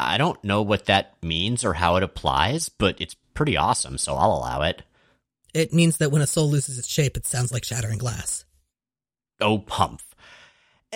I 0.00 0.18
don't 0.18 0.42
know 0.42 0.62
what 0.62 0.86
that 0.86 1.14
means 1.22 1.64
or 1.64 1.74
how 1.74 1.96
it 1.96 2.02
applies, 2.02 2.68
but 2.68 3.00
it's 3.00 3.14
pretty 3.34 3.56
awesome, 3.56 3.98
so 3.98 4.14
I'll 4.14 4.32
allow 4.32 4.62
it. 4.62 4.82
It 5.52 5.72
means 5.72 5.98
that 5.98 6.10
when 6.10 6.22
a 6.22 6.26
soul 6.26 6.50
loses 6.50 6.78
its 6.78 6.88
shape, 6.88 7.16
it 7.16 7.26
sounds 7.26 7.52
like 7.52 7.64
shattering 7.64 7.98
glass. 7.98 8.44
Oh, 9.40 9.58
pumph. 9.58 10.13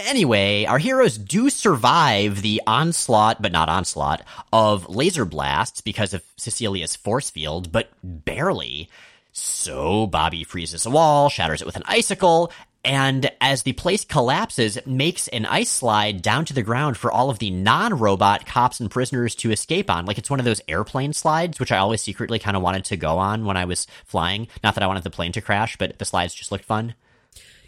Anyway, 0.06 0.64
our 0.64 0.78
heroes 0.78 1.18
do 1.18 1.50
survive 1.50 2.40
the 2.40 2.62
onslaught, 2.68 3.42
but 3.42 3.50
not 3.50 3.68
onslaught, 3.68 4.22
of 4.52 4.88
laser 4.88 5.24
blasts 5.24 5.80
because 5.80 6.14
of 6.14 6.22
Cecilia's 6.36 6.94
force 6.94 7.30
field, 7.30 7.72
but 7.72 7.90
barely. 8.04 8.88
So 9.32 10.06
Bobby 10.06 10.44
freezes 10.44 10.86
a 10.86 10.90
wall, 10.90 11.28
shatters 11.28 11.62
it 11.62 11.66
with 11.66 11.74
an 11.74 11.82
icicle, 11.86 12.52
and 12.84 13.28
as 13.40 13.64
the 13.64 13.72
place 13.72 14.04
collapses, 14.04 14.78
makes 14.86 15.26
an 15.28 15.46
ice 15.46 15.68
slide 15.68 16.22
down 16.22 16.44
to 16.44 16.54
the 16.54 16.62
ground 16.62 16.96
for 16.96 17.10
all 17.10 17.28
of 17.28 17.40
the 17.40 17.50
non-robot 17.50 18.46
cops 18.46 18.78
and 18.78 18.92
prisoners 18.92 19.34
to 19.34 19.50
escape 19.50 19.90
on. 19.90 20.06
Like 20.06 20.16
it's 20.16 20.30
one 20.30 20.38
of 20.38 20.46
those 20.46 20.62
airplane 20.68 21.12
slides, 21.12 21.58
which 21.58 21.72
I 21.72 21.78
always 21.78 22.02
secretly 22.02 22.38
kind 22.38 22.56
of 22.56 22.62
wanted 22.62 22.84
to 22.86 22.96
go 22.96 23.18
on 23.18 23.44
when 23.44 23.56
I 23.56 23.64
was 23.64 23.88
flying. 24.04 24.46
Not 24.62 24.76
that 24.76 24.84
I 24.84 24.86
wanted 24.86 25.02
the 25.02 25.10
plane 25.10 25.32
to 25.32 25.40
crash, 25.40 25.76
but 25.76 25.98
the 25.98 26.04
slides 26.04 26.34
just 26.34 26.52
looked 26.52 26.64
fun. 26.64 26.94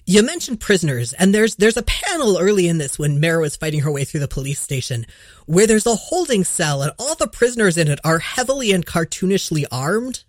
You 0.07 0.23
mentioned 0.23 0.61
prisoners, 0.61 1.13
and 1.13 1.35
there's 1.35 1.57
there's 1.57 1.77
a 1.77 1.83
panel 1.83 2.39
early 2.39 2.67
in 2.69 2.79
this 2.79 2.99
when 2.99 3.21
Marrow 3.21 3.45
is 3.45 3.57
fighting 3.57 3.81
her 3.81 3.93
way 3.93 4.05
through 4.05 4.21
the 4.21 4.29
police 4.29 4.61
station, 4.61 5.07
where 5.47 5.67
there's 5.67 5.87
a 5.87 5.95
holding 5.95 6.43
cell, 6.45 6.83
and 6.83 6.93
all 6.99 7.15
the 7.15 7.29
prisoners 7.29 7.77
in 7.77 7.89
it 7.89 8.01
are 8.05 8.19
heavily 8.19 8.73
and 8.73 8.87
cartoonishly 8.87 9.65
armed. 9.71 10.25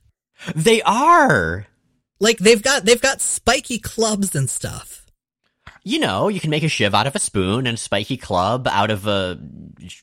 They 0.56 0.82
are. 0.84 1.68
Like 2.20 2.38
they've 2.38 2.62
got 2.62 2.86
they've 2.86 3.02
got 3.02 3.22
spiky 3.22 3.80
clubs 3.80 4.36
and 4.36 4.50
stuff. 4.50 5.08
You 5.84 5.98
know, 6.00 6.28
you 6.28 6.40
can 6.40 6.52
make 6.52 6.62
a 6.64 6.68
shiv 6.70 6.94
out 6.94 7.08
of 7.08 7.16
a 7.16 7.20
spoon 7.20 7.66
and 7.66 7.76
a 7.76 7.82
spiky 7.82 8.18
club 8.18 8.68
out 8.68 8.92
of 8.92 9.08
a 9.08 9.40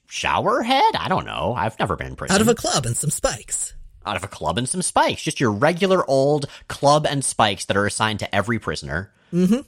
shower 0.08 0.62
head. 0.62 0.96
I 0.96 1.08
don't 1.08 1.24
know. 1.26 1.54
I've 1.56 1.78
never 1.78 1.94
been 1.94 2.08
in 2.08 2.16
prison. 2.16 2.34
Out 2.34 2.40
of 2.40 2.48
a 2.48 2.54
club 2.56 2.84
and 2.84 2.96
some 2.96 3.10
spikes. 3.10 3.74
out 4.04 4.16
of 4.16 4.24
a 4.24 4.28
club 4.28 4.58
and 4.58 4.68
some 4.68 4.82
spikes. 4.82 5.22
Just 5.22 5.38
your 5.38 5.52
regular 5.52 6.08
old 6.10 6.46
club 6.66 7.06
and 7.06 7.24
spikes 7.24 7.66
that 7.66 7.76
are 7.76 7.86
assigned 7.86 8.18
to 8.20 8.34
every 8.34 8.58
prisoner. 8.58 9.12
Mm-hmm. 9.32 9.60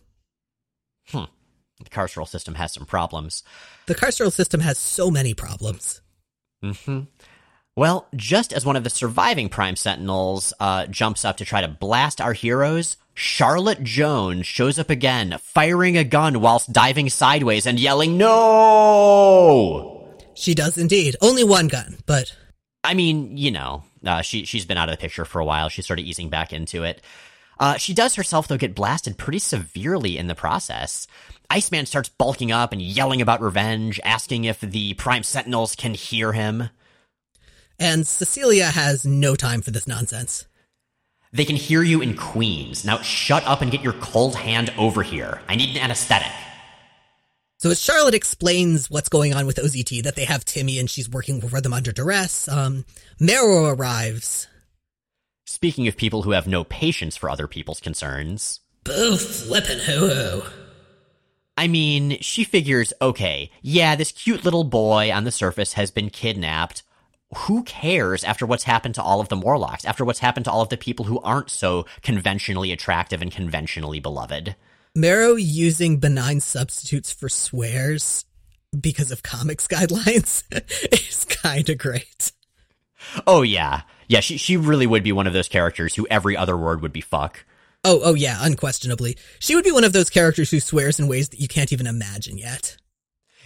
Hmm. 1.17 1.25
The 1.83 1.91
carceral 1.91 2.29
system 2.29 2.55
has 2.55 2.73
some 2.73 2.87
problems. 2.87 3.43
The 3.87 3.95
carceral 3.95 4.33
system 4.33 4.61
has 4.61 4.79
so 4.79 5.11
many 5.11 5.35
problems. 5.35 6.01
hmm 6.63 7.01
Well, 7.77 8.07
just 8.15 8.53
as 8.53 8.67
one 8.67 8.77
of 8.77 8.85
the 8.85 8.91
surviving 8.91 9.49
Prime 9.49 9.77
Sentinels 9.77 10.53
uh, 10.61 10.87
jumps 10.87 11.25
up 11.25 11.39
to 11.39 11.45
try 11.45 11.61
to 11.63 11.69
blast 11.69 12.21
our 12.21 12.35
heroes, 12.35 12.97
Charlotte 13.15 13.83
Jones 13.83 14.47
shows 14.47 14.79
up 14.79 14.91
again, 14.91 15.37
firing 15.43 15.97
a 15.97 16.05
gun 16.05 16.41
whilst 16.41 16.73
diving 16.73 17.09
sideways 17.09 17.67
and 17.67 17.81
yelling, 17.81 18.17
No! 18.19 20.07
She 20.35 20.55
does 20.55 20.79
indeed. 20.79 21.17
Only 21.21 21.45
one 21.45 21.69
gun, 21.69 21.99
but 22.07 22.35
I 22.83 22.95
mean, 22.95 23.37
you 23.37 23.51
know, 23.51 23.85
uh, 24.07 24.23
she 24.23 24.45
she's 24.47 24.65
been 24.65 24.79
out 24.79 24.89
of 24.89 24.95
the 24.97 25.01
picture 25.01 25.25
for 25.27 25.39
a 25.41 25.45
while. 25.45 25.69
She's 25.69 25.87
sort 25.87 25.99
of 25.99 26.07
easing 26.07 26.31
back 26.31 26.53
into 26.53 26.83
it. 26.85 27.03
Uh, 27.61 27.77
she 27.77 27.95
does 27.95 28.17
herself 28.17 28.49
though 28.49 28.57
get 28.57 28.75
blasted 28.75 29.19
pretty 29.19 29.39
severely 29.39 30.17
in 30.19 30.27
the 30.27 30.35
process. 30.35 31.07
Iceman 31.51 31.87
starts 31.87 32.09
bulking 32.09 32.51
up 32.51 32.73
and 32.73 32.81
yelling 32.81 33.21
about 33.21 33.41
revenge, 33.43 34.01
asking 34.03 34.45
if 34.45 34.61
the 34.61 34.95
Prime 34.95 35.23
Sentinels 35.23 35.77
can 35.77 35.95
hear 35.95 36.33
him. 36.33 36.71
and 37.79 38.07
Cecilia 38.07 38.67
has 38.67 39.05
no 39.07 39.35
time 39.35 39.63
for 39.63 39.71
this 39.71 39.87
nonsense. 39.87 40.47
They 41.33 41.45
can 41.45 41.57
hear 41.57 41.83
you 41.83 42.01
in 42.03 42.17
Queens. 42.17 42.85
Now 42.85 42.99
shut 43.03 43.47
up 43.47 43.63
and 43.63 43.71
get 43.71 43.83
your 43.83 43.93
cold 43.95 44.37
hand 44.37 44.73
over 44.77 45.03
here. 45.03 45.41
I 45.49 45.57
need 45.57 45.77
an 45.77 45.83
anesthetic. 45.83 46.33
So 47.59 47.71
as 47.71 47.81
Charlotte 47.81 48.15
explains 48.15 48.91
what's 48.91 49.09
going 49.09 49.35
on 49.35 49.47
with 49.47 49.57
OZT, 49.57 50.03
that 50.03 50.17
they 50.17 50.25
have 50.25 50.45
Timmy 50.45 50.79
and 50.79 50.91
she's 50.91 51.11
working 51.11 51.41
for 51.41 51.61
them 51.61 51.73
under 51.73 51.93
duress, 51.93 52.49
um, 52.49 52.85
arrives. 53.21 54.49
Speaking 55.53 55.89
of 55.89 55.97
people 55.97 56.23
who 56.23 56.31
have 56.31 56.47
no 56.47 56.63
patience 56.63 57.17
for 57.17 57.29
other 57.29 57.49
people's 57.49 57.81
concerns, 57.81 58.61
Boo 58.85 59.17
flippin' 59.17 59.81
hoo-hoo. 59.81 60.45
I 61.59 61.67
mean, 61.67 62.19
she 62.21 62.45
figures, 62.45 62.93
okay, 63.03 63.51
yeah, 63.61 63.97
this 63.97 64.13
cute 64.13 64.45
little 64.45 64.63
boy 64.63 65.11
on 65.11 65.25
the 65.25 65.33
surface 65.33 65.73
has 65.73 65.91
been 65.91 66.09
kidnapped. 66.09 66.85
Who 67.37 67.65
cares 67.65 68.23
after 68.23 68.47
what's 68.47 68.63
happened 68.63 68.95
to 68.95 69.03
all 69.03 69.21
of 69.21 69.29
the 69.29 69.35
Morlocks, 69.35 69.85
after 69.85 70.05
what's 70.05 70.21
happened 70.21 70.45
to 70.45 70.53
all 70.53 70.63
of 70.63 70.69
the 70.69 70.77
people 70.77 71.07
who 71.07 71.19
aren't 71.23 71.51
so 71.51 71.85
conventionally 72.01 72.71
attractive 72.71 73.21
and 73.21 73.33
conventionally 73.33 73.99
beloved? 73.99 74.55
Marrow 74.95 75.35
using 75.35 75.99
benign 75.99 76.39
substitutes 76.39 77.13
for 77.13 77.29
swears 77.29 78.25
because 78.81 79.11
of 79.11 79.25
comics 79.25 79.67
guidelines 79.67 80.45
is 80.93 81.25
kind 81.25 81.69
of 81.69 81.77
great. 81.77 82.31
Oh, 83.27 83.43
yeah. 83.43 83.83
Yeah, 84.11 84.19
she, 84.19 84.39
she 84.39 84.57
really 84.57 84.89
would 84.89 85.05
be 85.05 85.13
one 85.13 85.29
of 85.29 85.33
those 85.33 85.47
characters 85.47 85.95
who 85.95 86.05
every 86.11 86.37
other 86.37 86.57
word 86.57 86.83
would 86.83 86.93
be 86.93 87.01
fuck. 87.01 87.45
Oh, 87.85 88.01
oh 88.03 88.15
yeah, 88.15 88.39
unquestionably. 88.41 89.17
She 89.39 89.55
would 89.55 89.63
be 89.63 89.71
one 89.71 89.85
of 89.85 89.93
those 89.93 90.11
characters 90.11 90.51
who 90.51 90.59
swears 90.59 90.99
in 90.99 91.07
ways 91.07 91.29
that 91.29 91.39
you 91.39 91.47
can't 91.47 91.73
even 91.73 91.87
imagine 91.87 92.37
yet. 92.37 92.77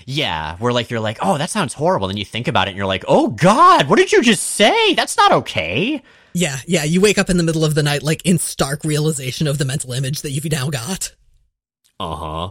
Yeah, 0.06 0.56
where 0.56 0.72
like 0.72 0.88
you're 0.88 1.00
like, 1.00 1.18
oh, 1.20 1.36
that 1.36 1.50
sounds 1.50 1.74
horrible. 1.74 2.08
Then 2.08 2.16
you 2.16 2.24
think 2.24 2.48
about 2.48 2.66
it 2.66 2.70
and 2.70 2.78
you're 2.78 2.86
like, 2.86 3.04
oh 3.06 3.28
God, 3.28 3.90
what 3.90 3.98
did 3.98 4.10
you 4.10 4.22
just 4.22 4.42
say? 4.42 4.94
That's 4.94 5.18
not 5.18 5.32
okay. 5.32 6.02
Yeah, 6.32 6.56
yeah, 6.66 6.84
you 6.84 7.02
wake 7.02 7.18
up 7.18 7.28
in 7.28 7.36
the 7.36 7.42
middle 7.42 7.66
of 7.66 7.74
the 7.74 7.82
night 7.82 8.02
like 8.02 8.24
in 8.24 8.38
stark 8.38 8.84
realization 8.84 9.46
of 9.46 9.58
the 9.58 9.66
mental 9.66 9.92
image 9.92 10.22
that 10.22 10.30
you've 10.30 10.50
now 10.50 10.70
got. 10.70 11.14
Uh 12.00 12.16
huh. 12.16 12.50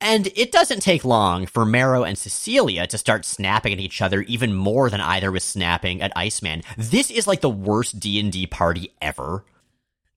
And 0.00 0.26
it 0.36 0.52
doesn't 0.52 0.80
take 0.80 1.04
long 1.04 1.46
for 1.46 1.64
Marrow 1.64 2.04
and 2.04 2.18
Cecilia 2.18 2.86
to 2.86 2.98
start 2.98 3.24
snapping 3.24 3.72
at 3.72 3.80
each 3.80 4.02
other 4.02 4.22
even 4.22 4.52
more 4.52 4.90
than 4.90 5.00
either 5.00 5.32
was 5.32 5.44
snapping 5.44 6.02
at 6.02 6.12
Iceman. 6.14 6.62
This 6.76 7.10
is 7.10 7.26
like 7.26 7.40
the 7.40 7.48
worst 7.48 8.00
D&D 8.00 8.46
party 8.48 8.92
ever. 9.00 9.44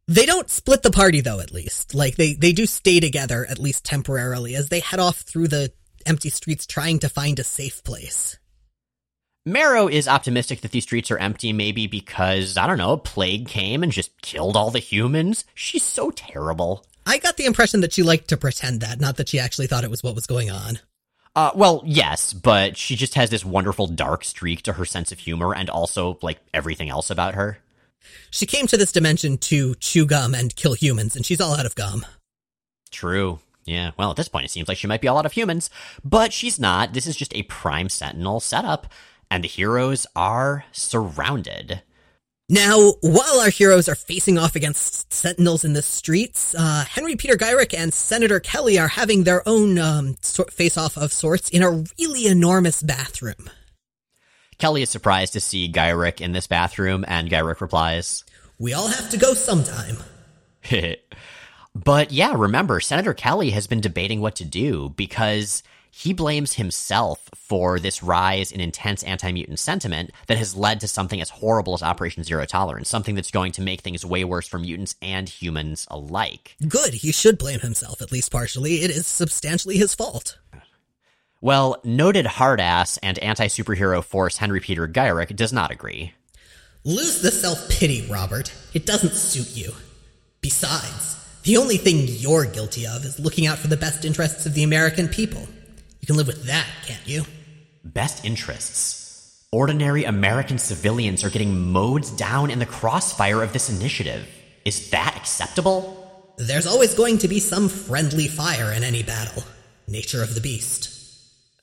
They 0.07 0.25
don't 0.25 0.49
split 0.49 0.83
the 0.83 0.91
party 0.91 1.21
though, 1.21 1.39
at 1.39 1.53
least. 1.53 1.93
Like 1.93 2.15
they, 2.15 2.33
they 2.33 2.53
do 2.53 2.65
stay 2.65 2.99
together, 2.99 3.45
at 3.49 3.59
least 3.59 3.85
temporarily, 3.85 4.55
as 4.55 4.69
they 4.69 4.79
head 4.79 4.99
off 4.99 5.17
through 5.17 5.49
the 5.49 5.71
empty 6.05 6.29
streets 6.29 6.65
trying 6.65 6.99
to 6.99 7.09
find 7.09 7.39
a 7.39 7.43
safe 7.43 7.83
place. 7.83 8.37
Marrow 9.45 9.87
is 9.87 10.09
optimistic 10.09 10.59
that 10.61 10.71
these 10.71 10.83
streets 10.83 11.09
are 11.09 11.17
empty 11.17 11.53
maybe 11.53 11.87
because, 11.87 12.57
I 12.57 12.67
don't 12.67 12.77
know, 12.77 12.91
a 12.91 12.97
plague 12.97 13.47
came 13.47 13.81
and 13.81 13.93
just 13.93 14.21
killed 14.21 14.57
all 14.57 14.71
the 14.71 14.79
humans. 14.79 15.45
She's 15.53 15.83
so 15.83 16.11
terrible. 16.11 16.85
I 17.07 17.19
got 17.19 17.37
the 17.37 17.45
impression 17.45 17.79
that 17.81 17.93
she 17.93 18.03
liked 18.03 18.27
to 18.27 18.37
pretend 18.37 18.81
that, 18.81 18.99
not 18.99 19.15
that 19.15 19.29
she 19.29 19.39
actually 19.39 19.67
thought 19.67 19.85
it 19.85 19.89
was 19.89 20.03
what 20.03 20.13
was 20.13 20.27
going 20.27 20.51
on. 20.51 20.79
Uh, 21.37 21.51
well, 21.55 21.81
yes, 21.85 22.33
but 22.33 22.75
she 22.75 22.95
just 22.95 23.13
has 23.13 23.29
this 23.29 23.45
wonderful 23.45 23.87
dark 23.87 24.25
streak 24.25 24.61
to 24.63 24.73
her 24.73 24.83
sense 24.83 25.11
of 25.11 25.19
humor 25.19 25.55
and 25.55 25.69
also, 25.69 26.19
like, 26.21 26.39
everything 26.53 26.89
else 26.89 27.09
about 27.09 27.35
her. 27.35 27.59
She 28.29 28.45
came 28.45 28.67
to 28.67 28.75
this 28.75 28.91
dimension 28.91 29.37
to 29.37 29.75
chew 29.75 30.05
gum 30.05 30.35
and 30.35 30.55
kill 30.55 30.73
humans, 30.73 31.15
and 31.15 31.25
she's 31.25 31.39
all 31.39 31.53
out 31.53 31.65
of 31.65 31.75
gum. 31.75 32.05
True. 32.91 33.39
Yeah, 33.65 33.91
well, 33.97 34.11
at 34.11 34.17
this 34.17 34.29
point, 34.29 34.45
it 34.45 34.51
seems 34.51 34.67
like 34.67 34.77
she 34.77 34.87
might 34.87 35.01
be 35.01 35.07
all 35.07 35.17
out 35.17 35.25
of 35.25 35.33
humans, 35.33 35.69
but 36.03 36.33
she's 36.33 36.59
not. 36.59 36.93
This 36.93 37.07
is 37.07 37.15
just 37.15 37.35
a 37.35 37.43
Prime 37.43 37.87
Sentinel 37.87 38.39
setup, 38.39 38.87
and 39.31 39.43
the 39.43 39.47
heroes 39.47 40.07
are 40.15 40.65
surrounded. 40.71 41.83
Now, 42.49 42.93
while 43.01 43.41
our 43.41 43.49
heroes 43.49 43.89
are 43.89 43.95
facing 43.95 44.37
off 44.37 44.55
against 44.55 45.11
sentinels 45.11 45.65
in 45.65 45.73
the 45.73 45.81
streets, 45.81 46.55
uh, 46.57 46.85
Henry 46.87 47.17
Peter 47.17 47.35
Gyrich 47.35 47.77
and 47.77 47.93
Senator 47.93 48.39
Kelly 48.39 48.79
are 48.79 48.87
having 48.87 49.25
their 49.25 49.47
own 49.47 49.77
um, 49.77 50.15
sort 50.21 50.53
face-off 50.53 50.97
of 50.97 51.11
sorts 51.11 51.49
in 51.49 51.61
a 51.61 51.83
really 51.99 52.25
enormous 52.25 52.81
bathroom. 52.81 53.49
Kelly 54.59 54.81
is 54.81 54.89
surprised 54.89 55.33
to 55.33 55.41
see 55.41 55.69
Gyrich 55.69 56.21
in 56.21 56.31
this 56.31 56.47
bathroom, 56.47 57.03
and 57.09 57.29
Gyrich 57.29 57.59
replies, 57.59 58.23
We 58.57 58.73
all 58.73 58.87
have 58.87 59.09
to 59.09 59.17
go 59.17 59.33
sometime. 59.33 59.97
But 61.83 62.11
yeah, 62.11 62.33
remember, 62.35 62.79
Senator 62.79 63.13
Kelly 63.13 63.51
has 63.51 63.67
been 63.67 63.81
debating 63.81 64.19
what 64.19 64.35
to 64.37 64.45
do 64.45 64.93
because 64.95 65.61
he 65.97 66.13
blames 66.13 66.53
himself 66.53 67.27
for 67.35 67.79
this 67.79 68.03
rise 68.03 68.51
in 68.51 68.61
intense 68.61 69.01
anti 69.01 69.31
mutant 69.31 69.57
sentiment 69.57 70.11
that 70.27 70.37
has 70.37 70.55
led 70.55 70.79
to 70.81 70.87
something 70.87 71.19
as 71.19 71.31
horrible 71.31 71.73
as 71.73 71.81
Operation 71.81 72.23
Zero 72.23 72.45
Tolerance, 72.45 72.87
something 72.87 73.15
that's 73.15 73.31
going 73.31 73.51
to 73.53 73.63
make 73.63 73.81
things 73.81 74.05
way 74.05 74.23
worse 74.23 74.47
for 74.47 74.59
mutants 74.59 74.95
and 75.01 75.27
humans 75.27 75.87
alike. 75.89 76.55
Good, 76.67 76.93
he 76.93 77.11
should 77.11 77.39
blame 77.39 77.61
himself, 77.61 77.99
at 77.99 78.11
least 78.11 78.31
partially. 78.31 78.83
It 78.83 78.91
is 78.91 79.07
substantially 79.07 79.77
his 79.77 79.95
fault. 79.95 80.37
Well, 81.41 81.81
noted 81.83 82.27
hardass 82.27 82.99
and 83.01 83.17
anti 83.17 83.47
superhero 83.47 84.03
force 84.03 84.37
Henry 84.37 84.59
Peter 84.59 84.87
Gyrich 84.87 85.35
does 85.35 85.51
not 85.51 85.71
agree. 85.71 86.13
Lose 86.83 87.23
the 87.23 87.31
self-pity, 87.31 88.07
Robert. 88.07 88.53
It 88.75 88.85
doesn't 88.85 89.13
suit 89.13 89.57
you. 89.57 89.73
Besides, 90.41 91.17
the 91.41 91.57
only 91.57 91.77
thing 91.77 92.05
you're 92.07 92.45
guilty 92.45 92.85
of 92.85 93.03
is 93.03 93.19
looking 93.19 93.47
out 93.47 93.57
for 93.57 93.67
the 93.67 93.77
best 93.77 94.05
interests 94.05 94.45
of 94.45 94.53
the 94.53 94.63
American 94.63 95.07
people. 95.07 95.47
You 96.07 96.13
can 96.13 96.17
live 96.19 96.27
with 96.27 96.45
that, 96.45 96.67
can't 96.85 97.05
you? 97.05 97.25
Best 97.83 98.23
interests. 98.23 99.45
Ordinary 99.51 100.05
American 100.05 100.57
civilians 100.57 101.21
are 101.25 101.29
getting 101.29 101.73
mowed 101.73 102.05
down 102.15 102.49
in 102.49 102.59
the 102.59 102.65
crossfire 102.65 103.43
of 103.43 103.51
this 103.51 103.69
initiative. 103.69 104.25
Is 104.63 104.89
that 104.91 105.15
acceptable? 105.17 106.33
There's 106.37 106.65
always 106.65 106.93
going 106.93 107.17
to 107.17 107.27
be 107.27 107.41
some 107.41 107.67
friendly 107.67 108.29
fire 108.29 108.71
in 108.71 108.85
any 108.85 109.03
battle. 109.03 109.43
Nature 109.85 110.23
of 110.23 110.33
the 110.33 110.39
beast. 110.39 110.89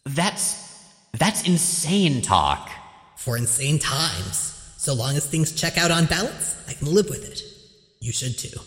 That's. 0.04 0.62
that's 1.12 1.48
insane 1.48 2.20
talk. 2.20 2.70
For 3.16 3.38
insane 3.38 3.78
times. 3.78 4.74
So 4.76 4.92
long 4.92 5.16
as 5.16 5.24
things 5.24 5.52
check 5.52 5.78
out 5.78 5.90
on 5.90 6.04
balance, 6.04 6.62
I 6.68 6.74
can 6.74 6.92
live 6.92 7.08
with 7.08 7.26
it. 7.26 7.42
You 8.00 8.12
should 8.12 8.36
too. 8.36 8.60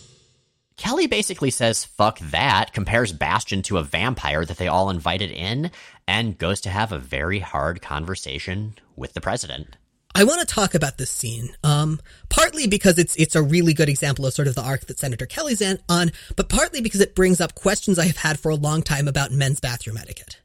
Kelly 0.77 1.07
basically 1.07 1.51
says 1.51 1.83
fuck 1.83 2.19
that, 2.19 2.71
compares 2.71 3.11
Bastion 3.11 3.61
to 3.63 3.77
a 3.77 3.83
vampire 3.83 4.45
that 4.45 4.57
they 4.57 4.67
all 4.67 4.89
invited 4.89 5.31
in, 5.31 5.71
and 6.07 6.37
goes 6.37 6.61
to 6.61 6.69
have 6.69 6.91
a 6.91 6.99
very 6.99 7.39
hard 7.39 7.81
conversation 7.81 8.75
with 8.95 9.13
the 9.13 9.21
president. 9.21 9.75
I 10.15 10.23
want 10.23 10.39
to 10.39 10.51
talk 10.51 10.73
about 10.73 10.97
this 10.97 11.11
scene, 11.11 11.49
um, 11.63 11.99
partly 12.29 12.65
because 12.65 12.97
it's 12.97 13.15
it's 13.17 13.35
a 13.35 13.41
really 13.43 13.73
good 13.73 13.89
example 13.89 14.25
of 14.25 14.33
sort 14.33 14.47
of 14.47 14.55
the 14.55 14.63
arc 14.63 14.87
that 14.87 14.97
Senator 14.97 15.25
Kelly's 15.25 15.61
in, 15.61 15.79
on, 15.89 16.11
but 16.35 16.49
partly 16.49 16.81
because 16.81 17.01
it 17.01 17.15
brings 17.15 17.41
up 17.41 17.53
questions 17.53 17.99
I 17.99 18.05
have 18.05 18.17
had 18.17 18.39
for 18.39 18.49
a 18.49 18.55
long 18.55 18.81
time 18.81 19.07
about 19.07 19.31
men's 19.31 19.59
bathroom 19.59 19.97
etiquette. 19.97 20.41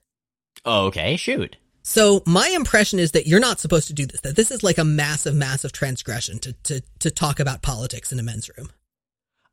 Okay, 0.66 1.16
shoot. 1.16 1.56
So 1.82 2.22
my 2.26 2.48
impression 2.48 2.98
is 2.98 3.12
that 3.12 3.26
you're 3.26 3.40
not 3.40 3.60
supposed 3.60 3.88
to 3.88 3.94
do 3.94 4.06
this. 4.06 4.20
That 4.20 4.36
this 4.36 4.50
is 4.50 4.62
like 4.62 4.78
a 4.78 4.84
massive, 4.84 5.34
massive 5.34 5.72
transgression 5.72 6.38
to 6.40 6.52
to 6.64 6.82
to 6.98 7.10
talk 7.10 7.40
about 7.40 7.62
politics 7.62 8.12
in 8.12 8.18
a 8.18 8.22
men's 8.22 8.50
room. 8.56 8.70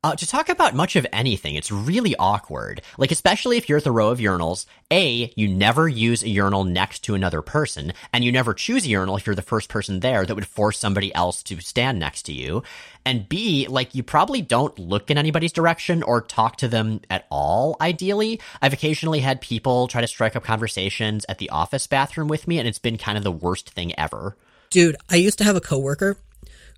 Uh, 0.02 0.16
to 0.16 0.26
talk 0.26 0.48
about 0.48 0.74
much 0.74 0.96
of 0.96 1.06
anything, 1.12 1.56
it's 1.56 1.70
really 1.70 2.16
awkward. 2.16 2.80
Like, 2.96 3.10
especially 3.10 3.58
if 3.58 3.68
you're 3.68 3.76
at 3.76 3.84
the 3.84 3.92
row 3.92 4.08
of 4.08 4.18
urinals, 4.18 4.64
A, 4.90 5.30
you 5.36 5.46
never 5.46 5.86
use 5.90 6.22
a 6.22 6.28
urinal 6.30 6.64
next 6.64 7.00
to 7.00 7.14
another 7.14 7.42
person, 7.42 7.92
and 8.10 8.24
you 8.24 8.32
never 8.32 8.54
choose 8.54 8.86
a 8.86 8.88
urinal 8.88 9.18
if 9.18 9.26
you're 9.26 9.34
the 9.34 9.42
first 9.42 9.68
person 9.68 10.00
there 10.00 10.24
that 10.24 10.34
would 10.34 10.46
force 10.46 10.78
somebody 10.78 11.14
else 11.14 11.42
to 11.42 11.60
stand 11.60 11.98
next 11.98 12.22
to 12.22 12.32
you. 12.32 12.62
And 13.04 13.28
B, 13.28 13.66
like, 13.68 13.94
you 13.94 14.02
probably 14.02 14.40
don't 14.40 14.78
look 14.78 15.10
in 15.10 15.18
anybody's 15.18 15.52
direction 15.52 16.02
or 16.02 16.22
talk 16.22 16.56
to 16.56 16.68
them 16.68 17.02
at 17.10 17.26
all, 17.30 17.76
ideally. 17.78 18.40
I've 18.62 18.72
occasionally 18.72 19.20
had 19.20 19.42
people 19.42 19.86
try 19.86 20.00
to 20.00 20.06
strike 20.06 20.34
up 20.34 20.44
conversations 20.44 21.26
at 21.28 21.36
the 21.36 21.50
office 21.50 21.86
bathroom 21.86 22.28
with 22.28 22.48
me, 22.48 22.58
and 22.58 22.66
it's 22.66 22.78
been 22.78 22.96
kind 22.96 23.18
of 23.18 23.24
the 23.24 23.30
worst 23.30 23.68
thing 23.68 23.92
ever. 23.98 24.34
Dude, 24.70 24.96
I 25.10 25.16
used 25.16 25.36
to 25.38 25.44
have 25.44 25.56
a 25.56 25.60
coworker 25.60 26.16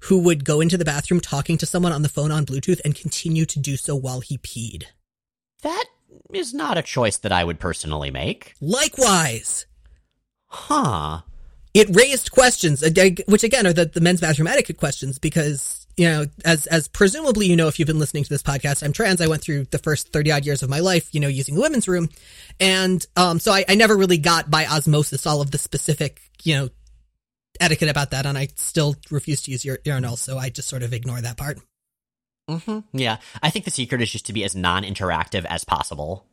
who 0.05 0.19
would 0.19 0.45
go 0.45 0.61
into 0.61 0.77
the 0.77 0.85
bathroom 0.85 1.21
talking 1.21 1.57
to 1.59 1.67
someone 1.67 1.93
on 1.93 2.03
the 2.03 2.09
phone 2.09 2.33
on 2.33 2.45
Bluetooth 2.45 2.81
and 2.85 2.95
continue 2.95 3.47
to 3.47 3.61
do 3.61 3.77
so 3.77 3.95
while 3.95 4.21
he 4.21 4.37
peed. 4.39 4.85
That 5.63 5.85
is 6.33 6.53
not 6.53 6.77
a 6.77 6.83
choice 6.83 7.19
that 7.19 7.33
I 7.33 7.45
would 7.45 7.61
personally 7.61 8.11
make. 8.11 8.55
Likewise. 8.61 9.67
Huh. 10.47 11.21
It 11.73 11.95
raised 11.95 12.33
questions, 12.33 12.83
which 13.27 13.45
again 13.45 13.67
are 13.67 13.73
the, 13.73 13.87
the 13.87 14.01
men's 14.01 14.21
bathroom 14.21 14.49
etiquette 14.49 14.77
questions, 14.77 15.19
because, 15.19 15.87
you 15.97 16.07
know, 16.07 16.27
as, 16.45 16.67
as 16.67 16.89
presumably 16.89 17.47
you 17.47 17.57
know 17.57 17.69
if 17.69 17.79
you've 17.79 17.87
been 17.87 17.99
listening 17.99 18.25
to 18.25 18.29
this 18.29 18.43
podcast, 18.43 18.83
I'm 18.83 18.93
trans. 18.93 19.21
I 19.21 19.29
went 19.29 19.41
through 19.41 19.67
the 19.67 19.79
first 19.79 20.13
30 20.13 20.33
odd 20.33 20.45
years 20.45 20.63
of 20.63 20.69
my 20.69 20.81
life, 20.81 21.15
you 21.15 21.21
know, 21.21 21.29
using 21.29 21.55
the 21.55 21.63
women's 21.63 21.89
room. 21.89 22.11
And, 22.59 23.07
um, 23.17 23.39
so 23.39 23.53
I, 23.53 23.65
I 23.69 23.77
never 23.77 23.97
really 23.97 24.19
got 24.19 24.51
by 24.51 24.67
osmosis 24.67 25.27
all 25.27 25.41
of 25.41 25.53
the 25.53 25.59
specific, 25.59 26.21
you 26.43 26.57
know, 26.57 26.69
etiquette 27.63 27.89
about 27.89 28.11
that, 28.11 28.27
and 28.27 28.37
I 28.37 28.49
still 28.57 28.97
refuse 29.11 29.43
to 29.43 29.51
use 29.51 29.65
ur- 29.65 29.79
urinals, 29.85 30.19
so 30.19 30.37
I 30.37 30.51
just 30.51 30.69
sort 30.69 30.83
of 30.83 30.93
ignore 30.93 31.21
that 31.21 31.37
part. 31.37 31.59
Mm-hmm. 32.51 32.99
Yeah, 32.99 33.19
I 33.43 33.51
think 33.51 33.65
the 33.65 33.71
secret 33.71 34.03
is 34.03 34.11
just 34.11 34.27
to 34.27 34.33
be 34.33 34.45
as 34.45 34.57
non-interactive 34.57 35.45
as 35.45 35.65
possible. 35.65 36.27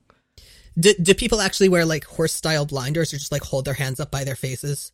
Do, 0.77 0.93
do 0.93 1.13
people 1.13 1.39
actually 1.41 1.69
wear 1.69 1.85
like 1.85 2.03
horse-style 2.05 2.65
blinders, 2.65 3.13
or 3.13 3.17
just 3.17 3.31
like 3.31 3.43
hold 3.43 3.65
their 3.65 3.73
hands 3.73 3.99
up 3.99 4.11
by 4.11 4.23
their 4.23 4.35
faces? 4.35 4.91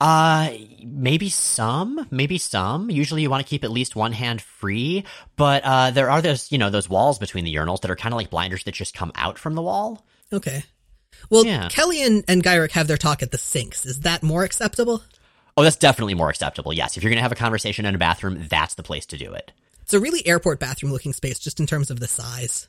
Uh, 0.00 0.50
maybe 0.84 1.28
some, 1.28 2.08
maybe 2.10 2.36
some. 2.36 2.90
Usually 2.90 3.22
you 3.22 3.30
want 3.30 3.46
to 3.46 3.48
keep 3.48 3.62
at 3.62 3.70
least 3.70 3.94
one 3.94 4.12
hand 4.12 4.42
free, 4.42 5.04
but 5.36 5.62
uh, 5.64 5.92
there 5.92 6.10
are 6.10 6.20
those, 6.20 6.50
you 6.50 6.58
know, 6.58 6.70
those 6.70 6.88
walls 6.88 7.20
between 7.20 7.44
the 7.44 7.54
urinals 7.54 7.82
that 7.82 7.90
are 7.90 7.96
kind 7.96 8.12
of 8.12 8.16
like 8.16 8.30
blinders 8.30 8.64
that 8.64 8.74
just 8.74 8.94
come 8.94 9.12
out 9.14 9.38
from 9.38 9.54
the 9.54 9.62
wall. 9.62 10.04
Okay. 10.32 10.64
Well, 11.30 11.44
Yeah. 11.46 11.68
Kelly 11.68 12.02
and, 12.02 12.24
and 12.28 12.42
Gyrich 12.42 12.72
have 12.72 12.86
their 12.88 12.96
talk 12.96 13.22
at 13.22 13.30
the 13.30 13.38
sinks. 13.38 13.86
Is 13.86 14.00
that 14.00 14.22
more 14.22 14.44
acceptable? 14.44 15.02
Oh, 15.56 15.62
that's 15.62 15.76
definitely 15.76 16.14
more 16.14 16.30
acceptable. 16.30 16.72
Yes, 16.72 16.96
if 16.96 17.02
you're 17.02 17.10
gonna 17.10 17.22
have 17.22 17.32
a 17.32 17.36
conversation 17.36 17.84
in 17.84 17.94
a 17.94 17.98
bathroom, 17.98 18.46
that's 18.48 18.74
the 18.74 18.82
place 18.82 19.06
to 19.06 19.18
do 19.18 19.32
it. 19.32 19.52
It's 19.82 19.92
a 19.94 20.00
really 20.00 20.26
airport 20.26 20.60
bathroom 20.60 20.92
looking 20.92 21.12
space, 21.12 21.38
just 21.38 21.60
in 21.60 21.66
terms 21.66 21.90
of 21.90 22.00
the 22.00 22.08
size. 22.08 22.68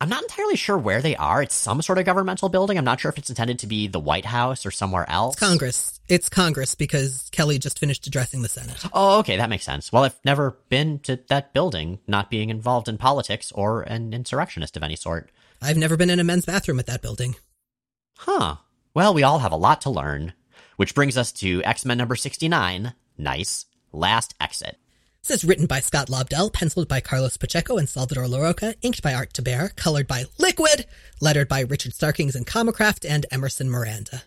I'm 0.00 0.08
not 0.08 0.22
entirely 0.22 0.56
sure 0.56 0.76
where 0.76 1.00
they 1.00 1.14
are. 1.14 1.42
It's 1.42 1.54
some 1.54 1.80
sort 1.80 1.98
of 1.98 2.04
governmental 2.04 2.48
building. 2.48 2.76
I'm 2.76 2.84
not 2.84 2.98
sure 2.98 3.08
if 3.10 3.18
it's 3.18 3.28
intended 3.28 3.60
to 3.60 3.68
be 3.68 3.86
the 3.86 4.00
White 4.00 4.24
House 4.24 4.66
or 4.66 4.72
somewhere 4.72 5.08
else. 5.08 5.34
It's 5.34 5.40
Congress. 5.40 6.00
It's 6.08 6.28
Congress 6.28 6.74
because 6.74 7.28
Kelly 7.30 7.60
just 7.60 7.78
finished 7.78 8.04
addressing 8.08 8.42
the 8.42 8.48
Senate. 8.48 8.84
Oh, 8.92 9.20
okay, 9.20 9.36
that 9.36 9.48
makes 9.48 9.64
sense. 9.64 9.92
Well, 9.92 10.02
I've 10.02 10.18
never 10.24 10.58
been 10.68 10.98
to 11.00 11.20
that 11.28 11.52
building, 11.54 12.00
not 12.08 12.30
being 12.30 12.50
involved 12.50 12.88
in 12.88 12.98
politics 12.98 13.52
or 13.52 13.82
an 13.82 14.12
insurrectionist 14.12 14.76
of 14.76 14.82
any 14.82 14.96
sort. 14.96 15.30
I've 15.60 15.76
never 15.76 15.96
been 15.96 16.10
in 16.10 16.18
a 16.18 16.24
men's 16.24 16.46
bathroom 16.46 16.80
at 16.80 16.86
that 16.86 17.00
building. 17.02 17.36
Huh. 18.24 18.56
Well, 18.94 19.14
we 19.14 19.24
all 19.24 19.40
have 19.40 19.50
a 19.50 19.56
lot 19.56 19.80
to 19.80 19.90
learn. 19.90 20.32
Which 20.76 20.94
brings 20.94 21.18
us 21.18 21.32
to 21.32 21.60
X 21.64 21.84
Men 21.84 21.98
number 21.98 22.14
69. 22.14 22.94
Nice. 23.18 23.66
Last 23.92 24.34
Exit. 24.40 24.78
This 25.26 25.38
is 25.38 25.44
written 25.44 25.66
by 25.66 25.80
Scott 25.80 26.06
Lobdell, 26.06 26.52
penciled 26.52 26.86
by 26.86 27.00
Carlos 27.00 27.36
Pacheco 27.36 27.78
and 27.78 27.88
Salvador 27.88 28.26
Larroca, 28.26 28.76
inked 28.80 29.02
by 29.02 29.12
Art 29.12 29.32
Thibert, 29.32 29.74
colored 29.74 30.06
by 30.06 30.24
Liquid, 30.38 30.86
lettered 31.20 31.48
by 31.48 31.62
Richard 31.62 31.94
Starkings 31.94 32.36
and 32.36 32.46
Comicraft, 32.46 33.04
and 33.08 33.26
Emerson 33.32 33.68
Miranda. 33.68 34.22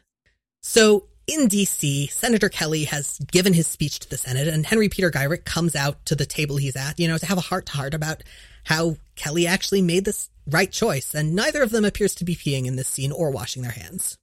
So, 0.62 1.08
in 1.26 1.48
DC, 1.48 2.12
Senator 2.12 2.50
Kelly 2.50 2.84
has 2.86 3.20
given 3.32 3.54
his 3.54 3.66
speech 3.66 4.00
to 4.00 4.10
the 4.10 4.18
Senate, 4.18 4.50
and 4.50 4.66
Henry 4.66 4.89
Peter 4.89 5.10
Gyrich 5.10 5.46
comes 5.46 5.74
out 5.74 6.06
to 6.06 6.16
the 6.16 6.26
table 6.26 6.58
he's 6.58 6.76
at, 6.76 7.00
you 7.00 7.08
know, 7.08 7.18
to 7.18 7.26
have 7.26 7.38
a 7.38 7.41
heart 7.41 7.66
to 7.68 7.74
heart 7.74 7.93
about 7.93 8.24
how 8.66 8.98
Kelly 9.16 9.48
actually 9.48 9.82
made 9.82 10.04
this 10.04 10.30
right 10.48 10.72
choice, 10.72 11.14
and 11.14 11.36
neither 11.36 11.62
of 11.64 11.72
them 11.72 11.86
appears 11.86 12.16
to 12.16 12.26
be 12.26 12.36
peeing 12.36 12.66
in 12.66 12.76
this 12.76 12.88
scene 12.88 13.12
or 13.12 13.32
washing 13.32 13.62
their 13.62 13.72
hands. 13.72 14.18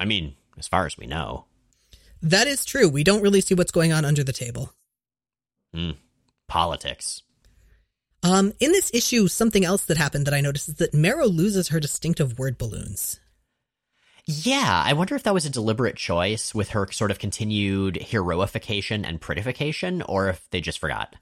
I 0.00 0.04
mean, 0.04 0.34
as 0.58 0.68
far 0.68 0.86
as 0.86 0.96
we 0.96 1.06
know. 1.06 1.46
That 2.22 2.46
is 2.46 2.64
true. 2.64 2.88
We 2.88 3.04
don't 3.04 3.22
really 3.22 3.40
see 3.40 3.54
what's 3.54 3.72
going 3.72 3.92
on 3.92 4.04
under 4.04 4.24
the 4.24 4.32
table. 4.32 4.72
Hmm. 5.72 5.92
Politics. 6.48 7.22
Um, 8.22 8.52
in 8.58 8.72
this 8.72 8.90
issue, 8.92 9.28
something 9.28 9.64
else 9.64 9.84
that 9.84 9.96
happened 9.96 10.26
that 10.26 10.34
I 10.34 10.40
noticed 10.40 10.68
is 10.68 10.74
that 10.76 10.94
Marrow 10.94 11.26
loses 11.26 11.68
her 11.68 11.78
distinctive 11.78 12.38
word 12.38 12.58
balloons. 12.58 13.20
Yeah, 14.26 14.82
I 14.84 14.92
wonder 14.92 15.14
if 15.14 15.22
that 15.22 15.32
was 15.32 15.46
a 15.46 15.50
deliberate 15.50 15.96
choice 15.96 16.54
with 16.54 16.70
her 16.70 16.90
sort 16.90 17.10
of 17.10 17.18
continued 17.18 17.94
heroification 17.94 19.06
and 19.08 19.20
prettification, 19.20 20.02
or 20.02 20.28
if 20.28 20.46
they 20.50 20.60
just 20.60 20.80
forgot. 20.80 21.16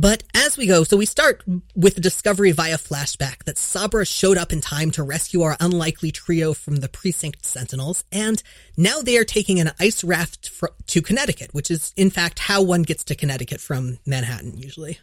But 0.00 0.22
as 0.32 0.56
we 0.56 0.68
go, 0.68 0.84
so 0.84 0.96
we 0.96 1.06
start 1.06 1.42
with 1.74 1.96
the 1.96 2.00
discovery 2.00 2.52
via 2.52 2.78
flashback 2.78 3.42
that 3.44 3.58
Sabra 3.58 4.06
showed 4.06 4.38
up 4.38 4.52
in 4.52 4.60
time 4.60 4.92
to 4.92 5.02
rescue 5.02 5.42
our 5.42 5.56
unlikely 5.58 6.12
trio 6.12 6.54
from 6.54 6.76
the 6.76 6.88
precinct 6.88 7.44
sentinels, 7.44 8.04
and 8.12 8.40
now 8.76 9.00
they 9.00 9.18
are 9.18 9.24
taking 9.24 9.58
an 9.58 9.72
ice 9.80 10.04
raft 10.04 10.50
fr- 10.50 10.68
to 10.86 11.02
Connecticut, 11.02 11.52
which 11.52 11.68
is 11.68 11.92
in 11.96 12.10
fact 12.10 12.38
how 12.38 12.62
one 12.62 12.82
gets 12.84 13.02
to 13.04 13.16
Connecticut 13.16 13.60
from 13.60 13.98
Manhattan 14.06 14.56
usually. 14.56 15.00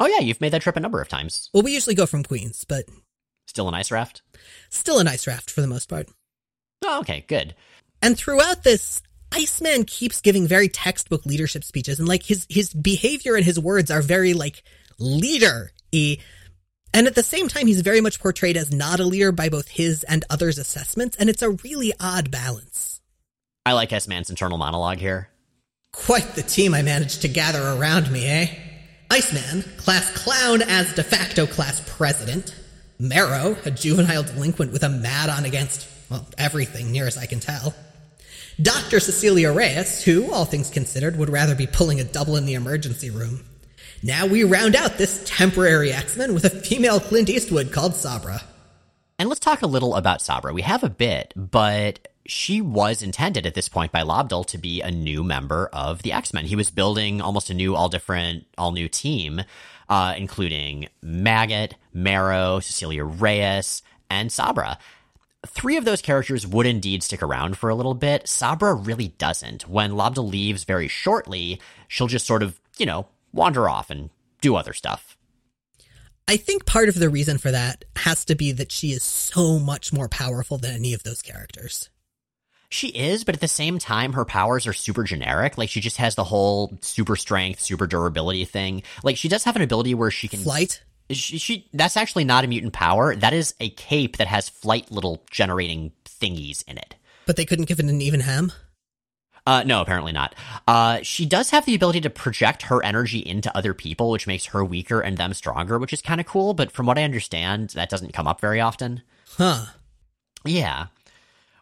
Oh, 0.00 0.06
yeah, 0.06 0.18
you've 0.18 0.40
made 0.40 0.52
that 0.52 0.62
trip 0.62 0.76
a 0.76 0.80
number 0.80 1.00
of 1.00 1.08
times. 1.08 1.48
Well, 1.54 1.62
we 1.62 1.72
usually 1.72 1.94
go 1.94 2.04
from 2.04 2.24
Queens, 2.24 2.64
but 2.68 2.84
Still 3.46 3.68
an 3.68 3.74
ice 3.74 3.92
raft? 3.92 4.22
still 4.70 4.98
an 4.98 5.06
ice 5.06 5.28
raft 5.28 5.50
for 5.50 5.60
the 5.60 5.68
most 5.68 5.88
part. 5.88 6.08
Oh, 6.84 6.98
okay, 6.98 7.24
good. 7.28 7.54
And 8.02 8.16
throughout 8.16 8.64
this, 8.64 9.02
Iceman 9.36 9.84
keeps 9.84 10.22
giving 10.22 10.46
very 10.46 10.68
textbook 10.68 11.26
leadership 11.26 11.62
speeches, 11.62 11.98
and 11.98 12.08
like 12.08 12.22
his 12.22 12.46
his 12.48 12.72
behavior 12.72 13.36
and 13.36 13.44
his 13.44 13.60
words 13.60 13.90
are 13.90 14.00
very 14.00 14.32
like 14.32 14.62
leader 14.98 15.72
y. 15.92 16.16
And 16.94 17.06
at 17.06 17.14
the 17.14 17.22
same 17.22 17.48
time, 17.48 17.66
he's 17.66 17.82
very 17.82 18.00
much 18.00 18.18
portrayed 18.18 18.56
as 18.56 18.72
not 18.72 18.98
a 18.98 19.04
leader 19.04 19.32
by 19.32 19.50
both 19.50 19.68
his 19.68 20.04
and 20.04 20.24
others' 20.30 20.56
assessments, 20.56 21.18
and 21.18 21.28
it's 21.28 21.42
a 21.42 21.50
really 21.50 21.92
odd 22.00 22.30
balance. 22.30 23.02
I 23.66 23.74
like 23.74 23.92
Iceman's 23.92 24.30
internal 24.30 24.56
monologue 24.56 24.98
here. 24.98 25.28
Quite 25.92 26.34
the 26.34 26.42
team 26.42 26.72
I 26.72 26.80
managed 26.80 27.20
to 27.22 27.28
gather 27.28 27.62
around 27.62 28.10
me, 28.10 28.26
eh? 28.26 28.46
Iceman, 29.10 29.64
class 29.76 30.10
clown 30.12 30.62
as 30.62 30.94
de 30.94 31.02
facto 31.02 31.46
class 31.46 31.82
president. 31.86 32.54
Marrow, 32.98 33.56
a 33.66 33.70
juvenile 33.70 34.22
delinquent 34.22 34.72
with 34.72 34.82
a 34.82 34.88
mad 34.88 35.28
on 35.28 35.44
against, 35.44 35.86
well, 36.08 36.26
everything 36.38 36.90
near 36.90 37.06
as 37.06 37.18
I 37.18 37.26
can 37.26 37.40
tell. 37.40 37.74
Dr. 38.60 39.00
Cecilia 39.00 39.52
Reyes, 39.52 40.02
who, 40.02 40.32
all 40.32 40.46
things 40.46 40.70
considered, 40.70 41.16
would 41.18 41.28
rather 41.28 41.54
be 41.54 41.66
pulling 41.66 42.00
a 42.00 42.04
double 42.04 42.36
in 42.36 42.46
the 42.46 42.54
emergency 42.54 43.10
room. 43.10 43.44
Now 44.02 44.26
we 44.26 44.44
round 44.44 44.74
out 44.74 44.96
this 44.96 45.22
temporary 45.26 45.92
X-Men 45.92 46.32
with 46.32 46.44
a 46.44 46.50
female 46.50 46.98
Clint 46.98 47.28
Eastwood 47.28 47.70
called 47.70 47.94
Sabra. 47.94 48.42
And 49.18 49.28
let's 49.28 49.40
talk 49.40 49.62
a 49.62 49.66
little 49.66 49.94
about 49.94 50.22
Sabra. 50.22 50.54
We 50.54 50.62
have 50.62 50.84
a 50.84 50.90
bit, 50.90 51.34
but 51.36 52.08
she 52.26 52.62
was 52.62 53.02
intended 53.02 53.46
at 53.46 53.54
this 53.54 53.68
point 53.68 53.92
by 53.92 54.02
Lobdell 54.02 54.46
to 54.46 54.58
be 54.58 54.80
a 54.80 54.90
new 54.90 55.22
member 55.22 55.68
of 55.72 56.02
the 56.02 56.12
X 56.12 56.32
Men. 56.32 56.46
He 56.46 56.56
was 56.56 56.70
building 56.70 57.20
almost 57.20 57.50
a 57.50 57.54
new, 57.54 57.74
all 57.76 57.88
different, 57.88 58.46
all 58.56 58.72
new 58.72 58.88
team, 58.88 59.42
uh, 59.88 60.14
including 60.16 60.88
Maggot, 61.02 61.74
Marrow, 61.92 62.60
Cecilia 62.60 63.04
Reyes, 63.04 63.82
and 64.10 64.32
Sabra. 64.32 64.78
Three 65.46 65.76
of 65.76 65.84
those 65.84 66.02
characters 66.02 66.46
would 66.46 66.66
indeed 66.66 67.02
stick 67.02 67.22
around 67.22 67.56
for 67.56 67.70
a 67.70 67.74
little 67.74 67.94
bit. 67.94 68.28
Sabra 68.28 68.74
really 68.74 69.08
doesn't. 69.08 69.68
When 69.68 69.92
Lobdell 69.92 70.30
leaves 70.30 70.64
very 70.64 70.88
shortly, 70.88 71.60
she'll 71.88 72.06
just 72.06 72.26
sort 72.26 72.42
of, 72.42 72.60
you 72.78 72.86
know, 72.86 73.06
wander 73.32 73.68
off 73.68 73.90
and 73.90 74.10
do 74.40 74.56
other 74.56 74.72
stuff. 74.72 75.16
I 76.28 76.36
think 76.36 76.66
part 76.66 76.88
of 76.88 76.96
the 76.96 77.08
reason 77.08 77.38
for 77.38 77.52
that 77.52 77.84
has 77.96 78.24
to 78.24 78.34
be 78.34 78.50
that 78.52 78.72
she 78.72 78.92
is 78.92 79.02
so 79.02 79.58
much 79.58 79.92
more 79.92 80.08
powerful 80.08 80.58
than 80.58 80.74
any 80.74 80.92
of 80.92 81.04
those 81.04 81.22
characters. 81.22 81.88
She 82.68 82.88
is, 82.88 83.22
but 83.22 83.36
at 83.36 83.40
the 83.40 83.46
same 83.46 83.78
time, 83.78 84.14
her 84.14 84.24
powers 84.24 84.66
are 84.66 84.72
super 84.72 85.04
generic. 85.04 85.56
Like, 85.56 85.70
she 85.70 85.80
just 85.80 85.98
has 85.98 86.16
the 86.16 86.24
whole 86.24 86.76
super 86.80 87.14
strength, 87.14 87.60
super 87.60 87.86
durability 87.86 88.44
thing. 88.44 88.82
Like, 89.04 89.16
she 89.16 89.28
does 89.28 89.44
have 89.44 89.54
an 89.54 89.62
ability 89.62 89.94
where 89.94 90.10
she 90.10 90.26
can. 90.26 90.40
Flight? 90.40 90.82
She, 91.10 91.38
she, 91.38 91.68
that's 91.72 91.96
actually 91.96 92.24
not 92.24 92.44
a 92.44 92.48
mutant 92.48 92.72
power. 92.72 93.14
That 93.14 93.32
is 93.32 93.54
a 93.60 93.70
cape 93.70 94.16
that 94.16 94.26
has 94.26 94.48
flight 94.48 94.90
little 94.90 95.24
generating 95.30 95.92
thingies 96.04 96.64
in 96.66 96.78
it. 96.78 96.96
But 97.26 97.36
they 97.36 97.44
couldn't 97.44 97.66
give 97.66 97.78
it 97.78 97.86
an 97.86 98.00
even 98.00 98.20
hem? 98.20 98.52
Uh, 99.46 99.62
no, 99.62 99.80
apparently 99.80 100.10
not. 100.10 100.34
Uh, 100.66 100.98
she 101.02 101.24
does 101.24 101.50
have 101.50 101.64
the 101.66 101.74
ability 101.74 102.00
to 102.00 102.10
project 102.10 102.62
her 102.62 102.82
energy 102.84 103.20
into 103.20 103.56
other 103.56 103.72
people, 103.72 104.10
which 104.10 104.26
makes 104.26 104.46
her 104.46 104.64
weaker 104.64 105.00
and 105.00 105.16
them 105.16 105.32
stronger, 105.32 105.78
which 105.78 105.92
is 105.92 106.02
kind 106.02 106.20
of 106.20 106.26
cool. 106.26 106.52
But 106.52 106.72
from 106.72 106.86
what 106.86 106.98
I 106.98 107.04
understand, 107.04 107.70
that 107.70 107.88
doesn't 107.88 108.12
come 108.12 108.26
up 108.26 108.40
very 108.40 108.60
often. 108.60 109.02
Huh. 109.36 109.66
Yeah. 110.44 110.86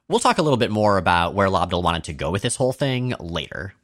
We'll 0.08 0.20
talk 0.20 0.38
a 0.38 0.42
little 0.42 0.56
bit 0.56 0.70
more 0.70 0.96
about 0.96 1.34
where 1.34 1.48
Lobdell 1.48 1.82
wanted 1.82 2.04
to 2.04 2.14
go 2.14 2.30
with 2.30 2.42
this 2.42 2.56
whole 2.56 2.72
thing 2.72 3.14
later. 3.20 3.74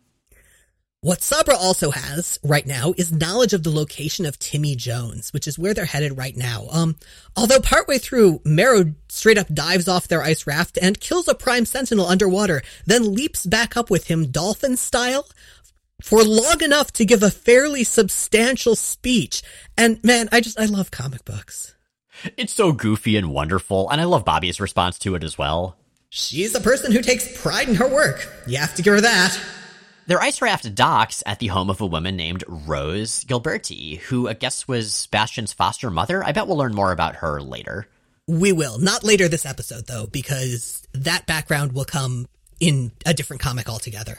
What 1.03 1.23
Sabra 1.23 1.57
also 1.57 1.91
has 1.93 2.39
right 2.43 2.67
now 2.67 2.93
is 2.99 3.11
knowledge 3.11 3.55
of 3.55 3.63
the 3.63 3.71
location 3.71 4.27
of 4.27 4.39
Timmy 4.39 4.77
Jones, 4.77 5.33
which 5.33 5.49
is 5.49 5.59
where 5.59 5.73
they're 5.73 5.87
headed 5.87 6.19
right 6.19 6.37
now. 6.37 6.67
Um, 6.71 6.97
although 7.35 7.59
partway 7.59 7.97
through, 7.97 8.43
Marrow 8.45 8.93
straight 9.09 9.39
up 9.39 9.49
dives 9.49 9.89
off 9.89 10.09
their 10.09 10.23
ice 10.23 10.47
raft 10.47 10.79
and 10.83 11.01
kills 11.01 11.27
a 11.27 11.35
Prime 11.35 11.65
Sentinel 11.65 12.05
underwater, 12.05 12.61
then 12.85 13.15
leaps 13.15 13.47
back 13.47 13.79
up 13.79 13.89
with 13.89 14.09
him 14.09 14.31
dolphin 14.31 14.77
style 14.77 15.27
for 16.03 16.23
long 16.23 16.63
enough 16.63 16.93
to 16.93 17.07
give 17.07 17.23
a 17.23 17.31
fairly 17.31 17.83
substantial 17.83 18.77
speech. 18.77 19.43
And 19.79 20.05
man, 20.05 20.29
I 20.31 20.43
just, 20.43 20.61
I 20.61 20.67
love 20.67 20.91
comic 20.91 21.25
books. 21.25 21.75
It's 22.37 22.53
so 22.53 22.73
goofy 22.73 23.17
and 23.17 23.33
wonderful, 23.33 23.89
and 23.89 24.03
I 24.03 24.05
love 24.05 24.27
Bobby's 24.27 24.61
response 24.61 24.99
to 24.99 25.15
it 25.15 25.25
as 25.25 25.39
well. 25.39 25.79
She's 26.11 26.55
a 26.55 26.61
person 26.61 26.93
who 26.93 27.01
takes 27.01 27.41
pride 27.41 27.71
in 27.71 27.77
her 27.77 27.89
work. 27.89 28.29
You 28.47 28.59
have 28.59 28.75
to 28.75 28.83
give 28.83 28.93
her 28.93 29.01
that. 29.01 29.41
Their 30.07 30.21
ice 30.21 30.43
raft 30.43 30.75
docks 30.75 31.23
at 31.25 31.39
the 31.39 31.49
home 31.49 31.71
of 31.71 31.81
a 31.81 31.87
woman 31.87 32.17
named 32.17 32.43
Rose 32.49 33.25
Gilberti, 33.25 33.99
who 33.99 34.29
I 34.29 34.33
guess 34.33 34.67
was 34.67 35.07
Bastion's 35.09 35.53
foster 35.53 35.91
mother. 35.91 36.25
I 36.25 36.33
bet 36.33 36.49
we'll 36.49 36.57
learn 36.57 36.75
more 36.75 36.91
about 36.91 37.17
her 37.17 37.41
later. 37.41 37.87
We 38.27 38.53
will. 38.53 38.79
Not 38.79 39.05
later 39.05 39.29
this 39.29 39.47
episode, 39.47 39.87
though, 39.87 40.07
because 40.07 40.87
that 40.93 41.27
background 41.27 41.73
will 41.73 41.85
come 41.85 42.27
in 42.59 42.93
a 43.07 43.15
different 43.15 43.43
comic 43.43 43.69
altogether. 43.69 44.19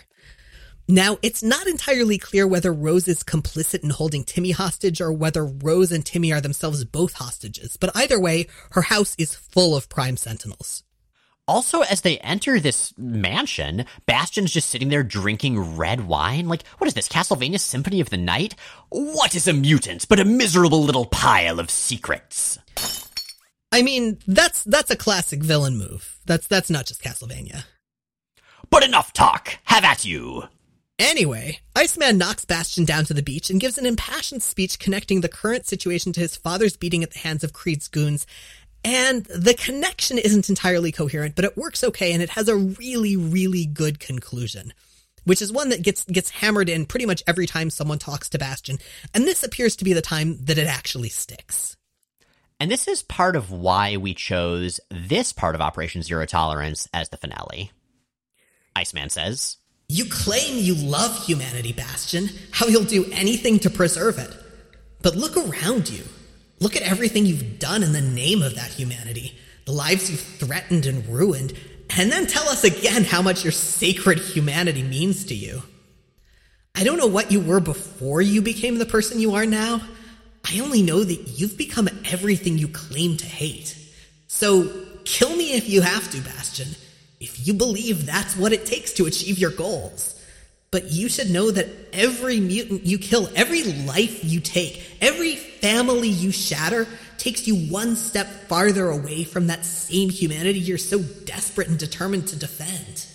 Now, 0.87 1.17
it's 1.21 1.43
not 1.43 1.67
entirely 1.67 2.17
clear 2.17 2.47
whether 2.47 2.73
Rose 2.73 3.07
is 3.07 3.23
complicit 3.23 3.83
in 3.83 3.91
holding 3.91 4.23
Timmy 4.23 4.51
hostage 4.51 4.99
or 4.99 5.13
whether 5.13 5.45
Rose 5.45 5.91
and 5.91 6.05
Timmy 6.05 6.33
are 6.33 6.41
themselves 6.41 6.83
both 6.83 7.13
hostages, 7.13 7.77
but 7.77 7.95
either 7.95 8.19
way, 8.19 8.47
her 8.71 8.81
house 8.81 9.15
is 9.17 9.35
full 9.35 9.75
of 9.75 9.87
Prime 9.89 10.17
Sentinels. 10.17 10.83
Also, 11.47 11.81
as 11.81 12.01
they 12.01 12.17
enter 12.19 12.59
this 12.59 12.93
mansion, 12.97 13.85
Bastion's 14.05 14.51
just 14.53 14.69
sitting 14.69 14.89
there 14.89 15.03
drinking 15.03 15.75
red 15.75 16.07
wine. 16.07 16.47
Like, 16.47 16.65
what 16.77 16.87
is 16.87 16.93
this, 16.93 17.09
Castlevania 17.09 17.59
Symphony 17.59 17.99
of 17.99 18.09
the 18.09 18.17
Night? 18.17 18.55
What 18.89 19.35
is 19.35 19.47
a 19.47 19.53
mutant 19.53 20.07
but 20.07 20.19
a 20.19 20.25
miserable 20.25 20.83
little 20.83 21.05
pile 21.05 21.59
of 21.59 21.71
secrets? 21.71 22.59
I 23.71 23.81
mean, 23.81 24.19
that's 24.27 24.63
that's 24.63 24.91
a 24.91 24.95
classic 24.95 25.41
villain 25.41 25.77
move. 25.77 26.19
That's 26.25 26.47
that's 26.47 26.69
not 26.69 26.85
just 26.85 27.03
Castlevania. 27.03 27.63
But 28.69 28.83
enough 28.83 29.11
talk. 29.11 29.57
Have 29.65 29.83
at 29.83 30.05
you. 30.05 30.43
Anyway, 30.99 31.59
Iceman 31.75 32.19
knocks 32.19 32.45
Bastion 32.45 32.85
down 32.85 33.05
to 33.05 33.13
the 33.15 33.23
beach 33.23 33.49
and 33.49 33.59
gives 33.59 33.79
an 33.79 33.87
impassioned 33.87 34.43
speech 34.43 34.77
connecting 34.77 35.21
the 35.21 35.27
current 35.27 35.65
situation 35.65 36.13
to 36.13 36.19
his 36.19 36.35
father's 36.35 36.77
beating 36.77 37.01
at 37.01 37.11
the 37.11 37.19
hands 37.19 37.43
of 37.43 37.53
Creed's 37.53 37.87
goons 37.87 38.27
and 38.83 39.25
the 39.25 39.53
connection 39.53 40.17
isn't 40.17 40.49
entirely 40.49 40.91
coherent, 40.91 41.35
but 41.35 41.45
it 41.45 41.57
works 41.57 41.83
okay 41.83 42.13
and 42.13 42.21
it 42.21 42.31
has 42.31 42.47
a 42.47 42.55
really, 42.55 43.15
really 43.15 43.65
good 43.65 43.99
conclusion. 43.99 44.73
Which 45.23 45.41
is 45.41 45.51
one 45.51 45.69
that 45.69 45.83
gets 45.83 46.03
gets 46.05 46.31
hammered 46.31 46.67
in 46.67 46.87
pretty 46.87 47.05
much 47.05 47.21
every 47.27 47.45
time 47.45 47.69
someone 47.69 47.99
talks 47.99 48.27
to 48.29 48.39
Bastion, 48.39 48.79
and 49.13 49.23
this 49.23 49.43
appears 49.43 49.75
to 49.75 49.83
be 49.83 49.93
the 49.93 50.01
time 50.01 50.43
that 50.45 50.57
it 50.57 50.65
actually 50.65 51.09
sticks. 51.09 51.77
And 52.59 52.71
this 52.71 52.87
is 52.87 53.03
part 53.03 53.35
of 53.35 53.51
why 53.51 53.97
we 53.97 54.15
chose 54.15 54.79
this 54.89 55.31
part 55.31 55.53
of 55.53 55.61
Operation 55.61 56.01
Zero 56.01 56.25
Tolerance 56.25 56.87
as 56.91 57.09
the 57.09 57.17
finale. 57.17 57.71
Iceman 58.75 59.09
says, 59.09 59.57
You 59.87 60.05
claim 60.05 60.57
you 60.57 60.75
love 60.75 61.25
humanity, 61.25 61.73
Bastion, 61.73 62.29
how 62.51 62.67
you'll 62.67 62.83
do 62.83 63.05
anything 63.11 63.59
to 63.59 63.69
preserve 63.69 64.17
it. 64.17 64.35
But 65.01 65.15
look 65.15 65.37
around 65.37 65.89
you. 65.89 66.03
Look 66.61 66.75
at 66.75 66.83
everything 66.83 67.25
you've 67.25 67.57
done 67.57 67.81
in 67.81 67.91
the 67.91 68.01
name 68.01 68.43
of 68.43 68.55
that 68.55 68.69
humanity, 68.69 69.35
the 69.65 69.71
lives 69.71 70.11
you've 70.11 70.21
threatened 70.21 70.85
and 70.85 71.05
ruined, 71.07 71.53
and 71.97 72.11
then 72.11 72.27
tell 72.27 72.47
us 72.47 72.63
again 72.63 73.03
how 73.03 73.23
much 73.23 73.43
your 73.43 73.51
sacred 73.51 74.19
humanity 74.19 74.83
means 74.83 75.25
to 75.25 75.33
you. 75.33 75.63
I 76.75 76.83
don't 76.83 76.99
know 76.99 77.07
what 77.07 77.31
you 77.31 77.41
were 77.41 77.59
before 77.59 78.21
you 78.21 78.43
became 78.43 78.77
the 78.77 78.85
person 78.85 79.19
you 79.19 79.33
are 79.33 79.45
now. 79.47 79.81
I 80.45 80.59
only 80.59 80.83
know 80.83 81.03
that 81.03 81.29
you've 81.29 81.57
become 81.57 81.89
everything 82.05 82.59
you 82.59 82.67
claim 82.67 83.17
to 83.17 83.25
hate. 83.25 83.75
So 84.27 84.85
kill 85.03 85.35
me 85.35 85.53
if 85.53 85.67
you 85.67 85.81
have 85.81 86.11
to, 86.11 86.21
Bastion, 86.21 86.75
if 87.19 87.45
you 87.45 87.55
believe 87.55 88.05
that's 88.05 88.37
what 88.37 88.53
it 88.53 88.67
takes 88.67 88.93
to 88.93 89.07
achieve 89.07 89.39
your 89.39 89.51
goals. 89.51 90.20
But 90.71 90.89
you 90.89 91.09
should 91.09 91.29
know 91.29 91.51
that 91.51 91.67
every 91.91 92.39
mutant 92.39 92.85
you 92.85 92.97
kill, 92.97 93.29
every 93.35 93.63
life 93.63 94.23
you 94.23 94.39
take, 94.39 94.81
every 95.01 95.35
family 95.35 96.07
you 96.07 96.31
shatter 96.31 96.87
takes 97.17 97.45
you 97.45 97.55
one 97.69 97.97
step 97.97 98.47
farther 98.47 98.87
away 98.87 99.25
from 99.25 99.47
that 99.47 99.65
same 99.65 100.09
humanity 100.09 100.59
you're 100.59 100.77
so 100.77 100.99
desperate 100.99 101.67
and 101.67 101.77
determined 101.77 102.29
to 102.29 102.37
defend. 102.37 103.05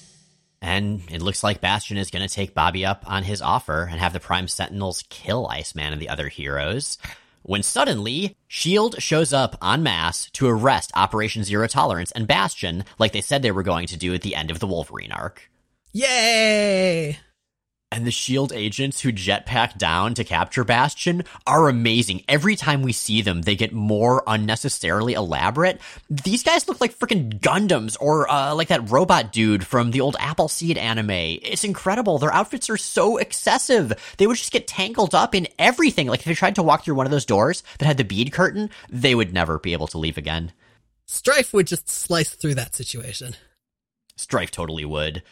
And 0.61 1.01
it 1.11 1.23
looks 1.23 1.43
like 1.43 1.63
Bastion 1.63 1.97
is 1.97 2.11
going 2.11 2.29
to 2.29 2.35
take 2.35 2.53
Bobby 2.53 2.85
up 2.85 3.05
on 3.07 3.23
his 3.23 3.41
offer 3.41 3.89
and 3.91 3.99
have 4.01 4.13
the 4.13 4.21
Prime 4.21 4.49
Sentinels 4.49 5.05
kill 5.09 5.47
Iceman 5.47 5.95
and 5.95 6.03
the 6.03 6.11
other 6.11 6.29
heroes. 6.29 6.99
When 7.43 7.63
suddenly, 7.63 8.37
S.H.I.E.L.D. 8.51 9.01
shows 9.01 9.33
up 9.33 9.57
en 9.63 9.83
masse 9.83 10.29
to 10.33 10.47
arrest 10.47 10.91
Operation 10.95 11.43
Zero 11.43 11.67
Tolerance 11.69 12.13
and 12.13 12.27
Bastion, 12.27 12.85
like 12.99 13.13
they 13.13 13.23
said 13.23 13.41
they 13.41 13.51
were 13.51 13.63
going 13.63 13.87
to 13.87 13.97
do 13.97 14.13
at 14.13 14.21
the 14.21 14.35
end 14.35 14.51
of 14.51 14.59
the 14.59 14.67
Wolverine 14.67 15.13
arc. 15.13 15.51
Yay! 15.93 17.19
And 17.93 18.07
the 18.07 18.11
shield 18.11 18.53
agents 18.53 19.01
who 19.01 19.13
jetpack 19.13 19.79
down 19.79 20.15
to 20.15 20.25
capture 20.25 20.65
Bastion 20.65 21.23
are 21.47 21.69
amazing. 21.69 22.25
Every 22.29 22.57
time 22.57 22.83
we 22.83 22.93
see 22.93 23.23
them, 23.23 23.43
they 23.43 23.55
get 23.55 23.73
more 23.73 24.25
unnecessarily 24.27 25.15
elaborate. 25.15 25.81
These 26.11 26.43
guys 26.43 26.67
look 26.67 26.81
like 26.81 26.99
freaking 26.99 27.41
Gundams 27.41 27.97
or 28.01 28.31
uh, 28.31 28.55
like 28.55 28.69
that 28.69 28.91
robot 28.91 29.33
dude 29.33 29.65
from 29.65 29.93
the 29.93 30.01
old 30.01 30.17
Appleseed 30.19 30.79
anime. 30.79 31.11
It's 31.11 31.65
incredible. 31.65 32.19
Their 32.19 32.35
outfits 32.35 32.69
are 32.69 32.77
so 32.77 33.19
excessive. 33.19 33.93
They 34.19 34.27
would 34.27 34.37
just 34.37 34.53
get 34.53 34.67
tangled 34.67 35.15
up 35.15 35.35
in 35.35 35.47
everything. 35.59 36.09
Like 36.09 36.21
if 36.21 36.27
they 36.27 36.35
tried 36.35 36.57
to 36.57 36.63
walk 36.63 36.85
through 36.85 36.97
one 36.97 37.07
of 37.07 37.13
those 37.13 37.25
doors 37.25 37.63
that 37.79 37.87
had 37.87 37.99
the 37.99 38.05
bead 38.05 38.33
curtain, 38.33 38.71
they 38.91 39.15
would 39.15 39.33
never 39.33 39.59
be 39.59 39.73
able 39.73 39.87
to 39.89 39.99
leave 39.99 40.19
again. 40.19 40.53
Strife 41.07 41.55
would 41.55 41.69
just 41.69 41.89
slice 41.89 42.31
through 42.31 42.57
that 42.57 42.75
situation. 42.75 43.37
Strife 44.17 44.51
totally 44.51 44.85
would. 44.85 45.23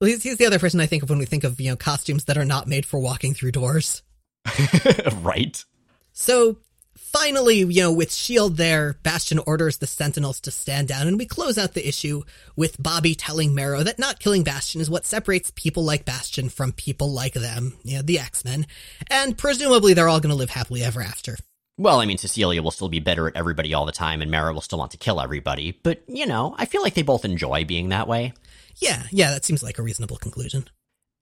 Well, 0.00 0.10
he's, 0.10 0.22
he's 0.22 0.36
the 0.36 0.46
other 0.46 0.58
person 0.58 0.80
I 0.80 0.86
think 0.86 1.02
of 1.02 1.10
when 1.10 1.18
we 1.18 1.24
think 1.24 1.44
of, 1.44 1.60
you 1.60 1.70
know, 1.70 1.76
costumes 1.76 2.24
that 2.24 2.36
are 2.36 2.44
not 2.44 2.66
made 2.66 2.84
for 2.84 3.00
walking 3.00 3.34
through 3.34 3.52
doors. 3.52 4.02
right. 5.22 5.64
So 6.12 6.58
finally, 6.94 7.58
you 7.58 7.82
know, 7.82 7.92
with 7.92 8.08
S.H.I.E.L.D. 8.08 8.56
there, 8.56 8.94
Bastion 9.02 9.38
orders 9.46 9.78
the 9.78 9.86
Sentinels 9.86 10.40
to 10.40 10.50
stand 10.50 10.88
down, 10.88 11.06
and 11.06 11.18
we 11.18 11.24
close 11.24 11.56
out 11.56 11.72
the 11.72 11.86
issue 11.86 12.22
with 12.56 12.82
Bobby 12.82 13.14
telling 13.14 13.54
Marrow 13.54 13.82
that 13.82 13.98
not 13.98 14.20
killing 14.20 14.44
Bastion 14.44 14.80
is 14.80 14.90
what 14.90 15.06
separates 15.06 15.52
people 15.56 15.82
like 15.82 16.04
Bastion 16.04 16.48
from 16.50 16.72
people 16.72 17.10
like 17.12 17.34
them, 17.34 17.74
you 17.82 17.96
know, 17.96 18.02
the 18.02 18.18
X-Men, 18.18 18.66
and 19.08 19.38
presumably 19.38 19.94
they're 19.94 20.08
all 20.08 20.20
going 20.20 20.30
to 20.30 20.36
live 20.36 20.50
happily 20.50 20.82
ever 20.82 21.00
after. 21.00 21.36
Well, 21.78 22.00
I 22.00 22.06
mean, 22.06 22.18
Cecilia 22.18 22.62
will 22.62 22.70
still 22.70 22.88
be 22.88 23.00
bitter 23.00 23.28
at 23.28 23.36
everybody 23.36 23.74
all 23.74 23.84
the 23.84 23.92
time, 23.92 24.22
and 24.22 24.30
Marrow 24.30 24.54
will 24.54 24.62
still 24.62 24.78
want 24.78 24.92
to 24.92 24.98
kill 24.98 25.20
everybody, 25.20 25.78
but, 25.82 26.02
you 26.06 26.26
know, 26.26 26.54
I 26.58 26.66
feel 26.66 26.82
like 26.82 26.94
they 26.94 27.02
both 27.02 27.24
enjoy 27.24 27.64
being 27.64 27.90
that 27.90 28.08
way. 28.08 28.32
Yeah, 28.78 29.04
yeah, 29.10 29.30
that 29.32 29.44
seems 29.44 29.62
like 29.62 29.78
a 29.78 29.82
reasonable 29.82 30.16
conclusion. 30.16 30.68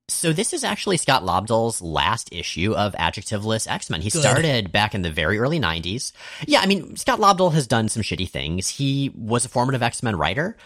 So 0.07 0.33
this 0.33 0.53
is 0.53 0.63
actually 0.63 0.97
Scott 0.97 1.23
Lobdell's 1.23 1.81
last 1.81 2.29
issue 2.31 2.73
of 2.73 2.93
Adjectiveless 2.93 3.67
X-Men. 3.67 4.01
He 4.01 4.11
Good. 4.11 4.21
started 4.21 4.71
back 4.71 4.93
in 4.93 5.01
the 5.01 5.09
very 5.09 5.39
early 5.39 5.59
90s. 5.59 6.11
Yeah, 6.45 6.59
I 6.59 6.67
mean, 6.67 6.95
Scott 6.95 7.19
Lobdell 7.19 7.53
has 7.53 7.65
done 7.65 7.89
some 7.89 8.03
shitty 8.03 8.29
things. 8.29 8.69
He 8.69 9.11
was 9.15 9.45
a 9.45 9.49
formative 9.49 9.81
X-Men 9.81 10.15
writer. 10.15 10.57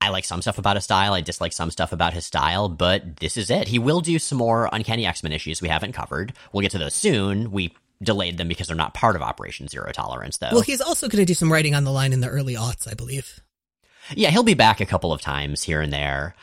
I 0.00 0.08
like 0.08 0.24
some 0.24 0.42
stuff 0.42 0.58
about 0.58 0.74
his 0.74 0.82
style. 0.82 1.14
I 1.14 1.20
dislike 1.20 1.52
some 1.52 1.70
stuff 1.70 1.92
about 1.92 2.12
his 2.12 2.26
style, 2.26 2.68
but 2.68 3.18
this 3.18 3.36
is 3.36 3.50
it. 3.50 3.68
He 3.68 3.78
will 3.78 4.00
do 4.00 4.18
some 4.18 4.38
more 4.38 4.68
Uncanny 4.72 5.06
X-Men 5.06 5.30
issues 5.32 5.62
we 5.62 5.68
haven't 5.68 5.92
covered. 5.92 6.32
We'll 6.52 6.62
get 6.62 6.72
to 6.72 6.78
those 6.78 6.94
soon. 6.94 7.52
We 7.52 7.76
delayed 8.02 8.36
them 8.36 8.48
because 8.48 8.66
they're 8.66 8.76
not 8.76 8.94
part 8.94 9.14
of 9.14 9.22
Operation 9.22 9.68
Zero 9.68 9.92
Tolerance, 9.92 10.38
though. 10.38 10.50
Well, 10.50 10.62
he's 10.62 10.80
also 10.80 11.08
going 11.08 11.22
to 11.22 11.24
do 11.24 11.34
some 11.34 11.52
writing 11.52 11.76
on 11.76 11.84
the 11.84 11.92
line 11.92 12.12
in 12.12 12.20
the 12.20 12.26
early 12.26 12.54
aughts, 12.54 12.90
I 12.90 12.94
believe. 12.94 13.38
Yeah, 14.14 14.30
he'll 14.30 14.42
be 14.42 14.54
back 14.54 14.80
a 14.80 14.86
couple 14.86 15.12
of 15.12 15.20
times 15.20 15.62
here 15.62 15.80
and 15.80 15.92
there. 15.92 16.34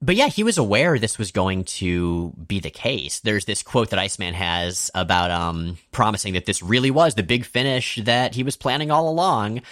But 0.00 0.14
yeah, 0.14 0.28
he 0.28 0.44
was 0.44 0.58
aware 0.58 0.98
this 0.98 1.18
was 1.18 1.32
going 1.32 1.64
to 1.64 2.32
be 2.46 2.60
the 2.60 2.70
case. 2.70 3.18
There's 3.20 3.46
this 3.46 3.64
quote 3.64 3.90
that 3.90 3.98
Iceman 3.98 4.34
has 4.34 4.90
about 4.94 5.32
um, 5.32 5.76
promising 5.90 6.34
that 6.34 6.46
this 6.46 6.62
really 6.62 6.90
was 6.90 7.14
the 7.14 7.24
big 7.24 7.44
finish 7.44 7.96
that 8.04 8.34
he 8.34 8.44
was 8.44 8.56
planning 8.56 8.92
all 8.92 9.08
along. 9.08 9.62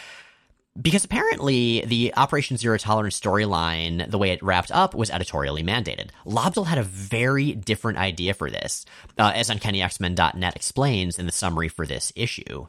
Because 0.80 1.04
apparently 1.04 1.82
the 1.86 2.12
Operation 2.16 2.56
Zero 2.56 2.76
Tolerance 2.76 3.18
storyline, 3.18 4.10
the 4.10 4.18
way 4.18 4.30
it 4.30 4.42
wrapped 4.42 4.70
up, 4.70 4.94
was 4.94 5.10
editorially 5.10 5.62
mandated. 5.62 6.10
Lobdell 6.26 6.66
had 6.66 6.76
a 6.76 6.82
very 6.82 7.52
different 7.52 7.96
idea 7.96 8.34
for 8.34 8.50
this, 8.50 8.84
uh, 9.16 9.32
as 9.34 9.48
UncannyX-Men.net 9.48 10.56
explains 10.56 11.18
in 11.18 11.24
the 11.24 11.32
summary 11.32 11.68
for 11.68 11.86
this 11.86 12.12
issue. 12.14 12.66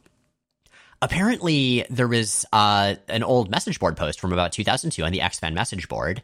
Apparently, 1.00 1.84
there 1.90 2.08
was 2.08 2.44
uh, 2.52 2.96
an 3.08 3.22
old 3.22 3.50
message 3.50 3.78
board 3.78 3.96
post 3.96 4.18
from 4.20 4.32
about 4.32 4.52
2002 4.52 5.04
on 5.04 5.12
the 5.12 5.20
X-Men 5.20 5.54
message 5.54 5.88
board. 5.88 6.22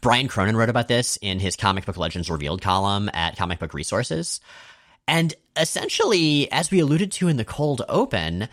Brian 0.00 0.28
Cronin 0.28 0.56
wrote 0.56 0.68
about 0.68 0.88
this 0.88 1.18
in 1.22 1.40
his 1.40 1.56
Comic 1.56 1.86
Book 1.86 1.96
Legends 1.96 2.30
Revealed 2.30 2.60
column 2.60 3.10
at 3.14 3.36
Comic 3.36 3.58
Book 3.58 3.72
Resources. 3.72 4.40
And 5.08 5.34
essentially, 5.56 6.50
as 6.52 6.70
we 6.70 6.80
alluded 6.80 7.12
to 7.12 7.28
in 7.28 7.36
the 7.36 7.44
cold 7.44 7.82
open, 7.88 8.48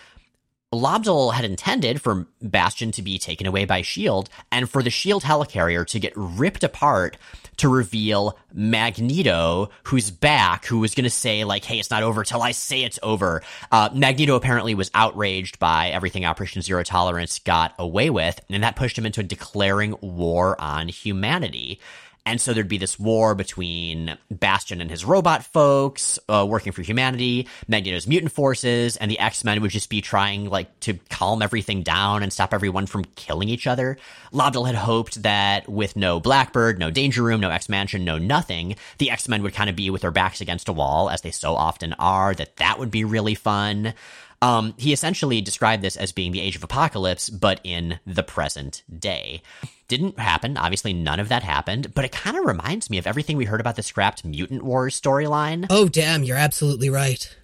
Lobdell 0.74 1.34
had 1.34 1.44
intended 1.44 2.02
for 2.02 2.28
Bastion 2.42 2.92
to 2.94 3.02
be 3.02 3.18
taken 3.18 3.46
away 3.46 3.66
by 3.66 3.80
S.H.I.E.L.D. 3.80 4.32
and 4.54 4.70
for 4.70 4.82
the 4.82 4.88
S.H.I.E.L.D. 4.88 5.26
helicarrier 5.26 5.86
to 5.88 6.00
get 6.00 6.14
ripped 6.16 6.64
apart 6.64 7.18
to 7.58 7.68
reveal 7.68 8.38
Magneto, 8.54 9.70
who's 9.84 10.12
back, 10.12 10.66
who 10.66 10.80
was 10.80 10.96
going 10.96 11.04
to 11.04 11.10
say, 11.10 11.44
like, 11.44 11.66
hey, 11.66 11.78
it's 11.78 11.92
not 11.92 12.04
over 12.04 12.24
till 12.24 12.42
I 12.42 12.52
say 12.52 12.84
it's 12.84 13.00
over. 13.04 13.44
Uh, 13.70 13.90
Magneto 13.94 14.36
apparently 14.36 14.74
was 14.74 14.90
outraged 14.94 15.60
by 15.60 15.90
everything 15.90 16.24
Operation 16.24 16.62
Zero 16.62 16.84
Tolerance 16.84 17.40
got 17.40 17.76
away 17.78 18.10
with, 18.10 18.40
and 18.50 18.64
that 18.64 18.78
pushed 18.78 18.98
him 18.98 19.06
into 19.06 19.24
declaring 19.24 19.96
war 20.00 20.60
on 20.60 20.88
humanity. 20.88 21.82
And 22.24 22.40
so 22.40 22.54
there'd 22.54 22.68
be 22.68 22.78
this 22.78 23.00
war 23.00 23.34
between 23.34 24.16
Bastion 24.30 24.80
and 24.80 24.92
his 24.92 25.04
robot 25.04 25.44
folks 25.44 26.20
uh, 26.30 26.46
working 26.48 26.72
for 26.72 26.84
humanity, 26.84 27.48
Magneto's 27.68 28.06
mutant 28.08 28.32
forces, 28.32 28.96
and 28.96 29.10
the 29.10 29.18
X 29.18 29.44
Men 29.44 29.60
would 29.62 29.72
just 29.72 29.90
be 29.90 30.02
trying 30.02 30.48
like 30.48 30.80
to 30.82 30.94
calm 31.10 31.42
everything 31.42 31.82
down 31.82 32.22
and 32.22 32.32
stop 32.32 32.54
everyone 32.54 32.86
from 32.86 33.06
killing 33.16 33.50
each 33.50 33.66
other. 33.66 33.98
Lobdell 34.32 34.68
had 34.68 34.76
hoped 34.76 35.24
that 35.24 35.68
with 35.68 35.96
no 35.96 36.20
Blackbird, 36.20 36.78
no 36.78 36.92
Danger 36.92 37.24
Room, 37.24 37.42
no 37.42 37.50
X 37.50 37.68
Mansion, 37.70 38.06
no 38.06 38.20
nothing, 38.20 38.76
the 39.00 39.10
X 39.10 39.28
Men 39.28 39.42
would 39.42 39.56
kind 39.56 39.70
of 39.70 39.76
be 39.76 39.90
with 39.90 40.04
their 40.04 40.12
backs 40.12 40.42
against 40.42 40.70
a 40.70 40.74
wall, 40.74 41.10
as 41.10 41.22
they 41.22 41.32
so 41.32 41.56
often 41.56 41.94
are. 41.94 42.36
That 42.36 42.58
that 42.58 42.78
would 42.78 42.92
be 42.92 43.04
really 43.04 43.36
fun. 43.36 43.96
Um, 44.42 44.74
he 44.78 44.92
essentially 44.92 45.40
described 45.42 45.84
this 45.84 45.96
as 45.96 46.12
being 46.12 46.32
the 46.32 46.42
age 46.42 46.56
of 46.56 46.64
apocalypse, 46.64 47.30
but 47.30 47.60
in 47.64 48.00
the 48.06 48.24
present 48.24 48.84
day. 48.98 49.42
Didn't 49.88 50.18
happen. 50.18 50.58
Obviously, 50.58 50.94
none 50.94 51.20
of 51.20 51.30
that 51.30 51.44
happened, 51.44 51.94
but 51.94 52.06
it 52.06 52.12
kind 52.12 52.38
of 52.38 52.46
reminds 52.46 52.90
me 52.90 52.98
of 52.98 53.06
everything 53.06 53.38
we 53.38 53.46
heard 53.46 53.60
about 53.60 53.76
the 53.76 53.84
scrapped 53.84 54.26
Mutant 54.26 54.64
Wars 54.64 55.00
storyline. 55.00 55.68
Oh, 55.70 55.88
damn, 55.88 56.24
you're 56.24 56.38
absolutely 56.38 56.90
right. 56.90 57.36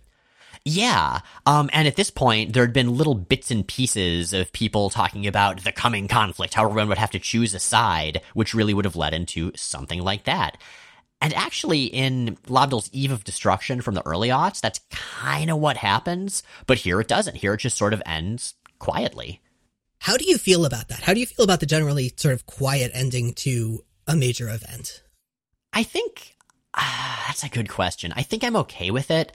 Yeah. 0.64 1.20
Um, 1.46 1.70
and 1.72 1.88
at 1.88 1.96
this 1.96 2.10
point, 2.10 2.52
there 2.54 2.64
had 2.64 2.74
been 2.74 2.98
little 2.98 3.16
bits 3.16 3.52
and 3.52 3.66
pieces 3.66 4.34
of 4.34 4.52
people 4.52 4.90
talking 4.90 5.26
about 5.26 5.64
the 5.64 5.72
coming 5.72 6.10
conflict, 6.10 6.56
how 6.56 6.66
everyone 6.66 6.90
would 6.90 6.98
have 6.98 7.12
to 7.12 7.20
choose 7.20 7.54
a 7.54 7.60
side, 7.60 8.22
which 8.34 8.54
really 8.54 8.74
would 8.74 8.84
have 8.84 8.98
led 8.98 9.14
into 9.14 9.52
something 9.56 10.02
like 10.02 10.26
that. 10.26 10.58
And 11.20 11.34
actually, 11.34 11.86
in 11.86 12.38
Lobdell's 12.48 12.90
Eve 12.94 13.12
of 13.12 13.24
Destruction 13.24 13.82
from 13.82 13.96
the 13.96 14.06
early 14.06 14.30
aughts, 14.30 14.62
that's 14.62 14.82
kind 14.92 15.50
of 15.50 15.58
what 15.58 15.78
happens. 15.78 16.44
But 16.68 16.78
here 16.78 17.02
it 17.02 17.08
doesn't. 17.08 17.38
Here 17.38 17.56
it 17.56 17.60
just 17.60 17.78
sort 17.78 17.94
of 17.94 18.04
ends 18.06 18.54
quietly. 18.78 19.42
How 20.00 20.18
do 20.18 20.26
you 20.26 20.38
feel 20.38 20.66
about 20.66 20.90
that? 20.90 21.02
How 21.02 21.14
do 21.14 21.20
you 21.20 21.26
feel 21.26 21.44
about 21.44 21.60
the 21.60 21.66
generally 21.66 22.14
sort 22.18 22.36
of 22.36 22.46
quiet 22.46 22.92
ending 22.94 23.34
to 23.36 23.84
a 24.06 24.16
major 24.16 24.48
event? 24.48 25.04
I 25.74 25.84
think 25.84 26.36
uh, 26.74 27.18
that's 27.28 27.44
a 27.44 27.50
good 27.50 27.70
question. 27.70 28.14
I 28.16 28.22
think 28.22 28.44
I'm 28.44 28.56
okay 28.58 28.92
with 28.92 29.10
it. 29.10 29.32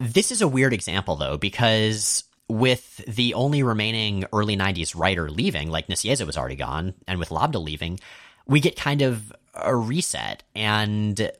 This 0.00 0.32
is 0.32 0.42
a 0.42 0.48
weird 0.48 0.72
example, 0.72 1.16
though, 1.16 1.36
because 1.36 2.24
with 2.48 2.96
the 3.06 3.34
only 3.34 3.62
remaining 3.62 4.24
early 4.32 4.56
90s 4.56 4.98
writer 4.98 5.30
leaving, 5.30 5.70
like 5.70 5.88
Nicieza 5.88 6.26
was 6.26 6.36
already 6.36 6.56
gone, 6.56 6.94
and 7.06 7.18
with 7.18 7.30
Lobdell 7.30 7.64
leaving, 7.64 7.98
we 8.46 8.60
get 8.60 8.76
kind 8.76 9.02
of 9.02 9.32
a 9.56 9.74
reset. 9.74 10.42
And 10.54 11.30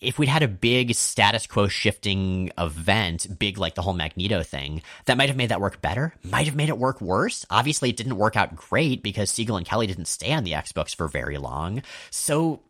if 0.00 0.18
we'd 0.18 0.28
had 0.28 0.42
a 0.42 0.48
big 0.48 0.94
status 0.94 1.46
quo 1.46 1.68
shifting 1.68 2.50
event, 2.56 3.38
big 3.38 3.58
like 3.58 3.74
the 3.74 3.82
whole 3.82 3.92
Magneto 3.92 4.42
thing, 4.42 4.82
that 5.04 5.18
might 5.18 5.28
have 5.28 5.36
made 5.36 5.50
that 5.50 5.60
work 5.60 5.82
better, 5.82 6.14
might 6.22 6.46
have 6.46 6.56
made 6.56 6.68
it 6.70 6.78
work 6.78 7.00
worse. 7.00 7.44
Obviously, 7.50 7.90
it 7.90 7.96
didn't 7.96 8.16
work 8.16 8.36
out 8.36 8.56
great 8.56 9.02
because 9.02 9.30
Seagle 9.30 9.58
and 9.58 9.66
Kelly 9.66 9.86
didn't 9.86 10.06
stay 10.06 10.32
on 10.32 10.44
the 10.44 10.54
X 10.54 10.72
books 10.72 10.94
for 10.94 11.06
very 11.08 11.38
long. 11.38 11.82
So 12.10 12.60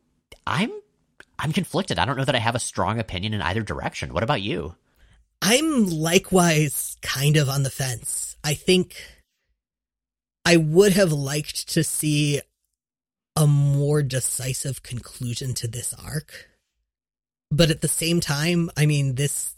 I'm 0.47 0.73
I'm 1.39 1.53
conflicted. 1.53 1.99
I 1.99 2.05
don't 2.05 2.17
know 2.17 2.25
that 2.25 2.35
I 2.35 2.41
have 2.41 2.55
a 2.55 2.61
strong 2.61 2.99
opinion 2.99 3.33
in 3.33 3.43
either 3.43 3.63
direction. 3.63 4.13
What 4.13 4.23
about 4.23 4.43
you? 4.43 4.75
I'm 5.41 5.87
likewise 5.87 6.99
kind 7.01 7.37
of 7.37 7.49
on 7.49 7.63
the 7.63 7.71
fence. 7.71 8.37
I 8.45 8.55
think 8.55 8.97
I 10.45 10.57
would 10.57 10.93
have 10.93 11.13
liked 11.13 11.71
to 11.71 11.85
see 11.85 12.41
a 13.37 13.47
more 13.47 14.03
decisive 14.03 14.83
conclusion 14.83 15.55
to 15.55 15.69
this 15.69 15.95
arc. 15.95 16.49
But 17.51 17.71
at 17.71 17.81
the 17.81 17.89
same 17.89 18.21
time, 18.21 18.71
I 18.77 18.87
mean, 18.87 19.15
this, 19.15 19.55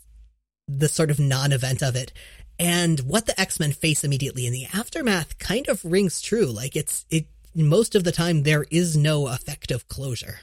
the 0.68 0.88
sort 0.88 1.10
of 1.10 1.18
non 1.18 1.52
event 1.52 1.82
of 1.82 1.96
it 1.96 2.12
and 2.58 3.00
what 3.00 3.26
the 3.26 3.38
X 3.40 3.58
Men 3.58 3.72
face 3.72 4.04
immediately 4.04 4.46
in 4.46 4.52
the 4.52 4.66
aftermath 4.72 5.38
kind 5.38 5.68
of 5.68 5.84
rings 5.84 6.20
true. 6.20 6.46
Like 6.46 6.76
it's, 6.76 7.04
it, 7.10 7.26
most 7.54 7.94
of 7.94 8.04
the 8.04 8.12
time, 8.12 8.42
there 8.42 8.64
is 8.70 8.96
no 8.96 9.28
effective 9.28 9.88
closure. 9.88 10.38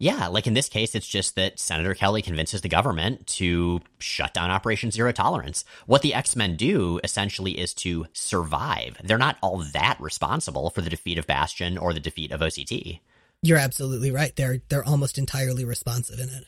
Yeah, 0.00 0.28
like 0.28 0.46
in 0.46 0.54
this 0.54 0.70
case, 0.70 0.94
it's 0.94 1.06
just 1.06 1.36
that 1.36 1.60
Senator 1.60 1.94
Kelly 1.94 2.22
convinces 2.22 2.62
the 2.62 2.70
government 2.70 3.26
to 3.26 3.82
shut 3.98 4.32
down 4.32 4.50
Operation 4.50 4.90
Zero 4.90 5.12
Tolerance. 5.12 5.62
What 5.84 6.00
the 6.00 6.14
X 6.14 6.34
Men 6.34 6.56
do 6.56 6.98
essentially 7.04 7.60
is 7.60 7.74
to 7.74 8.06
survive. 8.14 8.96
They're 9.04 9.18
not 9.18 9.36
all 9.42 9.58
that 9.74 9.98
responsible 10.00 10.70
for 10.70 10.80
the 10.80 10.88
defeat 10.88 11.18
of 11.18 11.26
Bastion 11.26 11.76
or 11.76 11.92
the 11.92 12.00
defeat 12.00 12.32
of 12.32 12.40
OZT. 12.40 13.00
You're 13.42 13.58
absolutely 13.58 14.10
right. 14.10 14.34
They're 14.34 14.62
they're 14.70 14.84
almost 14.84 15.18
entirely 15.18 15.66
responsive 15.66 16.18
in 16.18 16.30
it. 16.30 16.44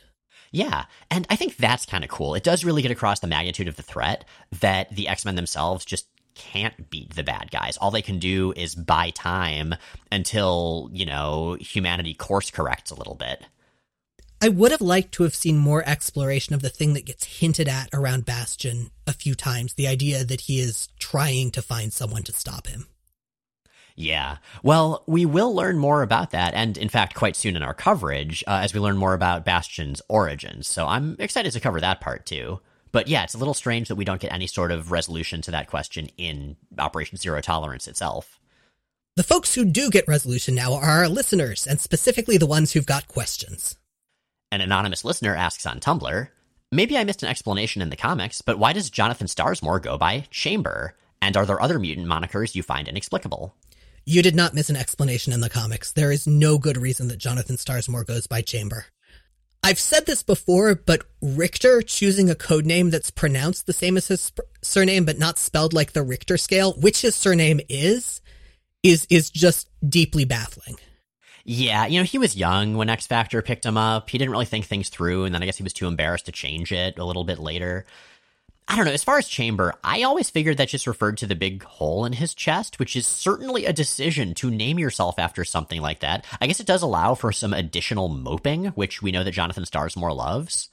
Yeah, 0.51 0.87
and 1.11 1.27
I 1.29 1.37
think 1.37 1.59
that's 1.59 1.85
kind 1.85 2.05
of 2.05 2.11
cool. 2.11 2.35
It 2.35 2.45
does 2.45 2.65
really 2.65 2.81
get 2.81 2.91
across 2.91 3.21
the 3.21 3.27
magnitude 3.27 3.69
of 3.69 3.77
the 3.77 3.83
threat 3.83 4.25
that 4.61 4.95
the 4.95 5.09
X 5.09 5.27
Men 5.27 5.35
themselves 5.35 5.85
just 5.85 6.07
can't 6.35 6.91
beat 6.91 7.15
the 7.15 7.23
bad 7.23 7.51
guys. 7.51 7.77
All 7.77 7.91
they 7.91 8.03
can 8.03 8.19
do 8.19 8.53
is 8.57 8.75
buy 8.75 9.11
time 9.11 9.75
until, 10.11 10.91
you 10.93 11.07
know, 11.07 11.57
humanity 11.61 12.15
course 12.15 12.51
corrects 12.51 12.91
a 12.91 12.95
little 12.95 13.15
bit. 13.15 13.45
I 14.45 14.49
would 14.49 14.73
have 14.73 14.81
liked 14.81 15.13
to 15.13 15.23
have 15.23 15.37
seen 15.37 15.57
more 15.57 15.85
exploration 15.87 16.53
of 16.53 16.63
the 16.63 16.69
thing 16.69 16.95
that 16.95 17.05
gets 17.05 17.39
hinted 17.39 17.69
at 17.69 17.89
around 17.93 18.25
Bastion 18.25 18.91
a 19.07 19.13
few 19.13 19.37
times 19.37 19.75
the 19.75 19.87
idea 19.87 20.25
that 20.25 20.43
he 20.43 20.59
is 20.59 20.89
trying 20.99 21.53
to 21.53 21.63
find 21.63 21.93
someone 21.93 22.25
to 22.25 22.33
stop 22.33 22.67
him. 22.67 22.89
Yeah. 23.95 24.39
Well, 24.63 25.05
we 25.07 25.27
will 25.27 25.55
learn 25.55 25.79
more 25.79 26.03
about 26.03 26.31
that, 26.31 26.55
and 26.55 26.77
in 26.77 26.89
fact, 26.89 27.15
quite 27.15 27.37
soon 27.37 27.57
in 27.57 27.63
our 27.63 27.75
coverage, 27.75 28.43
uh, 28.47 28.61
as 28.63 28.75
we 28.75 28.81
learn 28.81 28.97
more 28.97 29.15
about 29.15 29.45
Bastion's 29.45 30.03
origins. 30.09 30.67
So 30.67 30.87
I'm 30.87 31.15
excited 31.19 31.53
to 31.53 31.61
cover 31.61 31.81
that 31.81 32.01
part 32.01 32.27
too. 32.27 32.61
But 32.93 33.09
yeah, 33.09 33.25
it's 33.25 33.35
a 33.35 33.39
little 33.39 33.55
strange 33.55 33.89
that 33.89 33.97
we 33.97 34.05
don't 34.05 34.21
get 34.21 34.33
any 34.33 34.47
sort 34.47 34.71
of 34.71 34.93
resolution 34.93 35.41
to 35.43 35.51
that 35.51 35.69
question 35.69 36.09
in 36.19 36.57
Operation 36.79 37.17
Zero 37.17 37.41
Tolerance 37.41 37.89
itself. 37.89 38.39
The 39.17 39.23
folks 39.23 39.55
who 39.55 39.65
do 39.65 39.91
get 39.91 40.09
resolution 40.09 40.55
now 40.55 40.75
are 40.75 40.83
our 40.83 41.09
listeners, 41.09 41.67
and 41.67 41.81
specifically 41.81 42.39
the 42.39 42.47
ones 42.47 42.73
who've 42.73 42.87
got 42.87 43.09
questions. 43.09 43.77
An 44.51 44.61
anonymous 44.61 45.05
listener 45.05 45.35
asks 45.35 45.67
on 45.67 45.81
Tumblr 45.81 46.29
Maybe 46.75 46.97
I 46.97 47.05
missed 47.05 47.23
an 47.23 47.29
explanation 47.29 47.83
in 47.83 47.91
the 47.91 47.97
comics, 47.97 48.41
but 48.41 48.59
why 48.59 48.73
does 48.73 48.89
Jonathan 48.89 49.27
Starsmore 49.27 49.83
go 49.83 49.99
by 49.99 50.25
Chamber? 50.31 50.95
And 51.21 51.37
are 51.37 51.45
there 51.45 51.61
other 51.61 51.79
mutant 51.79 52.07
monikers 52.07 52.55
you 52.55 52.63
find 52.63 52.89
inexplicable? 52.89 53.55
You 54.07 54.23
did 54.23 54.35
not 54.35 54.55
miss 54.55 54.71
an 54.71 54.77
explanation 54.77 55.35
in 55.35 55.41
the 55.41 55.51
comics. 55.51 55.93
There 55.93 56.11
is 56.11 56.27
no 56.27 56.57
good 56.57 56.79
reason 56.79 57.09
that 57.09 57.19
Jonathan 57.19 57.57
Starsmore 57.57 58.07
goes 58.07 58.27
by 58.27 58.41
Chamber. 58.41 58.87
I've 59.63 59.79
said 59.79 60.07
this 60.07 60.23
before, 60.23 60.75
but 60.75 61.05
Richter 61.21 61.83
choosing 61.83 62.29
a 62.29 62.35
code 62.35 62.67
name 62.67 62.91
that's 62.91 63.11
pronounced 63.11 63.67
the 63.67 63.73
same 63.73 63.97
as 63.97 64.09
his 64.09 64.33
surname, 64.61 65.05
but 65.05 65.19
not 65.19 65.39
spelled 65.39 65.73
like 65.73 65.93
the 65.93 66.03
Richter 66.03 66.37
scale, 66.37 66.73
which 66.73 67.03
his 67.03 67.15
surname 67.15 67.61
is, 67.69 68.21
is 68.83 69.07
is 69.09 69.31
just 69.31 69.69
deeply 69.89 70.25
baffling. 70.25 70.77
Yeah, 71.45 71.87
you 71.87 71.99
know, 71.99 72.05
he 72.05 72.19
was 72.19 72.37
young 72.37 72.77
when 72.77 72.89
X 72.89 73.07
Factor 73.07 73.43
picked 73.43 73.67
him 73.67 73.77
up. 73.77 74.11
He 74.11 74.19
didn't 74.19 74.33
really 74.33 74.47
think 74.47 74.67
things 74.67 74.89
through, 74.89 75.25
and 75.25 75.35
then 75.35 75.43
I 75.43 75.47
guess 75.47 75.57
he 75.57 75.65
was 75.65 75.73
too 75.73 75.87
embarrassed 75.87 76.27
to 76.27 76.33
change 76.33 76.73
it 76.73 76.99
a 76.99 77.05
little 77.05 77.25
bit 77.25 77.39
later. 77.39 77.87
I 78.69 78.77
don't 78.77 78.85
know. 78.85 78.93
As 78.93 79.05
far 79.05 79.19
as 79.19 79.29
Chamber, 79.29 79.75
I 79.83 80.03
always 80.03 80.31
figured 80.31 80.57
that 80.57 80.69
just 80.69 80.87
referred 80.87 81.19
to 81.19 81.27
the 81.27 81.35
big 81.35 81.63
hole 81.65 82.05
in 82.05 82.15
his 82.15 82.33
chest, 82.33 82.79
which 82.79 82.97
is 82.97 83.07
certainly 83.07 83.67
a 83.67 83.73
decision 83.73 84.35
to 84.35 84.51
name 84.51 84.79
yourself 84.79 85.19
after 85.19 85.45
something 85.45 85.81
like 85.83 86.01
that. 86.01 86.25
I 86.41 86.47
guess 86.47 86.61
it 86.61 86.67
does 86.67 86.83
allow 86.83 87.15
for 87.15 87.33
some 87.33 87.53
additional 87.53 88.09
moping, 88.09 88.67
which 88.67 89.03
we 89.03 89.13
know 89.13 89.25
that 89.25 89.33
Jonathan 89.33 89.65
Starsmore 89.65 90.17
loves. 90.17 90.71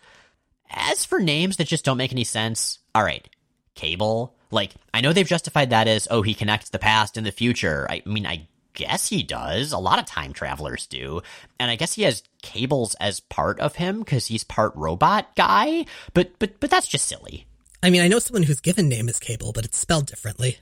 As 0.69 1.03
for 1.03 1.19
names 1.19 1.57
that 1.57 1.67
just 1.67 1.83
don't 1.83 1.97
make 1.97 2.11
any 2.11 2.23
sense, 2.23 2.79
all 2.93 3.03
right, 3.03 3.27
Cable. 3.75 4.35
Like, 4.51 4.73
I 4.93 5.01
know 5.01 5.11
they've 5.11 5.27
justified 5.27 5.71
that 5.71 5.87
as, 5.87 6.07
oh, 6.09 6.21
he 6.21 6.33
connects 6.33 6.69
the 6.69 6.79
past 6.79 7.17
and 7.17 7.25
the 7.25 7.31
future. 7.31 7.87
I 7.89 8.01
mean, 8.05 8.25
I 8.25 8.47
guess 8.73 9.09
he 9.09 9.23
does. 9.23 9.71
A 9.71 9.77
lot 9.77 9.99
of 9.99 10.05
time 10.05 10.31
travelers 10.31 10.87
do. 10.87 11.21
And 11.59 11.69
I 11.69 11.75
guess 11.75 11.93
he 11.93 12.03
has 12.03 12.23
cables 12.41 12.95
as 12.95 13.19
part 13.19 13.59
of 13.59 13.75
him 13.75 13.99
because 13.99 14.27
he's 14.27 14.43
part 14.43 14.75
robot 14.75 15.35
guy, 15.35 15.85
but 16.13 16.31
but 16.39 16.59
but 16.59 16.69
that's 16.69 16.87
just 16.87 17.07
silly. 17.07 17.45
I 17.81 17.89
mean, 17.89 18.01
I 18.01 18.07
know 18.07 18.19
someone 18.19 18.43
whose 18.43 18.59
given 18.59 18.89
name 18.89 19.07
is 19.09 19.19
Cable, 19.19 19.51
but 19.53 19.65
it's 19.65 19.77
spelled 19.77 20.07
differently. 20.07 20.57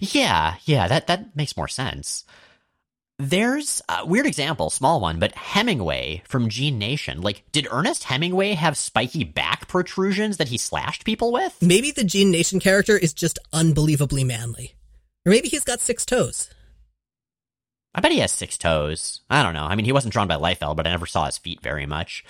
Yeah, 0.00 0.56
yeah, 0.64 0.88
that 0.88 1.06
that 1.06 1.36
makes 1.36 1.56
more 1.56 1.68
sense. 1.68 2.24
There's 3.20 3.82
a 3.88 4.06
weird 4.06 4.26
example, 4.26 4.70
small 4.70 5.00
one, 5.00 5.18
but 5.18 5.34
Hemingway 5.34 6.22
from 6.28 6.48
Gene 6.48 6.78
Nation. 6.78 7.20
Like, 7.20 7.42
did 7.50 7.66
Ernest 7.68 8.04
Hemingway 8.04 8.52
have 8.52 8.76
spiky 8.76 9.24
back 9.24 9.66
protrusions 9.66 10.36
that 10.36 10.48
he 10.48 10.58
slashed 10.58 11.04
people 11.04 11.32
with? 11.32 11.56
Maybe 11.60 11.90
the 11.90 12.04
Gene 12.04 12.30
Nation 12.30 12.60
character 12.60 12.96
is 12.96 13.12
just 13.12 13.40
unbelievably 13.52 14.22
manly. 14.22 14.74
Or 15.26 15.30
maybe 15.30 15.48
he's 15.48 15.64
got 15.64 15.80
six 15.80 16.06
toes. 16.06 16.48
I 17.92 18.00
bet 18.00 18.12
he 18.12 18.20
has 18.20 18.30
six 18.30 18.56
toes. 18.56 19.22
I 19.28 19.42
don't 19.42 19.54
know. 19.54 19.64
I 19.64 19.74
mean, 19.74 19.84
he 19.84 19.92
wasn't 19.92 20.12
drawn 20.12 20.28
by 20.28 20.36
Liefeld, 20.36 20.76
but 20.76 20.86
I 20.86 20.90
never 20.90 21.06
saw 21.06 21.26
his 21.26 21.38
feet 21.38 21.60
very 21.60 21.86
much. 21.86 22.24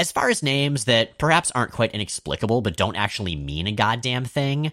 As 0.00 0.10
far 0.10 0.30
as 0.30 0.42
names 0.42 0.86
that 0.86 1.18
perhaps 1.18 1.50
aren't 1.50 1.72
quite 1.72 1.92
inexplicable 1.92 2.62
but 2.62 2.74
don't 2.74 2.96
actually 2.96 3.36
mean 3.36 3.66
a 3.66 3.72
goddamn 3.72 4.24
thing, 4.24 4.72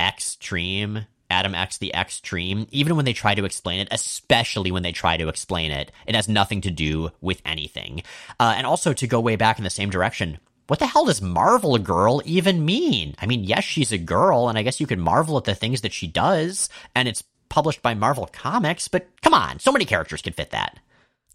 extreme 0.00 1.06
Adam 1.30 1.54
X 1.54 1.78
the 1.78 1.94
extreme, 1.94 2.66
even 2.72 2.96
when 2.96 3.04
they 3.04 3.12
try 3.12 3.36
to 3.36 3.44
explain 3.44 3.78
it, 3.78 3.86
especially 3.92 4.72
when 4.72 4.82
they 4.82 4.90
try 4.90 5.16
to 5.16 5.28
explain 5.28 5.70
it, 5.70 5.92
it 6.08 6.16
has 6.16 6.28
nothing 6.28 6.60
to 6.62 6.72
do 6.72 7.10
with 7.20 7.40
anything. 7.44 8.02
Uh, 8.40 8.54
and 8.56 8.66
also 8.66 8.92
to 8.92 9.06
go 9.06 9.20
way 9.20 9.36
back 9.36 9.58
in 9.58 9.64
the 9.64 9.70
same 9.70 9.90
direction, 9.90 10.38
what 10.66 10.80
the 10.80 10.88
hell 10.88 11.04
does 11.04 11.22
Marvel 11.22 11.78
Girl 11.78 12.20
even 12.24 12.64
mean? 12.64 13.14
I 13.20 13.26
mean, 13.26 13.44
yes, 13.44 13.62
she's 13.62 13.92
a 13.92 13.98
girl, 13.98 14.48
and 14.48 14.58
I 14.58 14.64
guess 14.64 14.80
you 14.80 14.88
could 14.88 14.98
marvel 14.98 15.38
at 15.38 15.44
the 15.44 15.54
things 15.54 15.82
that 15.82 15.92
she 15.92 16.08
does, 16.08 16.68
and 16.96 17.06
it's 17.06 17.22
published 17.48 17.80
by 17.80 17.94
Marvel 17.94 18.28
Comics, 18.32 18.88
but 18.88 19.06
come 19.22 19.34
on, 19.34 19.60
so 19.60 19.70
many 19.70 19.84
characters 19.84 20.20
could 20.20 20.34
fit 20.34 20.50
that. 20.50 20.80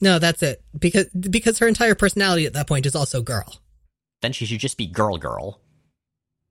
No, 0.02 0.20
that's 0.20 0.44
it. 0.44 0.64
Because 0.78 1.08
because 1.10 1.60
her 1.60 1.68
entire 1.68 1.96
personality 1.96 2.46
at 2.46 2.54
that 2.54 2.68
point 2.68 2.86
is 2.86 2.96
also 2.96 3.22
girl. 3.22 3.60
Then 4.22 4.34
she 4.34 4.46
should 4.46 4.60
just 4.60 4.78
be 4.78 4.88
girl 4.88 5.18
girl. 5.18 5.60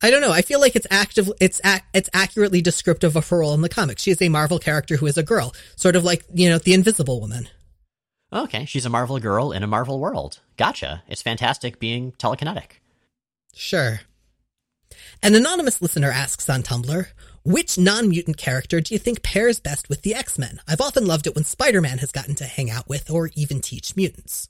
I 0.03 0.11
don't 0.11 0.21
know. 0.21 0.33
I 0.33 0.43
feel 0.43 0.61
like 0.61 0.75
it's 0.75 0.87
active. 0.91 1.31
It's 1.41 1.61
ac- 1.65 1.85
it's 1.95 2.11
accurately 2.13 2.61
descriptive 2.61 3.15
of 3.15 3.29
her 3.29 3.39
role 3.39 3.55
in 3.55 3.61
the 3.61 3.69
comics. 3.69 4.03
She 4.03 4.11
is 4.11 4.21
a 4.21 4.29
Marvel 4.29 4.59
character 4.59 4.97
who 4.97 5.07
is 5.07 5.17
a 5.17 5.23
girl, 5.23 5.55
sort 5.77 5.95
of 5.97 6.03
like 6.05 6.25
you 6.35 6.49
know 6.49 6.59
the 6.59 6.75
Invisible 6.75 7.21
Woman. 7.21 7.49
Okay, 8.33 8.65
she's 8.65 8.87
a 8.87 8.91
Marvel 8.91 9.19
girl 9.19 9.53
in 9.53 9.63
a 9.63 9.67
Marvel 9.67 10.01
world. 10.01 10.41
Gotcha. 10.57 11.03
It's 11.07 11.23
fantastic 11.23 11.79
being 11.79 12.13
telekinetic. 12.13 12.81
Sure. 13.55 14.01
An 15.23 15.35
anonymous 15.35 15.81
listener 15.81 16.11
asks 16.11 16.49
on 16.49 16.63
Tumblr, 16.63 17.07
which 17.45 17.79
non 17.79 18.09
mutant 18.09 18.37
character 18.37 18.81
do 18.81 18.95
you 18.95 18.99
think 18.99 19.23
pairs 19.23 19.61
best 19.61 19.89
with 19.89 20.03
the 20.03 20.15
X 20.15 20.39
Men? 20.39 20.61
I've 20.67 20.81
often 20.81 21.07
loved 21.07 21.27
it 21.27 21.35
when 21.35 21.45
Spider 21.45 21.81
Man 21.81 21.99
has 21.99 22.13
gotten 22.13 22.35
to 22.37 22.45
hang 22.45 22.71
out 22.71 22.89
with 22.89 23.11
or 23.11 23.31
even 23.35 23.61
teach 23.61 23.97
mutants. 23.97 24.49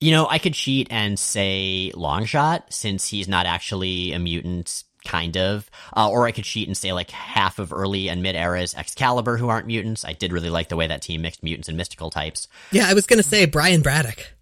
You 0.00 0.10
know, 0.10 0.26
I 0.28 0.38
could 0.38 0.54
cheat 0.54 0.88
and 0.90 1.16
say 1.16 1.92
Longshot 1.94 2.72
since 2.72 3.06
he's 3.06 3.28
not 3.28 3.46
actually 3.46 4.12
a 4.12 4.18
mutant, 4.18 4.82
kind 5.04 5.36
of. 5.36 5.70
Uh, 5.96 6.10
or 6.10 6.26
I 6.26 6.32
could 6.32 6.44
cheat 6.44 6.66
and 6.66 6.76
say 6.76 6.92
like 6.92 7.10
half 7.10 7.60
of 7.60 7.72
early 7.72 8.08
and 8.08 8.22
mid 8.22 8.34
eras 8.34 8.74
Excalibur 8.74 9.36
who 9.36 9.48
aren't 9.48 9.68
mutants. 9.68 10.04
I 10.04 10.12
did 10.12 10.32
really 10.32 10.50
like 10.50 10.68
the 10.68 10.76
way 10.76 10.88
that 10.88 11.02
team 11.02 11.22
mixed 11.22 11.42
mutants 11.42 11.68
and 11.68 11.76
mystical 11.76 12.10
types. 12.10 12.48
Yeah, 12.72 12.88
I 12.88 12.94
was 12.94 13.06
going 13.06 13.22
to 13.22 13.28
say 13.28 13.46
Brian 13.46 13.80
Braddock. 13.80 14.32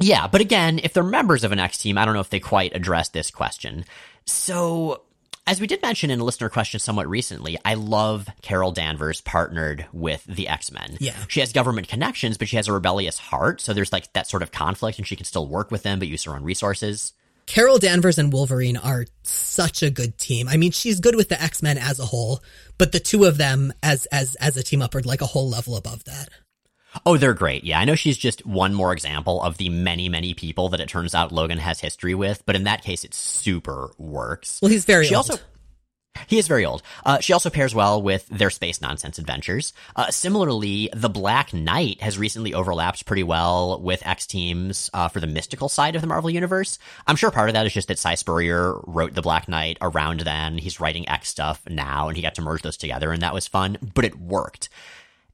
Yeah, 0.00 0.26
but 0.26 0.40
again, 0.40 0.80
if 0.82 0.92
they're 0.92 1.02
members 1.02 1.44
of 1.44 1.52
an 1.52 1.58
X 1.58 1.78
team, 1.78 1.98
I 1.98 2.04
don't 2.04 2.14
know 2.14 2.20
if 2.20 2.30
they 2.30 2.40
quite 2.40 2.74
address 2.74 3.08
this 3.08 3.30
question. 3.30 3.84
So 4.24 5.02
as 5.48 5.62
we 5.62 5.66
did 5.66 5.80
mention 5.80 6.10
in 6.10 6.20
a 6.20 6.24
listener 6.24 6.50
question 6.50 6.78
somewhat 6.78 7.08
recently, 7.08 7.56
I 7.64 7.72
love 7.72 8.28
Carol 8.42 8.70
Danvers 8.70 9.22
partnered 9.22 9.86
with 9.94 10.22
the 10.26 10.46
X 10.46 10.70
Men. 10.70 10.98
Yeah. 11.00 11.16
She 11.26 11.40
has 11.40 11.54
government 11.54 11.88
connections, 11.88 12.36
but 12.36 12.48
she 12.48 12.56
has 12.56 12.68
a 12.68 12.72
rebellious 12.72 13.18
heart. 13.18 13.62
So 13.62 13.72
there's 13.72 13.92
like 13.92 14.12
that 14.12 14.28
sort 14.28 14.42
of 14.42 14.52
conflict, 14.52 14.98
and 14.98 15.06
she 15.06 15.16
can 15.16 15.24
still 15.24 15.46
work 15.46 15.70
with 15.70 15.84
them, 15.84 15.98
but 15.98 16.08
use 16.08 16.24
her 16.24 16.34
own 16.34 16.44
resources. 16.44 17.14
Carol 17.46 17.78
Danvers 17.78 18.18
and 18.18 18.30
Wolverine 18.30 18.76
are 18.76 19.06
such 19.22 19.82
a 19.82 19.88
good 19.88 20.18
team. 20.18 20.48
I 20.48 20.58
mean, 20.58 20.70
she's 20.70 21.00
good 21.00 21.16
with 21.16 21.30
the 21.30 21.42
X 21.42 21.62
Men 21.62 21.78
as 21.78 21.98
a 21.98 22.04
whole, 22.04 22.42
but 22.76 22.92
the 22.92 23.00
two 23.00 23.24
of 23.24 23.38
them 23.38 23.72
as 23.82 24.04
as 24.06 24.34
as 24.34 24.58
a 24.58 24.62
team 24.62 24.82
up 24.82 24.94
are 24.94 25.00
like 25.00 25.22
a 25.22 25.26
whole 25.26 25.48
level 25.48 25.76
above 25.76 26.04
that. 26.04 26.28
Oh, 27.04 27.16
they're 27.16 27.34
great. 27.34 27.64
Yeah, 27.64 27.78
I 27.78 27.84
know 27.84 27.94
she's 27.94 28.16
just 28.16 28.46
one 28.46 28.74
more 28.74 28.92
example 28.92 29.42
of 29.42 29.58
the 29.58 29.68
many, 29.68 30.08
many 30.08 30.34
people 30.34 30.70
that 30.70 30.80
it 30.80 30.88
turns 30.88 31.14
out 31.14 31.32
Logan 31.32 31.58
has 31.58 31.80
history 31.80 32.14
with, 32.14 32.44
but 32.46 32.56
in 32.56 32.64
that 32.64 32.82
case, 32.82 33.04
it 33.04 33.14
super 33.14 33.90
works. 33.98 34.60
Well, 34.62 34.70
he's 34.70 34.84
very 34.84 35.06
she 35.06 35.14
old. 35.14 35.30
Also, 35.30 35.42
he 36.26 36.38
is 36.38 36.48
very 36.48 36.64
old. 36.64 36.82
Uh, 37.04 37.20
she 37.20 37.32
also 37.32 37.50
pairs 37.50 37.74
well 37.74 38.02
with 38.02 38.26
their 38.28 38.50
space 38.50 38.80
nonsense 38.80 39.18
adventures. 39.18 39.72
Uh, 39.94 40.10
similarly, 40.10 40.90
the 40.94 41.08
Black 41.08 41.52
Knight 41.52 42.00
has 42.00 42.18
recently 42.18 42.54
overlapped 42.54 43.06
pretty 43.06 43.22
well 43.22 43.80
with 43.80 44.04
X 44.06 44.26
teams 44.26 44.90
uh, 44.94 45.08
for 45.08 45.20
the 45.20 45.26
mystical 45.26 45.68
side 45.68 45.94
of 45.94 46.00
the 46.00 46.08
Marvel 46.08 46.30
Universe. 46.30 46.78
I'm 47.06 47.16
sure 47.16 47.30
part 47.30 47.50
of 47.50 47.54
that 47.54 47.66
is 47.66 47.72
just 47.72 47.88
that 47.88 47.98
Si 47.98 48.16
Spurrier 48.16 48.80
wrote 48.86 49.14
the 49.14 49.22
Black 49.22 49.48
Knight 49.48 49.78
around 49.80 50.20
then. 50.20 50.58
He's 50.58 50.80
writing 50.80 51.08
X 51.08 51.28
stuff 51.28 51.62
now, 51.68 52.08
and 52.08 52.16
he 52.16 52.22
got 52.22 52.34
to 52.36 52.42
merge 52.42 52.62
those 52.62 52.76
together, 52.76 53.12
and 53.12 53.22
that 53.22 53.34
was 53.34 53.46
fun, 53.46 53.78
but 53.94 54.04
it 54.04 54.18
worked. 54.18 54.68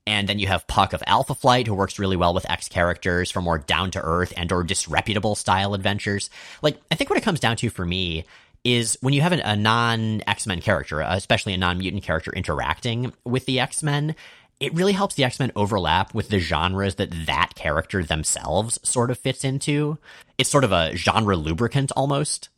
And 0.07 0.29
then 0.29 0.39
you 0.39 0.47
have 0.49 0.67
Puck 0.67 0.93
of 0.93 1.03
Alpha 1.07 1.35
Flight, 1.35 1.67
who 1.67 1.75
works 1.75 1.99
really 1.99 2.17
well 2.17 2.35
with 2.35 2.49
X 2.51 2.69
characters 2.69 3.31
for 3.31 3.41
more 3.41 3.59
down 3.59 3.91
to 3.93 4.03
earth 4.03 4.35
and 4.37 4.53
or 4.53 4.63
disreputable 4.63 5.35
style 5.35 5.73
adventures. 5.73 6.29
Like, 6.61 6.79
I 6.91 6.95
think 6.95 7.09
what 7.09 7.19
it 7.19 7.23
comes 7.23 7.41
down 7.41 7.57
to 7.57 7.71
for 7.71 7.87
me 7.87 8.25
is 8.65 8.99
when 9.01 9.15
you 9.15 9.21
have 9.21 9.33
a 9.33 9.57
non 9.57 10.23
X 10.27 10.47
Men 10.47 10.61
character, 10.61 11.01
especially 11.01 11.55
a 11.55 11.59
non 11.59 11.79
mutant 11.79 12.03
character 12.03 12.33
interacting 12.33 13.13
with 13.25 13.47
the 13.47 13.61
X 13.61 13.83
Men, 13.83 14.15
it 14.61 14.75
really 14.75 14.93
helps 14.93 15.15
the 15.15 15.25
X 15.25 15.39
Men 15.39 15.53
overlap 15.57 16.15
with 16.15 16.29
the 16.29 16.39
genres 16.39 16.97
that 16.97 17.27
that 17.27 17.55
character 17.55 18.03
themselves 18.03 18.79
sort 18.83 19.11
of 19.11 19.19
fits 19.19 19.45
into. 19.45 19.99
It's 20.39 20.51
sort 20.51 20.65
of 20.65 20.73
a 20.73 20.97
genre 20.97 21.37
lubricant 21.37 21.93
almost. 21.97 22.49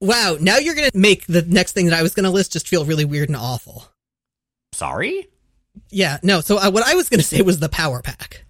Wow, 0.00 0.38
now 0.40 0.56
you're 0.56 0.74
going 0.74 0.90
to 0.90 0.98
make 0.98 1.26
the 1.26 1.42
next 1.42 1.72
thing 1.72 1.86
that 1.86 1.98
I 1.98 2.02
was 2.02 2.14
going 2.14 2.24
to 2.24 2.30
list 2.30 2.52
just 2.52 2.68
feel 2.68 2.86
really 2.86 3.04
weird 3.04 3.28
and 3.28 3.36
awful. 3.36 3.88
Sorry? 4.72 5.28
Yeah, 5.90 6.18
no. 6.22 6.40
So 6.40 6.58
uh, 6.58 6.70
what 6.70 6.84
I 6.84 6.94
was 6.94 7.08
going 7.08 7.20
to 7.20 7.26
say 7.26 7.42
was 7.42 7.58
the 7.58 7.68
power 7.68 8.02
pack. 8.02 8.44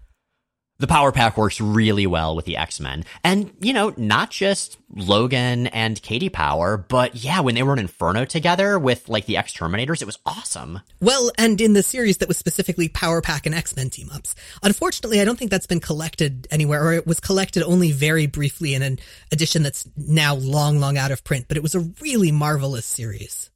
The 0.80 0.86
power 0.86 1.12
pack 1.12 1.36
works 1.36 1.60
really 1.60 2.06
well 2.06 2.34
with 2.34 2.46
the 2.46 2.56
X-Men. 2.56 3.04
And, 3.22 3.52
you 3.60 3.74
know, 3.74 3.92
not 3.98 4.30
just 4.30 4.78
Logan 4.94 5.66
and 5.66 6.00
Katie 6.00 6.30
Power, 6.30 6.78
but 6.78 7.16
yeah, 7.16 7.40
when 7.40 7.54
they 7.54 7.62
were 7.62 7.74
in 7.74 7.80
Inferno 7.80 8.24
together 8.24 8.78
with 8.78 9.06
like 9.06 9.26
the 9.26 9.36
X-Terminators, 9.36 10.00
it 10.00 10.06
was 10.06 10.18
awesome. 10.24 10.80
Well, 10.98 11.32
and 11.36 11.60
in 11.60 11.74
the 11.74 11.82
series 11.82 12.16
that 12.18 12.28
was 12.28 12.38
specifically 12.38 12.88
Power 12.88 13.20
Pack 13.20 13.44
and 13.44 13.54
X-Men 13.54 13.90
team 13.90 14.08
ups. 14.10 14.34
Unfortunately, 14.62 15.20
I 15.20 15.26
don't 15.26 15.38
think 15.38 15.50
that's 15.50 15.66
been 15.66 15.80
collected 15.80 16.48
anywhere, 16.50 16.82
or 16.82 16.94
it 16.94 17.06
was 17.06 17.20
collected 17.20 17.62
only 17.62 17.92
very 17.92 18.26
briefly 18.26 18.72
in 18.72 18.80
an 18.80 19.00
edition 19.30 19.62
that's 19.62 19.86
now 19.98 20.34
long, 20.34 20.80
long 20.80 20.96
out 20.96 21.10
of 21.10 21.24
print, 21.24 21.44
but 21.46 21.58
it 21.58 21.62
was 21.62 21.74
a 21.74 21.80
really 22.00 22.32
marvelous 22.32 22.86
series. 22.86 23.50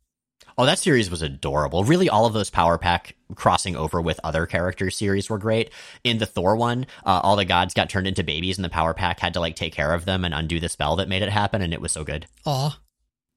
Oh, 0.57 0.67
that 0.67 0.79
series 0.79 1.11
was 1.11 1.23
adorable. 1.23 1.83
Really, 1.83 2.09
all 2.09 2.27
of 2.27 2.33
those 2.33 2.51
Power 2.51 2.79
Pack 2.79 3.17
crossing 3.35 3.75
over 3.75 4.01
with 4.01 4.21
other 4.23 4.47
characters 4.47 4.97
series 4.97 5.29
were 5.29 5.39
great. 5.39 5.73
In 6.05 6.19
the 6.19 6.27
Thor 6.27 6.55
one, 6.55 6.87
uh, 7.05 7.21
all 7.23 7.35
the 7.35 7.45
gods 7.45 7.75
got 7.75 7.91
turned 7.91 8.07
into 8.07 8.23
babies, 8.23 8.57
and 8.57 8.65
the 8.65 8.69
Power 8.69 8.95
Pack 8.95 9.19
had 9.19 9.35
to 9.35 9.41
like 9.41 9.57
take 9.57 9.75
care 9.75 9.93
of 9.93 10.05
them 10.05 10.25
and 10.25 10.33
undo 10.33 10.61
the 10.61 10.69
spell 10.69 10.95
that 10.97 11.09
made 11.09 11.23
it 11.23 11.31
happen, 11.31 11.61
and 11.61 11.75
it 11.75 11.81
was 11.81 11.91
so 11.91 12.05
good. 12.05 12.27
Aw. 12.47 12.79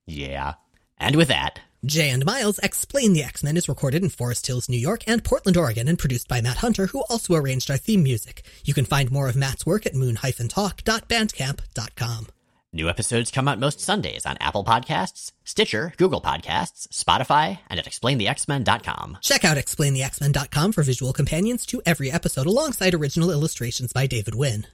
Yeah. 0.06 0.54
And 1.00 1.16
with 1.16 1.30
that, 1.30 1.60
Jay 1.86 2.10
and 2.10 2.26
Miles 2.26 2.60
X-Plain 2.62 3.14
the 3.14 3.24
X-Men 3.24 3.56
is 3.58 3.70
recorded 3.70 4.04
in 4.04 4.10
Forest 4.10 4.46
Hills, 4.48 4.68
New 4.70 4.78
York 4.78 5.04
and 5.08 5.24
Portland, 5.24 5.58
Oregon 5.58 5.88
and 5.88 5.98
produced 5.98 6.28
by 6.28 6.42
Matt 6.42 6.58
Hunter, 6.58 6.88
who 6.88 7.04
also 7.10 7.36
arranged 7.36 7.72
our 7.72 7.78
theme 7.78 8.04
music. 8.04 8.44
You 8.64 8.74
can 8.74 8.86
find 8.86 9.12
more 9.12 9.30
of 9.30 9.36
Matt's 9.36 9.66
work 9.66 9.86
at 9.86 9.96
moon-talk.bandcamp.com. 9.96 12.28
New 12.74 12.90
episodes 12.90 13.32
come 13.32 13.48
out 13.48 13.60
most 13.60 13.80
Sundays 13.80 14.26
on 14.26 14.36
Apple 14.42 14.66
Podcasts, 14.66 15.32
Stitcher, 15.46 15.94
Google 15.96 16.22
Podcasts, 16.22 16.88
Spotify, 16.90 17.60
and 17.70 17.80
at 17.80 17.86
explainthexmen.com. 17.86 19.20
Check 19.22 19.46
out 19.46 19.56
explainthexmen.com 19.56 20.74
for 20.74 20.84
visual 20.84 21.14
companions 21.14 21.66
to 21.68 21.82
every 21.86 22.12
episode 22.12 22.46
alongside 22.46 22.94
original 22.94 23.32
illustrations 23.32 23.94
by 23.94 24.06
David 24.06 24.36
Wynn. 24.36 24.68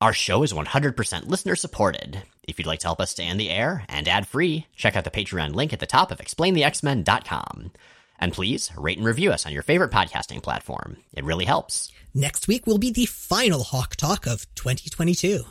Our 0.00 0.12
show 0.12 0.42
is 0.42 0.52
100% 0.52 1.26
listener 1.26 1.56
supported. 1.56 2.22
If 2.46 2.58
you'd 2.58 2.66
like 2.66 2.80
to 2.80 2.86
help 2.86 3.00
us 3.00 3.10
stay 3.12 3.28
on 3.30 3.38
the 3.38 3.50
air 3.50 3.84
and 3.88 4.06
ad 4.06 4.28
free, 4.28 4.66
check 4.76 4.94
out 4.94 5.04
the 5.04 5.10
Patreon 5.10 5.54
link 5.54 5.72
at 5.72 5.80
the 5.80 5.86
top 5.86 6.12
of 6.12 6.18
explainthexmen.com. 6.18 7.72
And 8.20 8.32
please 8.32 8.70
rate 8.76 8.98
and 8.98 9.06
review 9.06 9.32
us 9.32 9.46
on 9.46 9.52
your 9.52 9.62
favorite 9.62 9.90
podcasting 9.90 10.42
platform. 10.42 10.98
It 11.14 11.24
really 11.24 11.46
helps. 11.46 11.90
Next 12.14 12.46
week 12.46 12.66
will 12.66 12.78
be 12.78 12.90
the 12.90 13.06
final 13.06 13.62
Hawk 13.62 13.96
Talk 13.96 14.26
of 14.26 14.46
2022. 14.54 15.44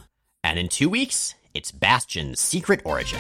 And 0.44 0.60
in 0.60 0.70
two 0.70 0.90
weeks, 0.90 1.34
it's 1.54 1.72
Bastion's 1.72 2.40
secret 2.40 2.82
origin. 2.84 3.20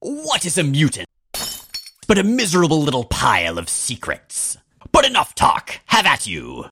What 0.00 0.44
is 0.44 0.58
a 0.58 0.64
mutant? 0.64 1.06
But 2.08 2.18
a 2.18 2.24
miserable 2.24 2.82
little 2.82 3.04
pile 3.04 3.58
of 3.58 3.68
secrets. 3.68 4.58
But 4.90 5.06
enough 5.06 5.34
talk. 5.34 5.80
Have 5.86 6.06
at 6.06 6.26
you. 6.26 6.66